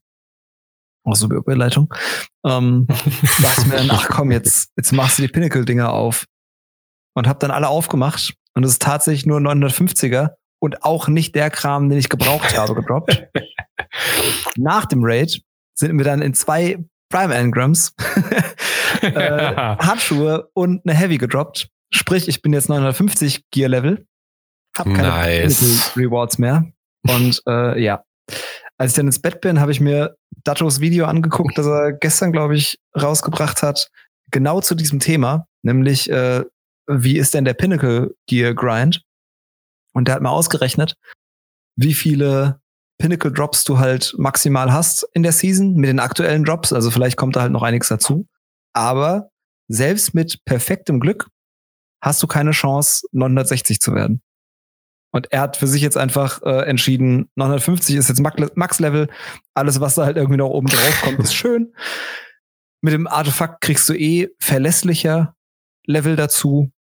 Auch 1.03 1.15
so 1.15 1.27
Überleitung. 1.27 1.93
Ähm, 2.45 2.87
dachte 3.41 3.67
mir 3.67 3.77
dann, 3.77 3.91
ach 3.91 4.09
komm, 4.09 4.31
jetzt, 4.31 4.71
jetzt 4.75 4.91
machst 4.91 5.17
du 5.17 5.23
die 5.23 5.29
Pinnacle-Dinger 5.29 5.91
auf. 5.91 6.25
Und 7.15 7.27
hab 7.27 7.39
dann 7.39 7.51
alle 7.51 7.69
aufgemacht. 7.69 8.35
Und 8.53 8.63
es 8.63 8.73
ist 8.73 8.81
tatsächlich 8.81 9.25
nur 9.25 9.39
950er 9.39 10.31
und 10.59 10.83
auch 10.83 11.07
nicht 11.07 11.33
der 11.35 11.49
Kram, 11.49 11.89
den 11.89 11.97
ich 11.97 12.09
gebraucht 12.09 12.57
habe, 12.57 12.75
gedroppt. 12.75 13.27
Nach 14.57 14.85
dem 14.85 14.99
Raid 15.03 15.41
sind 15.75 15.97
wir 15.97 16.05
dann 16.05 16.21
in 16.21 16.33
zwei 16.33 16.77
Prime 17.09 17.33
Engrams, 17.33 17.93
äh, 19.01 19.55
Handschuhe 19.55 20.49
und 20.53 20.81
eine 20.85 20.97
Heavy 20.97 21.17
gedroppt. 21.17 21.69
Sprich, 21.93 22.27
ich 22.27 22.41
bin 22.41 22.53
jetzt 22.53 22.69
950 22.69 23.43
Gear 23.51 23.69
Level, 23.69 24.05
hab 24.77 24.87
keine 24.87 25.07
nice. 25.07 25.95
Rewards 25.95 26.37
mehr. 26.37 26.65
Und 27.07 27.41
äh, 27.47 27.81
ja, 27.81 28.03
als 28.77 28.91
ich 28.91 28.95
dann 28.95 29.07
ins 29.07 29.21
Bett 29.21 29.39
bin, 29.41 29.59
habe 29.59 29.71
ich 29.71 29.79
mir 29.79 30.17
Dattos 30.43 30.81
Video 30.81 31.05
angeguckt, 31.05 31.57
das 31.57 31.65
er 31.65 31.93
gestern, 31.93 32.31
glaube 32.31 32.55
ich, 32.55 32.77
rausgebracht 32.99 33.63
hat, 33.63 33.89
genau 34.31 34.61
zu 34.61 34.75
diesem 34.75 34.99
Thema, 34.99 35.47
nämlich 35.63 36.09
äh, 36.09 36.43
wie 36.87 37.17
ist 37.17 37.33
denn 37.33 37.45
der 37.45 37.53
Pinnacle 37.53 38.15
Gear 38.27 38.53
Grind? 38.53 39.01
Und 39.93 40.07
der 40.07 40.15
hat 40.15 40.21
mal 40.21 40.29
ausgerechnet, 40.29 40.95
wie 41.75 41.93
viele 41.93 42.61
Pinnacle 42.97 43.31
Drops 43.31 43.63
du 43.63 43.79
halt 43.79 44.15
maximal 44.17 44.71
hast 44.71 45.07
in 45.13 45.23
der 45.23 45.31
Season 45.31 45.75
mit 45.75 45.89
den 45.89 45.99
aktuellen 45.99 46.43
Drops. 46.43 46.73
Also 46.73 46.91
vielleicht 46.91 47.17
kommt 47.17 47.35
da 47.35 47.41
halt 47.41 47.51
noch 47.51 47.63
einiges 47.63 47.89
dazu. 47.89 48.27
Aber 48.73 49.29
selbst 49.67 50.13
mit 50.13 50.43
perfektem 50.45 50.99
Glück 50.99 51.27
hast 52.01 52.21
du 52.23 52.27
keine 52.27 52.51
Chance, 52.51 53.07
960 53.11 53.79
zu 53.79 53.93
werden. 53.93 54.21
Und 55.11 55.31
er 55.31 55.41
hat 55.41 55.57
für 55.57 55.67
sich 55.67 55.81
jetzt 55.81 55.97
einfach 55.97 56.41
äh, 56.43 56.65
entschieden, 56.67 57.29
950 57.35 57.95
ist 57.95 58.09
jetzt 58.09 58.21
Max-Level. 58.21 59.09
Alles, 59.53 59.79
was 59.79 59.95
da 59.95 60.05
halt 60.05 60.17
irgendwie 60.17 60.37
noch 60.37 60.49
oben 60.49 60.67
drauf 60.67 61.01
kommt, 61.01 61.19
ist 61.19 61.33
schön. 61.33 61.73
Mit 62.81 62.93
dem 62.93 63.07
Artefakt 63.07 63.61
kriegst 63.61 63.87
du 63.89 63.93
eh 63.93 64.29
verlässlicher 64.39 65.35
Level 65.85 66.15
dazu. 66.15 66.71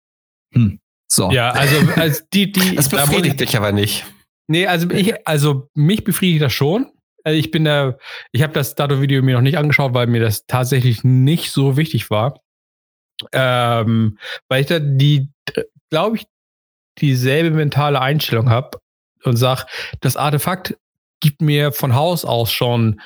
Hm. 0.53 0.81
So. 1.09 1.31
Ja, 1.31 1.53
also, 1.53 1.77
also 1.97 2.23
die, 2.33 2.53
die. 2.53 2.75
Das 2.75 2.89
befriedigt 2.89 3.41
dich 3.41 3.57
aber 3.57 3.73
nicht. 3.73 4.05
Nee, 4.49 4.67
also 4.67 4.91
ich, 4.91 5.27
also 5.27 5.69
mich 5.75 6.05
befriedigt 6.05 6.43
das 6.43 6.53
schon. 6.53 6.91
Also 7.25 7.39
ich 7.39 7.51
bin 7.51 7.65
da, 7.65 7.97
ich 8.31 8.43
habe 8.43 8.53
das 8.53 8.77
Dato-Video 8.77 9.23
mir 9.23 9.35
noch 9.35 9.43
nicht 9.43 9.59
angeschaut, 9.59 9.95
weil 9.95 10.07
mir 10.07 10.21
das 10.21 10.47
tatsächlich 10.47 11.03
nicht 11.03 11.51
so 11.51 11.77
wichtig 11.77 12.11
war. 12.11 12.41
Ähm, 13.33 14.19
weil 14.49 14.61
ich 14.61 14.67
da 14.67 14.79
die, 14.79 15.31
glaube 15.91 16.17
ich, 16.17 16.27
dieselbe 16.99 17.51
mentale 17.51 18.01
Einstellung 18.01 18.51
habe 18.51 18.79
und 19.25 19.37
sag, 19.37 19.67
das 20.01 20.17
Artefakt 20.17 20.79
gibt 21.21 21.43
mir 21.43 21.73
von 21.73 21.95
Haus 21.95 22.25
aus 22.25 22.53
schon 22.53 23.01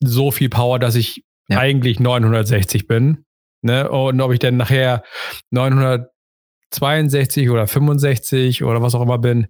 so 0.00 0.30
viel 0.30 0.48
Power, 0.48 0.78
dass 0.78 0.94
ich 0.94 1.24
ja. 1.48 1.58
eigentlich 1.58 2.00
960 2.00 2.86
bin. 2.86 3.26
Ne? 3.62 3.90
Und 3.90 4.20
ob 4.20 4.32
ich 4.32 4.38
dann 4.38 4.56
nachher 4.56 5.02
962 5.50 7.50
oder 7.50 7.66
65 7.66 8.64
oder 8.64 8.82
was 8.82 8.94
auch 8.94 9.02
immer 9.02 9.18
bin. 9.18 9.48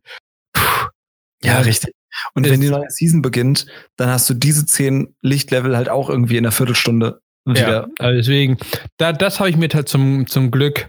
Ja, 1.42 1.61
richtig. 1.61 1.92
Und 2.35 2.49
wenn 2.49 2.61
die 2.61 2.70
neue 2.70 2.88
Season 2.88 3.22
beginnt, 3.22 3.66
dann 3.96 4.09
hast 4.09 4.29
du 4.31 4.35
diese 4.35 4.64
10 4.64 5.14
Lichtlevel 5.20 5.77
halt 5.77 5.88
auch 5.88 6.09
irgendwie 6.09 6.37
in 6.37 6.44
einer 6.44 6.53
Viertelstunde 6.53 7.20
wieder. 7.44 7.83
Ja, 7.83 7.87
also 7.99 8.16
deswegen, 8.16 8.59
da, 8.96 9.12
das 9.12 9.38
habe 9.38 9.51
ich 9.51 9.57
mir 9.57 9.68
halt 9.72 9.88
zum, 9.88 10.27
zum 10.27 10.51
Glück 10.51 10.88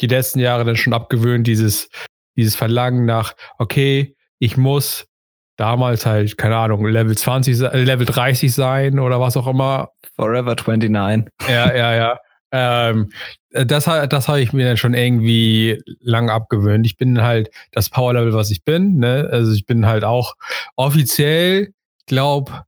die 0.00 0.06
letzten 0.08 0.40
Jahre 0.40 0.64
dann 0.64 0.76
schon 0.76 0.92
abgewöhnt, 0.92 1.46
dieses, 1.46 1.88
dieses 2.36 2.56
Verlangen 2.56 3.06
nach, 3.06 3.34
okay, 3.58 4.16
ich 4.38 4.56
muss 4.56 5.06
damals 5.56 6.06
halt, 6.06 6.36
keine 6.36 6.56
Ahnung, 6.56 6.84
Level 6.86 7.16
20, 7.16 7.60
äh, 7.60 7.82
Level 7.82 8.06
30 8.06 8.52
sein 8.52 8.98
oder 8.98 9.20
was 9.20 9.36
auch 9.36 9.46
immer. 9.46 9.90
Forever 10.16 10.56
29. 10.56 11.28
Ja, 11.48 11.74
ja, 11.74 11.94
ja. 11.94 12.18
Ähm, 12.52 13.10
das, 13.50 13.84
das 13.84 14.28
habe 14.28 14.40
ich 14.40 14.52
mir 14.52 14.66
dann 14.66 14.76
schon 14.76 14.94
irgendwie 14.94 15.82
lang 16.00 16.30
abgewöhnt. 16.30 16.86
Ich 16.86 16.96
bin 16.96 17.22
halt 17.22 17.50
das 17.72 17.90
Power-Level, 17.90 18.34
was 18.34 18.50
ich 18.50 18.64
bin. 18.64 18.98
Ne? 18.98 19.28
Also 19.30 19.52
ich 19.52 19.66
bin 19.66 19.86
halt 19.86 20.04
auch 20.04 20.34
offiziell, 20.76 21.72
glaube 22.06 22.64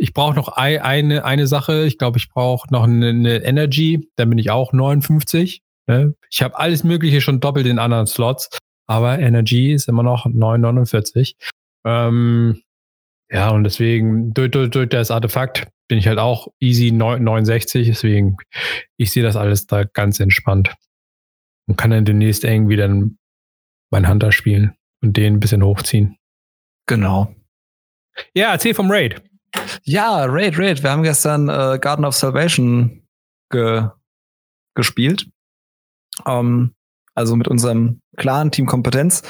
ich 0.00 0.14
brauche 0.14 0.34
noch 0.34 0.48
eine, 0.48 1.24
eine 1.24 1.46
Sache. 1.46 1.84
Ich 1.84 1.98
glaube, 1.98 2.16
ich 2.16 2.30
brauche 2.30 2.72
noch 2.72 2.84
eine, 2.84 3.10
eine 3.10 3.44
Energy. 3.44 4.08
Dann 4.16 4.30
bin 4.30 4.38
ich 4.38 4.50
auch 4.50 4.72
59. 4.72 5.60
Ne? 5.86 6.14
Ich 6.30 6.42
habe 6.42 6.58
alles 6.58 6.84
Mögliche 6.84 7.20
schon 7.20 7.40
doppelt 7.40 7.66
in 7.66 7.78
anderen 7.78 8.06
Slots, 8.06 8.48
aber 8.86 9.18
Energy 9.18 9.72
ist 9.72 9.88
immer 9.88 10.02
noch 10.02 10.24
9,49. 10.24 11.34
Ähm, 11.84 12.62
ja, 13.30 13.50
und 13.50 13.64
deswegen, 13.64 14.32
durch, 14.32 14.50
durch, 14.50 14.70
durch 14.70 14.88
das 14.88 15.10
Artefakt 15.10 15.68
bin 15.90 15.98
ich 15.98 16.06
halt 16.06 16.20
auch 16.20 16.46
easy 16.60 16.92
69, 16.92 17.88
deswegen, 17.88 18.36
ich 18.96 19.10
sehe 19.10 19.24
das 19.24 19.34
alles 19.34 19.66
da 19.66 19.82
ganz 19.82 20.20
entspannt. 20.20 20.72
Und 21.66 21.76
kann 21.76 21.90
dann 21.90 22.04
demnächst 22.04 22.44
irgendwie 22.44 22.76
dann 22.76 23.18
mein 23.90 24.08
Hunter 24.08 24.30
spielen 24.30 24.76
und 25.02 25.16
den 25.16 25.34
ein 25.34 25.40
bisschen 25.40 25.64
hochziehen. 25.64 26.16
Genau. 26.86 27.34
Ja, 28.34 28.52
erzähl 28.52 28.72
vom 28.72 28.88
Raid. 28.88 29.20
Ja, 29.82 30.26
Raid, 30.26 30.56
Raid. 30.58 30.82
Wir 30.84 30.92
haben 30.92 31.02
gestern 31.02 31.48
äh, 31.48 31.78
Garden 31.80 32.04
of 32.04 32.14
Salvation 32.14 33.04
ge 33.50 33.88
gespielt. 34.76 35.28
Ähm, 36.24 36.72
also 37.16 37.34
mit 37.34 37.48
unserem 37.48 37.99
klaren 38.16 38.50
Team 38.50 38.66
Kompetenz, 38.66 39.22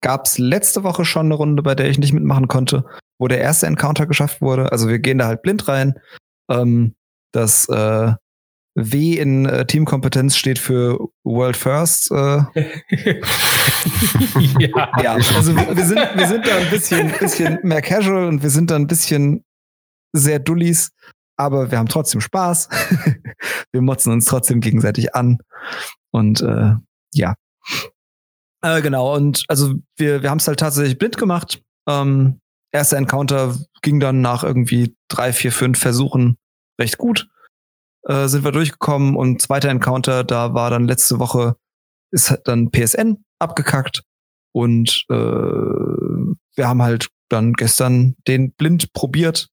gab 0.00 0.26
es 0.26 0.38
letzte 0.38 0.84
Woche 0.84 1.04
schon 1.04 1.26
eine 1.26 1.34
Runde, 1.34 1.62
bei 1.62 1.74
der 1.74 1.88
ich 1.88 1.98
nicht 1.98 2.12
mitmachen 2.12 2.48
konnte, 2.48 2.84
wo 3.18 3.28
der 3.28 3.40
erste 3.40 3.66
Encounter 3.66 4.06
geschafft 4.06 4.40
wurde. 4.40 4.72
Also 4.72 4.88
wir 4.88 4.98
gehen 4.98 5.18
da 5.18 5.26
halt 5.26 5.42
blind 5.42 5.68
rein. 5.68 5.98
Ähm, 6.50 6.94
das 7.32 7.68
äh, 7.68 8.12
W 8.76 9.14
in 9.14 9.46
äh, 9.46 9.66
Teamkompetenz 9.66 10.36
steht 10.36 10.58
für 10.58 10.98
World 11.24 11.56
First. 11.56 12.10
Äh. 12.10 12.14
ja. 14.58 14.90
ja, 15.02 15.14
also 15.14 15.56
wir 15.56 15.84
sind, 15.84 15.98
wir 16.14 16.26
sind 16.26 16.46
da 16.46 16.56
ein 16.58 16.70
bisschen, 16.70 17.10
bisschen 17.18 17.58
mehr 17.62 17.80
casual 17.80 18.26
und 18.26 18.42
wir 18.42 18.50
sind 18.50 18.70
da 18.70 18.76
ein 18.76 18.86
bisschen 18.86 19.44
sehr 20.12 20.38
Dullis, 20.38 20.90
aber 21.38 21.70
wir 21.70 21.78
haben 21.78 21.88
trotzdem 21.88 22.20
Spaß. 22.20 22.68
wir 23.72 23.80
motzen 23.80 24.12
uns 24.12 24.26
trotzdem 24.26 24.60
gegenseitig 24.60 25.14
an. 25.14 25.38
Und 26.10 26.42
äh, 26.42 26.72
ja. 27.14 27.34
Äh, 28.66 28.82
genau, 28.82 29.14
und 29.14 29.44
also 29.46 29.74
wir, 29.96 30.22
wir 30.22 30.30
haben 30.30 30.38
es 30.38 30.48
halt 30.48 30.58
tatsächlich 30.58 30.98
blind 30.98 31.16
gemacht. 31.18 31.62
Ähm, 31.88 32.40
erster 32.72 32.96
Encounter 32.96 33.56
ging 33.82 34.00
dann 34.00 34.22
nach 34.22 34.42
irgendwie 34.42 34.96
drei, 35.06 35.32
vier, 35.32 35.52
fünf 35.52 35.78
Versuchen 35.78 36.36
recht 36.80 36.98
gut. 36.98 37.28
Äh, 38.02 38.26
sind 38.26 38.42
wir 38.42 38.50
durchgekommen 38.50 39.14
und 39.14 39.40
zweiter 39.40 39.68
Encounter, 39.68 40.24
da 40.24 40.52
war 40.54 40.70
dann 40.70 40.88
letzte 40.88 41.20
Woche, 41.20 41.54
ist 42.10 42.36
dann 42.44 42.72
PSN 42.72 43.24
abgekackt. 43.38 44.02
Und 44.52 45.04
äh, 45.10 45.14
wir 45.14 46.66
haben 46.66 46.82
halt 46.82 47.08
dann 47.28 47.52
gestern 47.52 48.16
den 48.26 48.50
blind 48.52 48.92
probiert 48.94 49.48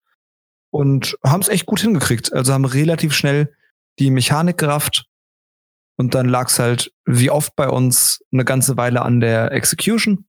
und 0.71 1.17
haben 1.23 1.41
es 1.41 1.49
echt 1.49 1.67
gut 1.67 1.81
hingekriegt. 1.81 2.33
Also 2.33 2.51
haben 2.51 2.65
relativ 2.65 3.13
schnell 3.13 3.53
die 3.99 4.09
Mechanik 4.09 4.57
gerafft 4.57 5.05
und 5.97 6.15
dann 6.15 6.27
lag 6.27 6.47
es 6.47 6.59
halt, 6.59 6.93
wie 7.05 7.29
oft 7.29 7.55
bei 7.55 7.69
uns, 7.69 8.23
eine 8.31 8.45
ganze 8.45 8.77
Weile 8.77 9.01
an 9.03 9.19
der 9.19 9.51
Execution. 9.51 10.25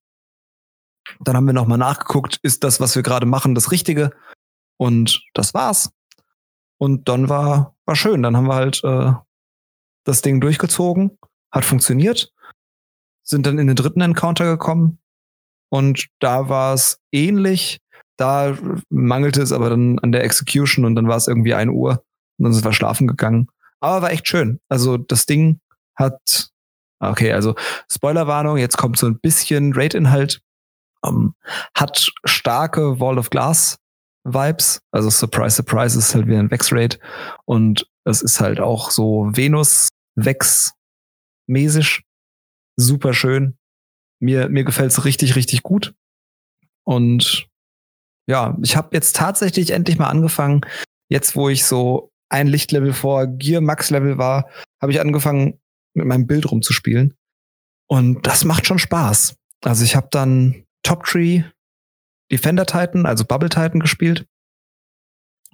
Dann 1.20 1.37
haben 1.37 1.46
wir 1.46 1.53
nochmal 1.53 1.79
nachgeguckt, 1.79 2.38
ist 2.42 2.64
das, 2.64 2.81
was 2.81 2.95
wir 2.97 3.03
gerade 3.03 3.26
machen, 3.26 3.55
das 3.55 3.70
Richtige? 3.70 4.11
Und 4.76 5.22
das 5.34 5.55
war's. 5.55 5.91
Und 6.78 7.09
dann 7.09 7.28
war, 7.28 7.76
war 7.86 7.97
schön. 7.97 8.22
Dann 8.22 8.36
haben 8.36 8.49
wir 8.49 8.55
halt 8.55 8.82
äh, 8.84 9.12
das 10.05 10.22
Ding 10.22 10.41
durchgezogen, 10.41 11.18
hat 11.51 11.64
funktioniert, 11.64 12.32
sind 13.22 13.47
dann 13.47 13.59
in 13.59 13.66
den 13.66 13.76
dritten 13.76 14.01
Encounter 14.01 14.45
gekommen. 14.45 14.99
Und 15.70 16.09
da 16.20 16.49
war 16.49 16.74
es 16.74 17.01
ähnlich. 17.11 17.80
Da 18.16 18.57
mangelte 18.91 19.43
es 19.43 19.51
aber 19.51 19.70
dann 19.70 19.99
an 19.99 20.12
der 20.12 20.24
Execution 20.24 20.84
und 20.84 20.95
dann 20.95 21.09
war 21.09 21.16
es 21.16 21.26
irgendwie 21.26 21.55
ein 21.55 21.68
Uhr 21.68 22.05
und 22.39 22.45
dann 22.45 22.53
sind 22.53 22.64
wir 22.64 22.72
schlafen 22.72 23.07
gegangen. 23.09 23.49
Aber 23.85 24.01
war 24.01 24.12
echt 24.12 24.26
schön. 24.26 24.61
Also 24.70 24.97
das 24.97 25.26
Ding 25.26 25.61
hat, 25.95 26.49
okay, 27.01 27.32
also 27.32 27.55
Spoilerwarnung, 27.93 28.57
jetzt 28.57 28.78
kommt 28.78 28.97
so 28.97 29.07
ein 29.07 29.20
bisschen 29.20 29.74
Raid-Inhalt, 29.74 30.41
ähm, 31.05 31.35
hat 31.76 32.11
starke 32.24 32.99
Wall 32.99 33.18
of 33.18 33.28
Glass 33.28 33.76
Vibes. 34.24 34.80
Also 34.91 35.11
Surprise, 35.11 35.57
Surprise 35.57 35.99
ist 35.99 36.14
halt 36.14 36.26
wie 36.28 36.35
ein 36.35 36.51
Vex-Raid. 36.51 36.99
Und 37.45 37.87
es 38.05 38.22
ist 38.22 38.41
halt 38.41 38.59
auch 38.59 38.91
so 38.91 39.28
Venus-Vex-mäßig. 39.35 42.05
Super 42.76 43.12
schön. 43.12 43.59
Mir, 44.18 44.49
mir 44.49 44.64
gefällt's 44.64 45.05
richtig, 45.05 45.37
richtig 45.37 45.62
gut. 45.62 45.95
Und 46.85 47.49
ja, 48.26 48.57
ich 48.62 48.78
habe 48.78 48.89
jetzt 48.93 49.14
tatsächlich 49.14 49.72
endlich 49.72 49.99
mal 49.99 50.09
angefangen, 50.09 50.62
jetzt 51.11 51.37
wo 51.37 51.51
ich 51.51 51.66
so 51.66 52.14
ein 52.29 52.47
Lichtlevel 52.47 52.93
vor 52.93 53.27
Gear 53.27 53.61
Max 53.61 53.91
Level 53.91 54.18
war, 54.18 54.49
habe 54.81 54.93
ich 54.93 55.01
angefangen 55.01 55.61
mit 55.95 56.07
meinem 56.07 56.27
Bild 56.27 56.51
rumzuspielen. 56.51 57.14
Und 57.87 58.27
das 58.27 58.45
macht 58.45 58.66
schon 58.66 58.79
Spaß. 58.79 59.37
Also 59.62 59.85
ich 59.85 59.97
habe 59.97 60.09
dann 60.11 60.64
Top 60.83 61.05
Tree 61.05 61.45
Defender 62.31 62.66
Titan, 62.66 63.07
also 63.07 63.25
Bubble 63.25 63.49
Titan 63.49 63.81
gespielt. 63.81 64.27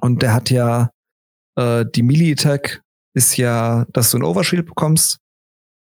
Und 0.00 0.22
der 0.22 0.32
hat 0.32 0.50
ja 0.50 0.90
äh, 1.56 1.84
die 1.94 2.02
Melee 2.02 2.32
Attack 2.32 2.82
ist 3.14 3.36
ja, 3.36 3.86
dass 3.92 4.10
du 4.10 4.18
ein 4.18 4.22
Overshield 4.24 4.66
bekommst. 4.66 5.18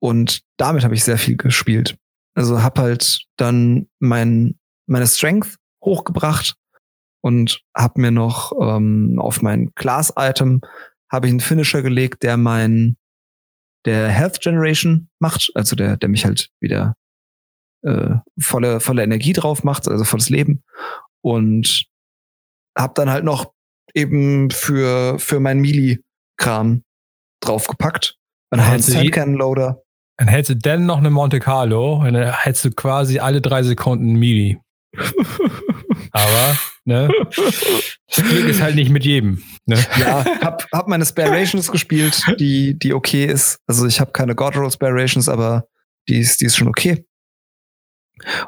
Und 0.00 0.42
damit 0.56 0.82
habe 0.82 0.94
ich 0.94 1.04
sehr 1.04 1.18
viel 1.18 1.36
gespielt. 1.36 1.96
Also 2.34 2.62
hab 2.62 2.78
halt 2.78 3.26
dann 3.36 3.88
mein, 4.00 4.58
meine 4.86 5.06
Strength 5.06 5.56
hochgebracht 5.84 6.56
und 7.22 7.62
hab 7.74 7.96
mir 7.98 8.10
noch 8.10 8.52
ähm, 8.60 9.18
auf 9.18 9.42
mein 9.42 9.74
Class-Item 9.74 10.60
habe 11.10 11.26
ich 11.26 11.32
einen 11.32 11.40
Finisher 11.40 11.82
gelegt, 11.82 12.22
der 12.22 12.36
mein 12.36 12.96
der 13.84 14.08
Health 14.08 14.40
Generation 14.40 15.08
macht, 15.18 15.50
also 15.54 15.76
der, 15.76 15.96
der 15.96 16.08
mich 16.08 16.24
halt 16.24 16.50
wieder 16.60 16.94
äh, 17.82 18.16
volle, 18.40 18.80
volle 18.80 19.02
Energie 19.02 19.32
drauf 19.32 19.64
macht, 19.64 19.88
also 19.88 20.04
volles 20.04 20.30
Leben. 20.30 20.62
Und 21.20 21.86
hab 22.76 22.94
dann 22.94 23.10
halt 23.10 23.24
noch 23.24 23.52
eben 23.94 24.50
für, 24.50 25.18
für 25.18 25.40
mein 25.40 25.60
Melee-Kram 25.60 26.84
draufgepackt. 27.40 28.16
Ein 28.50 28.64
Handcannon-Loader. 28.66 29.82
Dann 30.18 30.28
hättest 30.28 30.50
du 30.50 30.56
dann 30.56 30.86
noch 30.86 30.98
eine 30.98 31.10
Monte 31.10 31.40
Carlo 31.40 31.96
und 31.96 32.12
dann 32.12 32.32
hättest 32.32 32.64
du 32.64 32.70
quasi 32.70 33.18
alle 33.18 33.40
drei 33.40 33.62
Sekunden 33.62 34.14
Melee. 34.14 34.58
Aber, 36.12 36.58
ne? 36.84 37.08
Das 38.14 38.28
Glück 38.28 38.46
ist 38.46 38.60
halt 38.60 38.74
nicht 38.74 38.90
mit 38.90 39.04
jedem. 39.04 39.42
Ne? 39.66 39.78
Ja, 39.98 40.24
hab, 40.42 40.70
hab 40.72 40.88
meine 40.88 41.06
Spare 41.06 41.30
Rations 41.30 41.70
gespielt, 41.70 42.22
die, 42.38 42.78
die 42.78 42.92
okay 42.92 43.26
ist. 43.26 43.58
Also 43.66 43.86
ich 43.86 44.00
habe 44.00 44.12
keine 44.12 44.34
God 44.34 44.56
Roll 44.56 44.70
Spare 44.70 44.94
Rations, 44.94 45.28
aber 45.28 45.66
die 46.08 46.18
ist, 46.18 46.40
die 46.40 46.46
ist 46.46 46.56
schon 46.56 46.68
okay. 46.68 47.06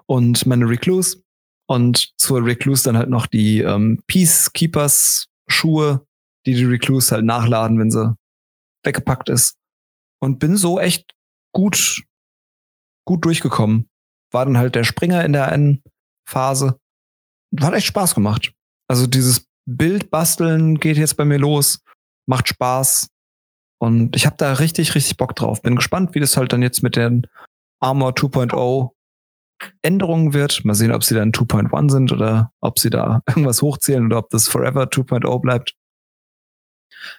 Und 0.07 0.47
meine 0.47 0.69
Recluse. 0.69 1.23
Und 1.67 2.13
zur 2.19 2.45
Recluse 2.45 2.85
dann 2.85 2.99
halt 2.99 3.09
noch 3.09 3.27
die 3.27 3.61
ähm, 3.61 4.03
Peacekeepers 4.07 5.29
Schuhe, 5.49 6.07
die 6.47 6.55
die 6.55 6.65
Recluse 6.65 7.15
halt 7.15 7.25
nachladen, 7.25 7.79
wenn 7.79 7.91
sie 7.91 8.15
weggepackt 8.85 9.29
ist. 9.29 9.57
Und 10.21 10.39
bin 10.39 10.57
so 10.57 10.79
echt 10.79 11.13
gut, 11.53 12.05
gut 13.07 13.25
durchgekommen. 13.25 13.89
War 14.31 14.45
dann 14.45 14.59
halt 14.59 14.75
der 14.75 14.85
Springer 14.85 15.25
in 15.25 15.33
der 15.33 15.49
einen 15.49 15.83
Phase. 16.29 16.79
Hat 17.61 17.75
echt 17.75 17.87
Spaß 17.87 18.15
gemacht. 18.15 18.53
Also 18.89 19.07
dieses 19.07 19.47
Bild 19.67 20.11
basteln 20.11 20.79
geht 20.79 20.97
jetzt 20.97 21.17
bei 21.17 21.25
mir 21.25 21.39
los, 21.39 21.81
macht 22.27 22.49
Spaß. 22.49 23.09
Und 23.81 24.17
ich 24.17 24.27
habe 24.27 24.37
da 24.39 24.55
richtig, 24.55 24.95
richtig 24.95 25.17
Bock 25.17 25.35
drauf. 25.35 25.63
Bin 25.63 25.77
gespannt, 25.77 26.15
wie 26.15 26.21
das 26.21 26.37
halt 26.37 26.53
dann 26.53 26.63
jetzt 26.63 26.83
mit 26.83 26.97
den 26.97 27.27
Armor 27.81 28.13
2.0 28.13 28.91
Änderungen 29.83 30.33
wird. 30.33 30.65
Mal 30.65 30.75
sehen, 30.75 30.93
ob 30.93 31.05
sie 31.05 31.15
dann 31.15 31.33
2.1 31.33 31.91
sind 31.91 32.13
oder 32.13 32.53
ob 32.61 32.79
sie 32.79 32.91
da 32.91 33.23
irgendwas 33.29 33.63
hochzählen 33.63 34.07
oder 34.07 34.19
ob 34.19 34.31
das 34.31 34.49
Forever 34.49 34.85
2.0 34.85 35.41
bleibt. 35.41 35.75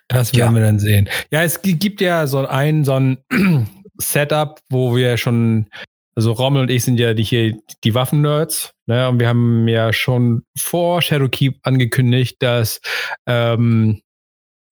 Das 0.08 0.34
werden 0.34 0.56
ja. 0.56 0.60
wir 0.60 0.66
dann 0.66 0.80
sehen. 0.80 1.10
Ja, 1.32 1.44
es 1.44 1.62
gibt 1.62 2.02
ja 2.02 2.26
so 2.28 2.46
ein, 2.46 2.84
so 2.84 2.94
ein 2.94 3.18
Setup, 4.00 4.60
wo 4.70 4.96
wir 4.96 5.18
schon, 5.18 5.68
also 6.16 6.32
Rommel 6.32 6.64
und 6.64 6.72
ich 6.72 6.84
sind 6.84 7.00
ja 7.00 7.14
die 7.14 7.24
hier 7.24 7.58
die 7.84 7.94
Waffen-Nerds, 7.94 8.74
ne? 8.88 9.10
Und 9.10 9.20
wir 9.20 9.28
haben 9.28 9.68
ja 9.68 9.92
schon 9.94 10.44
vor 10.58 11.02
Shadowkeep 11.02 11.60
angekündigt, 11.64 12.38
dass 12.40 12.80
ähm, 13.28 14.02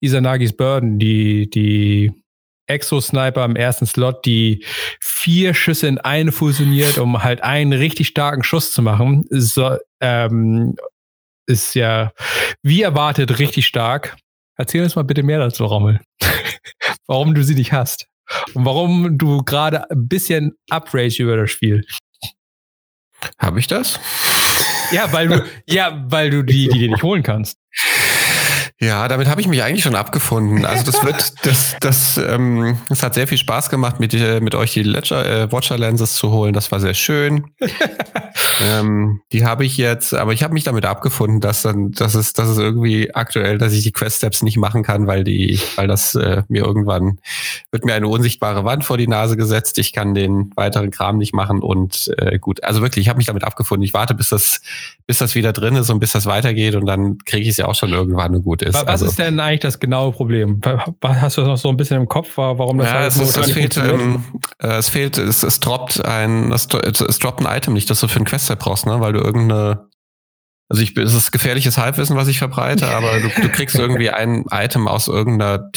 Isanagis 0.02 0.56
Burden, 0.56 1.00
die, 1.00 1.50
die 1.50 2.12
Exo-Sniper 2.68 3.44
im 3.44 3.56
ersten 3.56 3.86
Slot, 3.86 4.26
die 4.26 4.66
vier 5.02 5.54
Schüsse 5.54 5.88
in 5.88 5.98
eine 5.98 6.32
fusioniert, 6.32 6.98
um 6.98 7.24
halt 7.24 7.44
einen 7.44 7.74
richtig 7.74 8.08
starken 8.08 8.44
Schuss 8.44 8.72
zu 8.72 8.82
machen, 8.82 9.26
so, 9.30 9.78
ähm, 10.00 10.76
ist 11.48 11.76
ja 11.76 12.14
wie 12.64 12.82
erwartet 12.82 13.40
richtig 13.40 13.66
stark. 13.66 14.16
Erzähl 14.58 14.84
uns 14.84 14.96
mal 14.96 15.04
bitte 15.04 15.24
mehr 15.24 15.40
dazu, 15.40 15.66
Rommel. 15.66 16.00
warum 17.08 17.36
du 17.36 17.44
sie 17.44 17.56
nicht 17.56 17.74
hast. 17.74 18.08
Und 18.54 18.66
warum 18.66 19.18
du 19.18 19.44
gerade 19.44 19.90
ein 19.90 20.08
bisschen 20.08 20.58
uprage 20.72 21.24
über 21.24 21.38
das 21.38 21.52
Spiel. 21.52 21.86
Habe 23.38 23.60
ich 23.60 23.68
das? 23.68 24.00
Ja, 24.92 25.12
weil 25.14 25.28
du, 25.28 25.46
ja, 25.68 26.04
weil 26.08 26.30
du 26.32 26.44
die, 26.44 26.68
die 26.68 26.80
dir 26.80 26.90
nicht 26.90 27.04
holen 27.04 27.24
kannst. 27.24 27.58
Ja, 28.84 29.08
damit 29.08 29.28
habe 29.28 29.40
ich 29.40 29.48
mich 29.48 29.62
eigentlich 29.62 29.84
schon 29.84 29.94
abgefunden. 29.94 30.66
Also 30.66 30.84
das 30.84 31.04
wird, 31.04 31.34
das, 31.46 31.76
das, 31.80 32.18
ähm, 32.18 32.80
es 32.90 33.04
hat 33.04 33.14
sehr 33.14 33.28
viel 33.28 33.38
Spaß 33.38 33.70
gemacht, 33.70 34.00
mit, 34.00 34.12
äh, 34.16 34.40
mit 34.40 34.56
euch 34.56 34.74
die 34.74 34.82
Ledger, 34.82 35.24
äh, 35.24 35.52
Watcher 35.52 35.78
Lenses 35.78 36.16
zu 36.16 36.32
holen. 36.32 36.54
Das 36.54 36.72
war 36.72 36.80
sehr 36.80 36.96
schön. 36.96 37.52
ähm, 38.60 39.22
die 39.34 39.46
habe 39.46 39.66
ich 39.66 39.78
jetzt, 39.78 40.16
aber 40.16 40.34
ich 40.34 40.42
habe 40.42 40.56
mich 40.56 40.64
damit 40.64 40.86
abgefunden, 40.86 41.42
dass 41.42 41.62
dann, 41.62 41.92
dass 41.92 42.16
es, 42.16 42.34
dass 42.34 42.50
es 42.50 42.58
irgendwie 42.58 43.14
aktuell, 43.14 43.60
dass 43.60 43.72
ich 43.74 43.84
die 43.84 43.92
Quest 43.92 44.18
Steps 44.18 44.42
nicht 44.42 44.58
machen 44.58 44.82
kann, 44.82 45.06
weil 45.06 45.24
die, 45.24 45.60
weil 45.76 45.88
das 45.88 46.16
äh, 46.16 46.42
mir 46.48 46.66
irgendwann 46.66 47.20
wird 47.70 47.86
mir 47.86 47.94
eine 47.94 48.08
unsichtbare 48.08 48.66
Wand 48.66 48.84
vor 48.84 48.98
die 48.98 49.08
Nase 49.08 49.38
gesetzt. 49.38 49.78
Ich 49.78 49.94
kann 49.94 50.16
den 50.16 50.52
weiteren 50.56 50.90
Kram 50.90 51.20
nicht 51.20 51.36
machen 51.36 51.60
und 51.60 52.12
äh, 52.18 52.40
gut. 52.40 52.64
Also 52.64 52.82
wirklich, 52.82 53.04
ich 53.04 53.10
habe 53.10 53.18
mich 53.18 53.28
damit 53.28 53.44
abgefunden. 53.44 53.84
Ich 53.84 53.94
warte, 53.94 54.16
bis 54.16 54.30
das, 54.30 54.62
bis 55.06 55.20
das 55.20 55.36
wieder 55.36 55.54
drin 55.54 55.76
ist 55.76 55.92
und 55.92 56.00
bis 56.00 56.14
das 56.14 56.26
weitergeht 56.26 56.74
und 56.74 56.88
dann 56.88 57.20
kriege 57.20 57.44
ich 57.44 57.50
es 57.50 57.58
ja 57.58 57.68
auch 57.68 57.76
schon 57.76 57.92
irgendwann 57.92 58.32
eine 58.32 58.42
gute 58.42 58.71
ist. 58.71 58.71
Was 58.74 58.88
also, 58.88 59.06
ist 59.06 59.20
denn 59.20 59.40
eigentlich 59.40 59.62
das 59.62 59.80
genaue 59.80 60.12
Problem? 60.12 60.62
Hast 61.04 61.38
du 61.38 61.42
das 61.42 61.48
noch 61.48 61.58
so 61.58 61.70
ein 61.70 61.78
bisschen 61.78 61.98
im 61.98 62.08
Kopf, 62.08 62.38
warum 62.38 62.78
das 62.78 62.88
ja, 62.88 62.94
halt 62.94 63.08
es, 63.08 63.18
ist, 63.18 63.38
es, 63.38 63.52
fehlt, 63.52 63.78
ähm, 63.78 64.24
äh, 64.60 64.78
es 64.78 64.90
fehlt, 64.90 65.18
es, 65.18 65.44
es 65.44 65.60
droppt 65.60 66.04
ein, 66.06 66.52
es, 66.52 66.68
es 66.74 67.20
droppt 67.20 67.46
ein 67.46 67.58
Item 67.58 67.74
nicht, 67.74 67.90
das 67.90 68.00
du 68.00 68.08
für 68.08 68.20
ein 68.20 68.26
Quest 68.26 68.54
brauchst, 68.60 68.86
ne? 68.86 69.00
Weil 69.00 69.14
du 69.14 69.20
irgendeine 69.20 69.92
also 70.72 70.84
ich, 70.84 70.96
es 70.96 71.14
ist 71.14 71.34
gefährliches 71.34 71.78
Halbwissen, 71.78 72.16
was 72.16 72.30
ich 72.30 72.38
verbreite, 72.38 72.88
aber 72.96 73.20
du, 73.20 73.28
du 73.28 73.50
kriegst 73.50 73.76
irgendwie 73.76 74.10
ein 74.10 74.46
Item 74.52 74.88
aus 74.88 75.10
irgendeiner, 75.10 75.70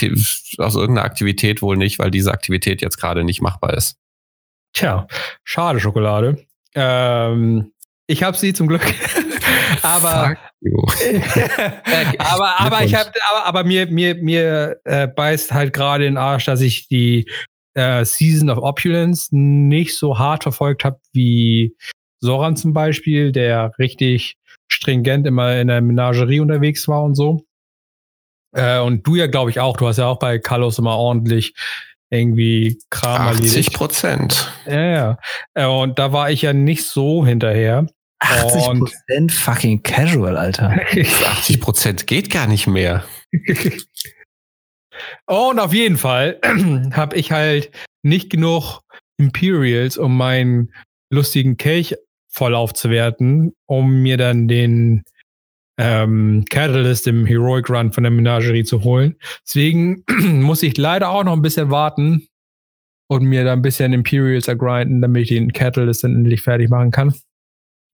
aus 0.58 0.76
irgendeiner 0.76 1.04
Aktivität 1.04 1.62
wohl 1.62 1.76
nicht, 1.76 1.98
weil 1.98 2.12
diese 2.12 2.30
Aktivität 2.30 2.80
jetzt 2.80 2.98
gerade 2.98 3.24
nicht 3.24 3.42
machbar 3.42 3.74
ist. 3.74 3.96
Tja, 4.72 5.08
schade 5.42 5.80
Schokolade. 5.80 6.46
Ähm, 6.76 7.72
ich 8.06 8.22
habe 8.22 8.36
sie 8.36 8.52
zum 8.52 8.68
Glück. 8.68 8.82
Aber, 9.84 10.36
aber, 12.18 12.60
aber 12.60 12.84
ich 12.84 12.94
habe, 12.94 13.10
aber, 13.30 13.46
aber 13.46 13.64
mir, 13.64 13.86
mir, 13.86 14.14
mir 14.14 14.80
äh, 14.84 15.06
beißt 15.06 15.52
halt 15.52 15.72
gerade 15.72 16.04
den 16.04 16.16
Arsch, 16.16 16.46
dass 16.46 16.60
ich 16.60 16.88
die 16.88 17.30
äh, 17.74 18.04
Season 18.04 18.48
of 18.50 18.58
Opulence 18.58 19.28
nicht 19.30 19.96
so 19.96 20.18
hart 20.18 20.44
verfolgt 20.44 20.84
habe 20.84 20.98
wie 21.12 21.76
Soran 22.20 22.56
zum 22.56 22.72
Beispiel, 22.72 23.32
der 23.32 23.72
richtig 23.78 24.38
stringent 24.68 25.26
immer 25.26 25.60
in 25.60 25.68
der 25.68 25.82
Menagerie 25.82 26.40
unterwegs 26.40 26.88
war 26.88 27.02
und 27.02 27.14
so. 27.14 27.44
Äh, 28.56 28.80
und 28.80 29.06
du 29.06 29.16
ja, 29.16 29.26
glaube 29.26 29.50
ich, 29.50 29.60
auch. 29.60 29.76
Du 29.76 29.86
hast 29.86 29.98
ja 29.98 30.06
auch 30.06 30.18
bei 30.18 30.38
Carlos 30.38 30.78
immer 30.78 30.96
ordentlich 30.96 31.54
irgendwie 32.10 32.78
Kram 32.90 33.28
80 33.28 33.72
Prozent. 33.72 34.52
Ja, 34.66 34.84
ja. 34.84 35.18
Äh, 35.54 35.66
und 35.66 35.98
da 35.98 36.12
war 36.12 36.30
ich 36.30 36.42
ja 36.42 36.52
nicht 36.52 36.84
so 36.84 37.26
hinterher. 37.26 37.86
80 38.20 38.78
Prozent 38.78 39.32
fucking 39.32 39.82
casual, 39.82 40.36
Alter. 40.36 40.80
80 40.92 41.60
Prozent 41.60 42.06
geht 42.06 42.30
gar 42.30 42.46
nicht 42.46 42.66
mehr. 42.66 43.04
und 45.26 45.58
auf 45.58 45.72
jeden 45.72 45.96
Fall 45.96 46.38
habe 46.92 47.16
ich 47.16 47.32
halt 47.32 47.70
nicht 48.02 48.30
genug 48.30 48.80
Imperials, 49.18 49.98
um 49.98 50.16
meinen 50.16 50.72
lustigen 51.10 51.56
Kelch 51.56 51.96
voll 52.28 52.54
aufzuwerten, 52.54 53.52
um 53.66 54.02
mir 54.02 54.16
dann 54.16 54.48
den 54.48 55.04
ähm, 55.78 56.44
Catalyst 56.50 57.06
im 57.06 57.26
Heroic 57.26 57.68
Run 57.70 57.92
von 57.92 58.04
der 58.04 58.10
Menagerie 58.10 58.64
zu 58.64 58.84
holen. 58.84 59.16
Deswegen 59.46 60.04
muss 60.42 60.62
ich 60.62 60.76
leider 60.76 61.10
auch 61.10 61.24
noch 61.24 61.32
ein 61.32 61.42
bisschen 61.42 61.70
warten 61.70 62.28
und 63.08 63.24
mir 63.24 63.44
da 63.44 63.52
ein 63.52 63.62
bisschen 63.62 63.92
Imperials 63.92 64.48
ergrinden, 64.48 65.00
damit 65.00 65.22
ich 65.22 65.28
den 65.28 65.52
Catalyst 65.52 66.04
dann 66.04 66.16
endlich 66.16 66.42
fertig 66.42 66.70
machen 66.70 66.90
kann. 66.90 67.14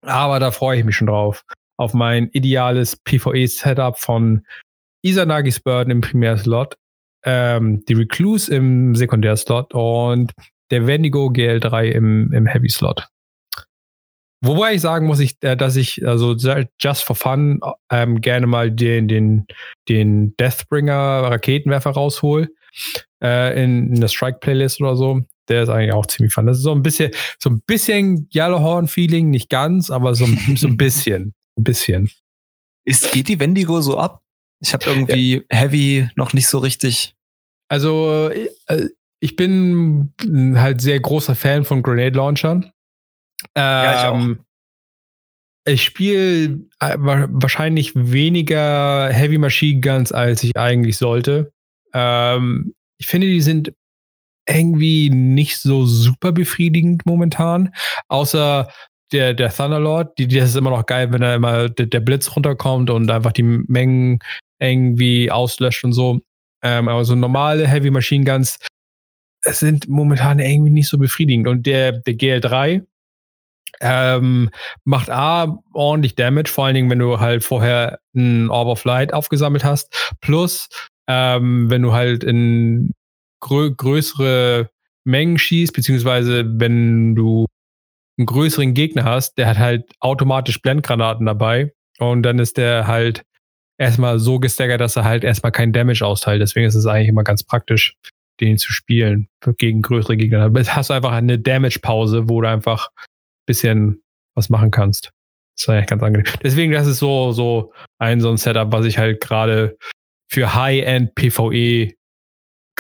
Aber 0.03 0.41
da 0.41 0.51
freue 0.51 0.79
ich 0.79 0.85
mich 0.85 0.97
schon 0.97 1.07
drauf. 1.07 1.45
Auf 1.77 1.95
mein 1.95 2.29
ideales 2.33 2.97
PvE-Setup 2.97 3.99
von 3.99 4.45
Isanagis 5.03 5.61
Burden 5.61 5.91
im 5.91 6.01
Primärslot, 6.01 6.77
ähm, 7.25 7.85
die 7.87 7.95
Recluse 7.95 8.55
im 8.55 8.95
Sekundärslot 8.95 9.73
und 9.75 10.33
der 10.71 10.87
Wendigo 10.87 11.27
GL3 11.29 11.85
im, 11.85 12.33
im 12.33 12.47
Heavy-Slot. 12.47 13.09
Wobei 14.43 14.75
ich 14.75 14.81
sagen 14.81 15.07
muss, 15.07 15.21
ich, 15.21 15.37
äh, 15.43 15.57
dass 15.57 15.77
ich 15.77 16.07
also 16.07 16.35
just 16.81 17.05
for 17.05 17.15
fun 17.15 17.61
ähm, 17.91 18.21
gerne 18.21 18.47
mal 18.47 18.71
den, 18.71 19.07
den, 19.07 19.47
den 19.89 20.35
Deathbringer 20.37 20.95
Raketenwerfer 20.95 21.91
raushol 21.91 22.49
äh, 23.23 23.63
in, 23.63 23.95
in 23.95 24.01
der 24.01 24.09
Strike-Playlist 24.09 24.81
oder 24.81 24.97
so. 24.97 25.21
Der 25.51 25.65
ist 25.65 25.69
eigentlich 25.69 25.93
auch 25.93 26.07
ziemlich 26.07 26.33
fun. 26.33 26.47
Das 26.47 26.59
ist 26.59 26.63
so 26.63 26.73
ein 26.73 26.83
bisschen, 26.83 27.11
so 27.39 27.51
ein 27.51 27.61
bisschen 27.67 28.29
Yellowhorn-Feeling, 28.33 29.31
nicht 29.31 29.51
ganz, 29.51 29.91
aber 29.91 30.15
so, 30.15 30.27
so 30.57 30.69
ein 30.69 30.77
bisschen. 30.77 31.35
Ein 31.59 31.65
bisschen. 31.65 32.11
Ist, 32.85 33.13
geht 33.13 33.29
die 33.29 33.41
Wendigo 33.41 33.81
so 33.81 33.99
ab? 33.99 34.23
Ich 34.61 34.73
habe 34.73 34.85
irgendwie 34.87 35.37
ja. 35.37 35.43
Heavy 35.51 36.09
noch 36.17 36.33
nicht 36.33 36.47
so 36.47 36.59
richtig. 36.59 37.15
Also, 37.69 38.31
äh, 38.31 38.89
ich 39.21 39.37
bin 39.37 40.13
halt 40.57 40.81
sehr 40.81 41.01
großer 41.01 41.35
Fan 41.35 41.65
von 41.65 41.83
Grenade 41.83 42.17
Launchern. 42.17 42.73
ja, 43.57 43.93
ich 43.93 44.09
auch. 44.09 44.15
Ähm, 44.15 44.41
ich 45.67 45.85
spiele 45.85 46.61
äh, 46.81 46.97
wahrscheinlich 46.99 47.93
weniger 47.95 49.11
Heavy 49.11 49.39
Machine 49.39 49.81
Guns, 49.81 50.11
als 50.11 50.43
ich 50.43 50.57
eigentlich 50.57 50.97
sollte. 50.97 51.53
Ähm, 51.93 52.75
ich 52.99 53.07
finde, 53.07 53.27
die 53.27 53.41
sind 53.41 53.73
irgendwie 54.51 55.11
nicht 55.11 55.59
so 55.59 55.87
super 55.87 56.33
befriedigend 56.33 57.07
momentan. 57.07 57.73
Außer 58.09 58.69
der, 59.13 59.35
der 59.35 59.53
Thunderlord, 59.53 60.19
die, 60.19 60.29
das 60.29 60.51
ist 60.51 60.57
immer 60.57 60.71
noch 60.71 60.87
geil, 60.87 61.13
wenn 61.13 61.21
da 61.21 61.35
immer 61.35 61.69
der, 61.69 61.87
der, 61.87 62.01
Blitz 62.01 62.35
runterkommt 62.35 62.91
und 62.91 63.11
einfach 63.11 63.33
die 63.33 63.43
Mengen 63.43 64.21
irgendwie 64.61 65.31
auslöscht 65.31 65.85
und 65.85 65.93
so. 65.93 66.21
Ähm, 66.63 66.89
aber 66.89 67.05
so 67.05 67.15
normale 67.15 67.67
Heavy 67.67 67.91
Machine 67.91 68.25
Guns 68.25 68.59
sind 69.45 69.89
momentan 69.89 70.39
irgendwie 70.39 70.71
nicht 70.71 70.89
so 70.89 70.99
befriedigend. 70.99 71.49
Und 71.49 71.67
der, 71.67 71.93
der 71.93 72.15
GL3 72.15 72.85
ähm, 73.81 74.51
macht 74.85 75.11
A 75.11 75.59
ordentlich 75.73 76.15
Damage, 76.15 76.51
vor 76.51 76.67
allen 76.67 76.75
Dingen, 76.75 76.91
wenn 76.91 76.99
du 76.99 77.21
halt 77.21 77.43
vorher 77.43 77.99
ein 78.15 78.51
Orb 78.51 78.69
of 78.69 78.85
Light 78.85 79.13
aufgesammelt 79.15 79.65
hast. 79.65 80.15
Plus, 80.21 80.69
ähm, 81.09 81.71
wenn 81.71 81.83
du 81.83 81.93
halt 81.93 82.23
in 82.23 82.93
grö 83.41 83.71
größere 83.75 84.71
Mengen 85.05 85.39
schießt, 85.39 85.73
beziehungsweise 85.73 86.45
wenn 86.47 87.15
du 87.15 87.47
einen 88.19 88.27
größeren 88.27 88.75
Gegner 88.75 89.05
hast, 89.05 89.39
der 89.39 89.47
hat 89.49 89.59
halt 89.59 89.91
automatisch 90.01 90.61
Blendgranaten 90.61 91.27
dabei 91.27 91.73
und 91.99 92.23
dann 92.23 92.39
ist 92.39 92.59
der 92.59 92.87
halt 92.87 93.23
erstmal 93.79 94.19
so 94.19 94.39
gestaggert, 94.39 94.81
dass 94.81 94.97
er 94.97 95.05
halt 95.05 95.25
erstmal 95.25 95.53
keinen 95.53 95.73
Damage 95.73 96.05
austeilt. 96.05 96.43
Deswegen 96.43 96.67
ist 96.67 96.75
es 96.75 96.87
eigentlich 96.87 97.09
immer 97.09 97.25
ganz 97.25 97.43
praktisch, 97.43 97.97
den 98.41 98.59
zu 98.59 98.73
spielen 98.73 99.29
gegen 99.59 99.83
größere 99.83 100.17
Gegner. 100.17 100.43
Aber 100.43 100.63
hast 100.63 100.91
du 100.91 100.95
einfach 100.95 101.13
eine 101.13 101.39
Damage-Pause, 101.39 102.29
wo 102.29 102.41
du 102.41 102.49
einfach 102.49 102.89
ein 102.97 103.47
bisschen 103.47 104.03
was 104.35 104.51
machen 104.51 104.71
kannst. 104.71 105.11
Das 105.57 105.65
ist 105.65 105.69
eigentlich 105.69 105.87
ganz 105.87 106.03
angenehm. 106.03 106.33
Deswegen, 106.43 106.73
das 106.73 106.87
ist 106.87 106.99
so, 106.99 107.33
so 107.33 107.73
ein, 107.99 108.21
so 108.21 108.31
ein 108.31 108.37
Setup, 108.37 108.73
was 108.73 108.87
ich 108.87 108.99
halt 108.99 109.21
gerade 109.21 109.77
für 110.31 110.55
High-End 110.55 111.15
PvE 111.15 111.95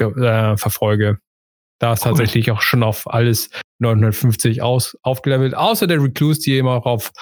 äh, 0.01 0.57
verfolge. 0.57 1.19
Da 1.79 1.95
ist 1.95 2.05
cool. 2.05 2.11
tatsächlich 2.11 2.51
auch 2.51 2.61
schon 2.61 2.83
auf 2.83 3.11
alles 3.11 3.51
950 3.79 4.63
aus, 4.63 4.99
aufgelevelt, 5.03 5.55
außer 5.55 5.87
der 5.87 6.03
Recluse, 6.03 6.41
die 6.41 6.59
immer 6.59 6.73
auch 6.73 6.87
auf 6.87 7.13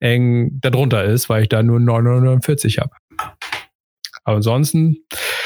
eng 0.00 0.58
darunter 0.60 1.04
ist, 1.04 1.28
weil 1.28 1.42
ich 1.42 1.48
da 1.48 1.62
nur 1.62 1.80
949 1.80 2.78
habe. 2.78 2.90
Aber 4.24 4.36
ansonsten. 4.36 4.96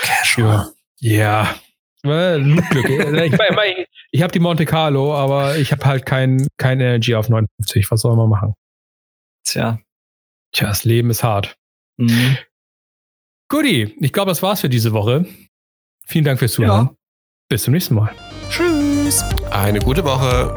Casual. 0.03 0.73
Ja. 0.99 1.55
ja. 2.03 2.39
Glück. 2.39 2.89
ich 2.89 3.33
ich, 3.33 3.87
ich 4.13 4.23
habe 4.23 4.33
die 4.33 4.39
Monte 4.39 4.65
Carlo, 4.65 5.15
aber 5.15 5.57
ich 5.59 5.71
habe 5.73 5.85
halt 5.85 6.07
kein, 6.07 6.47
kein 6.57 6.81
Energy 6.81 7.15
auf 7.15 7.29
59. 7.29 7.91
Was 7.91 8.01
soll 8.01 8.17
man 8.17 8.31
machen? 8.31 8.55
Tja. 9.45 9.79
Tja, 10.53 10.69
das 10.69 10.85
Leben 10.85 11.11
ist 11.11 11.23
hart. 11.23 11.57
Mhm. 11.99 12.39
Guti, 13.49 13.97
ich 14.01 14.13
glaube, 14.13 14.31
das 14.31 14.43
war's 14.43 14.61
für 14.61 14.69
diese 14.69 14.93
Woche. 14.93 15.27
Vielen 16.11 16.25
Dank 16.25 16.41
fürs 16.41 16.55
Zuhören. 16.55 16.87
Ja. 16.87 16.95
Bis 17.49 17.63
zum 17.63 17.73
nächsten 17.73 17.95
Mal. 17.95 18.11
Tschüss. 18.51 19.25
Eine 19.53 19.79
gute 19.79 20.03
Woche. 20.03 20.53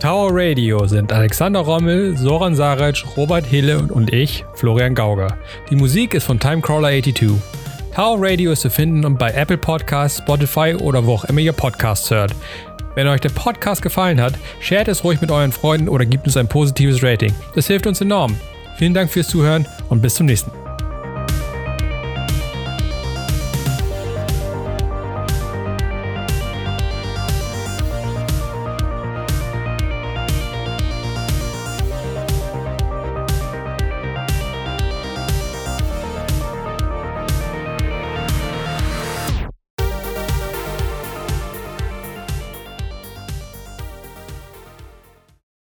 Tower 0.00 0.30
Radio 0.32 0.88
sind 0.88 1.12
Alexander 1.12 1.60
Rommel, 1.60 2.16
Soran 2.16 2.56
Saric, 2.56 3.04
Robert 3.16 3.46
Hille 3.46 3.78
und 3.78 4.12
ich, 4.12 4.44
Florian 4.54 4.96
Gauger. 4.96 5.38
Die 5.70 5.76
Musik 5.76 6.14
ist 6.14 6.24
von 6.24 6.40
Timecrawler82. 6.40 7.34
Tower 7.94 8.18
Radio 8.20 8.50
ist 8.50 8.62
zu 8.62 8.70
finden 8.70 9.16
bei 9.16 9.30
Apple 9.30 9.58
Podcasts, 9.58 10.18
Spotify 10.18 10.74
oder 10.74 11.06
wo 11.06 11.14
auch 11.14 11.24
immer 11.26 11.40
ihr 11.40 11.52
Podcasts 11.52 12.10
hört. 12.10 12.34
Wenn 12.98 13.06
euch 13.06 13.20
der 13.20 13.28
Podcast 13.28 13.80
gefallen 13.80 14.20
hat, 14.20 14.34
shared 14.58 14.88
es 14.88 15.04
ruhig 15.04 15.20
mit 15.20 15.30
euren 15.30 15.52
Freunden 15.52 15.88
oder 15.88 16.04
gebt 16.04 16.26
uns 16.26 16.36
ein 16.36 16.48
positives 16.48 17.00
Rating. 17.00 17.32
Das 17.54 17.68
hilft 17.68 17.86
uns 17.86 18.00
enorm. 18.00 18.34
Vielen 18.76 18.92
Dank 18.92 19.08
fürs 19.08 19.28
Zuhören 19.28 19.68
und 19.88 20.02
bis 20.02 20.16
zum 20.16 20.26
nächsten 20.26 20.50
Mal. 20.50 20.67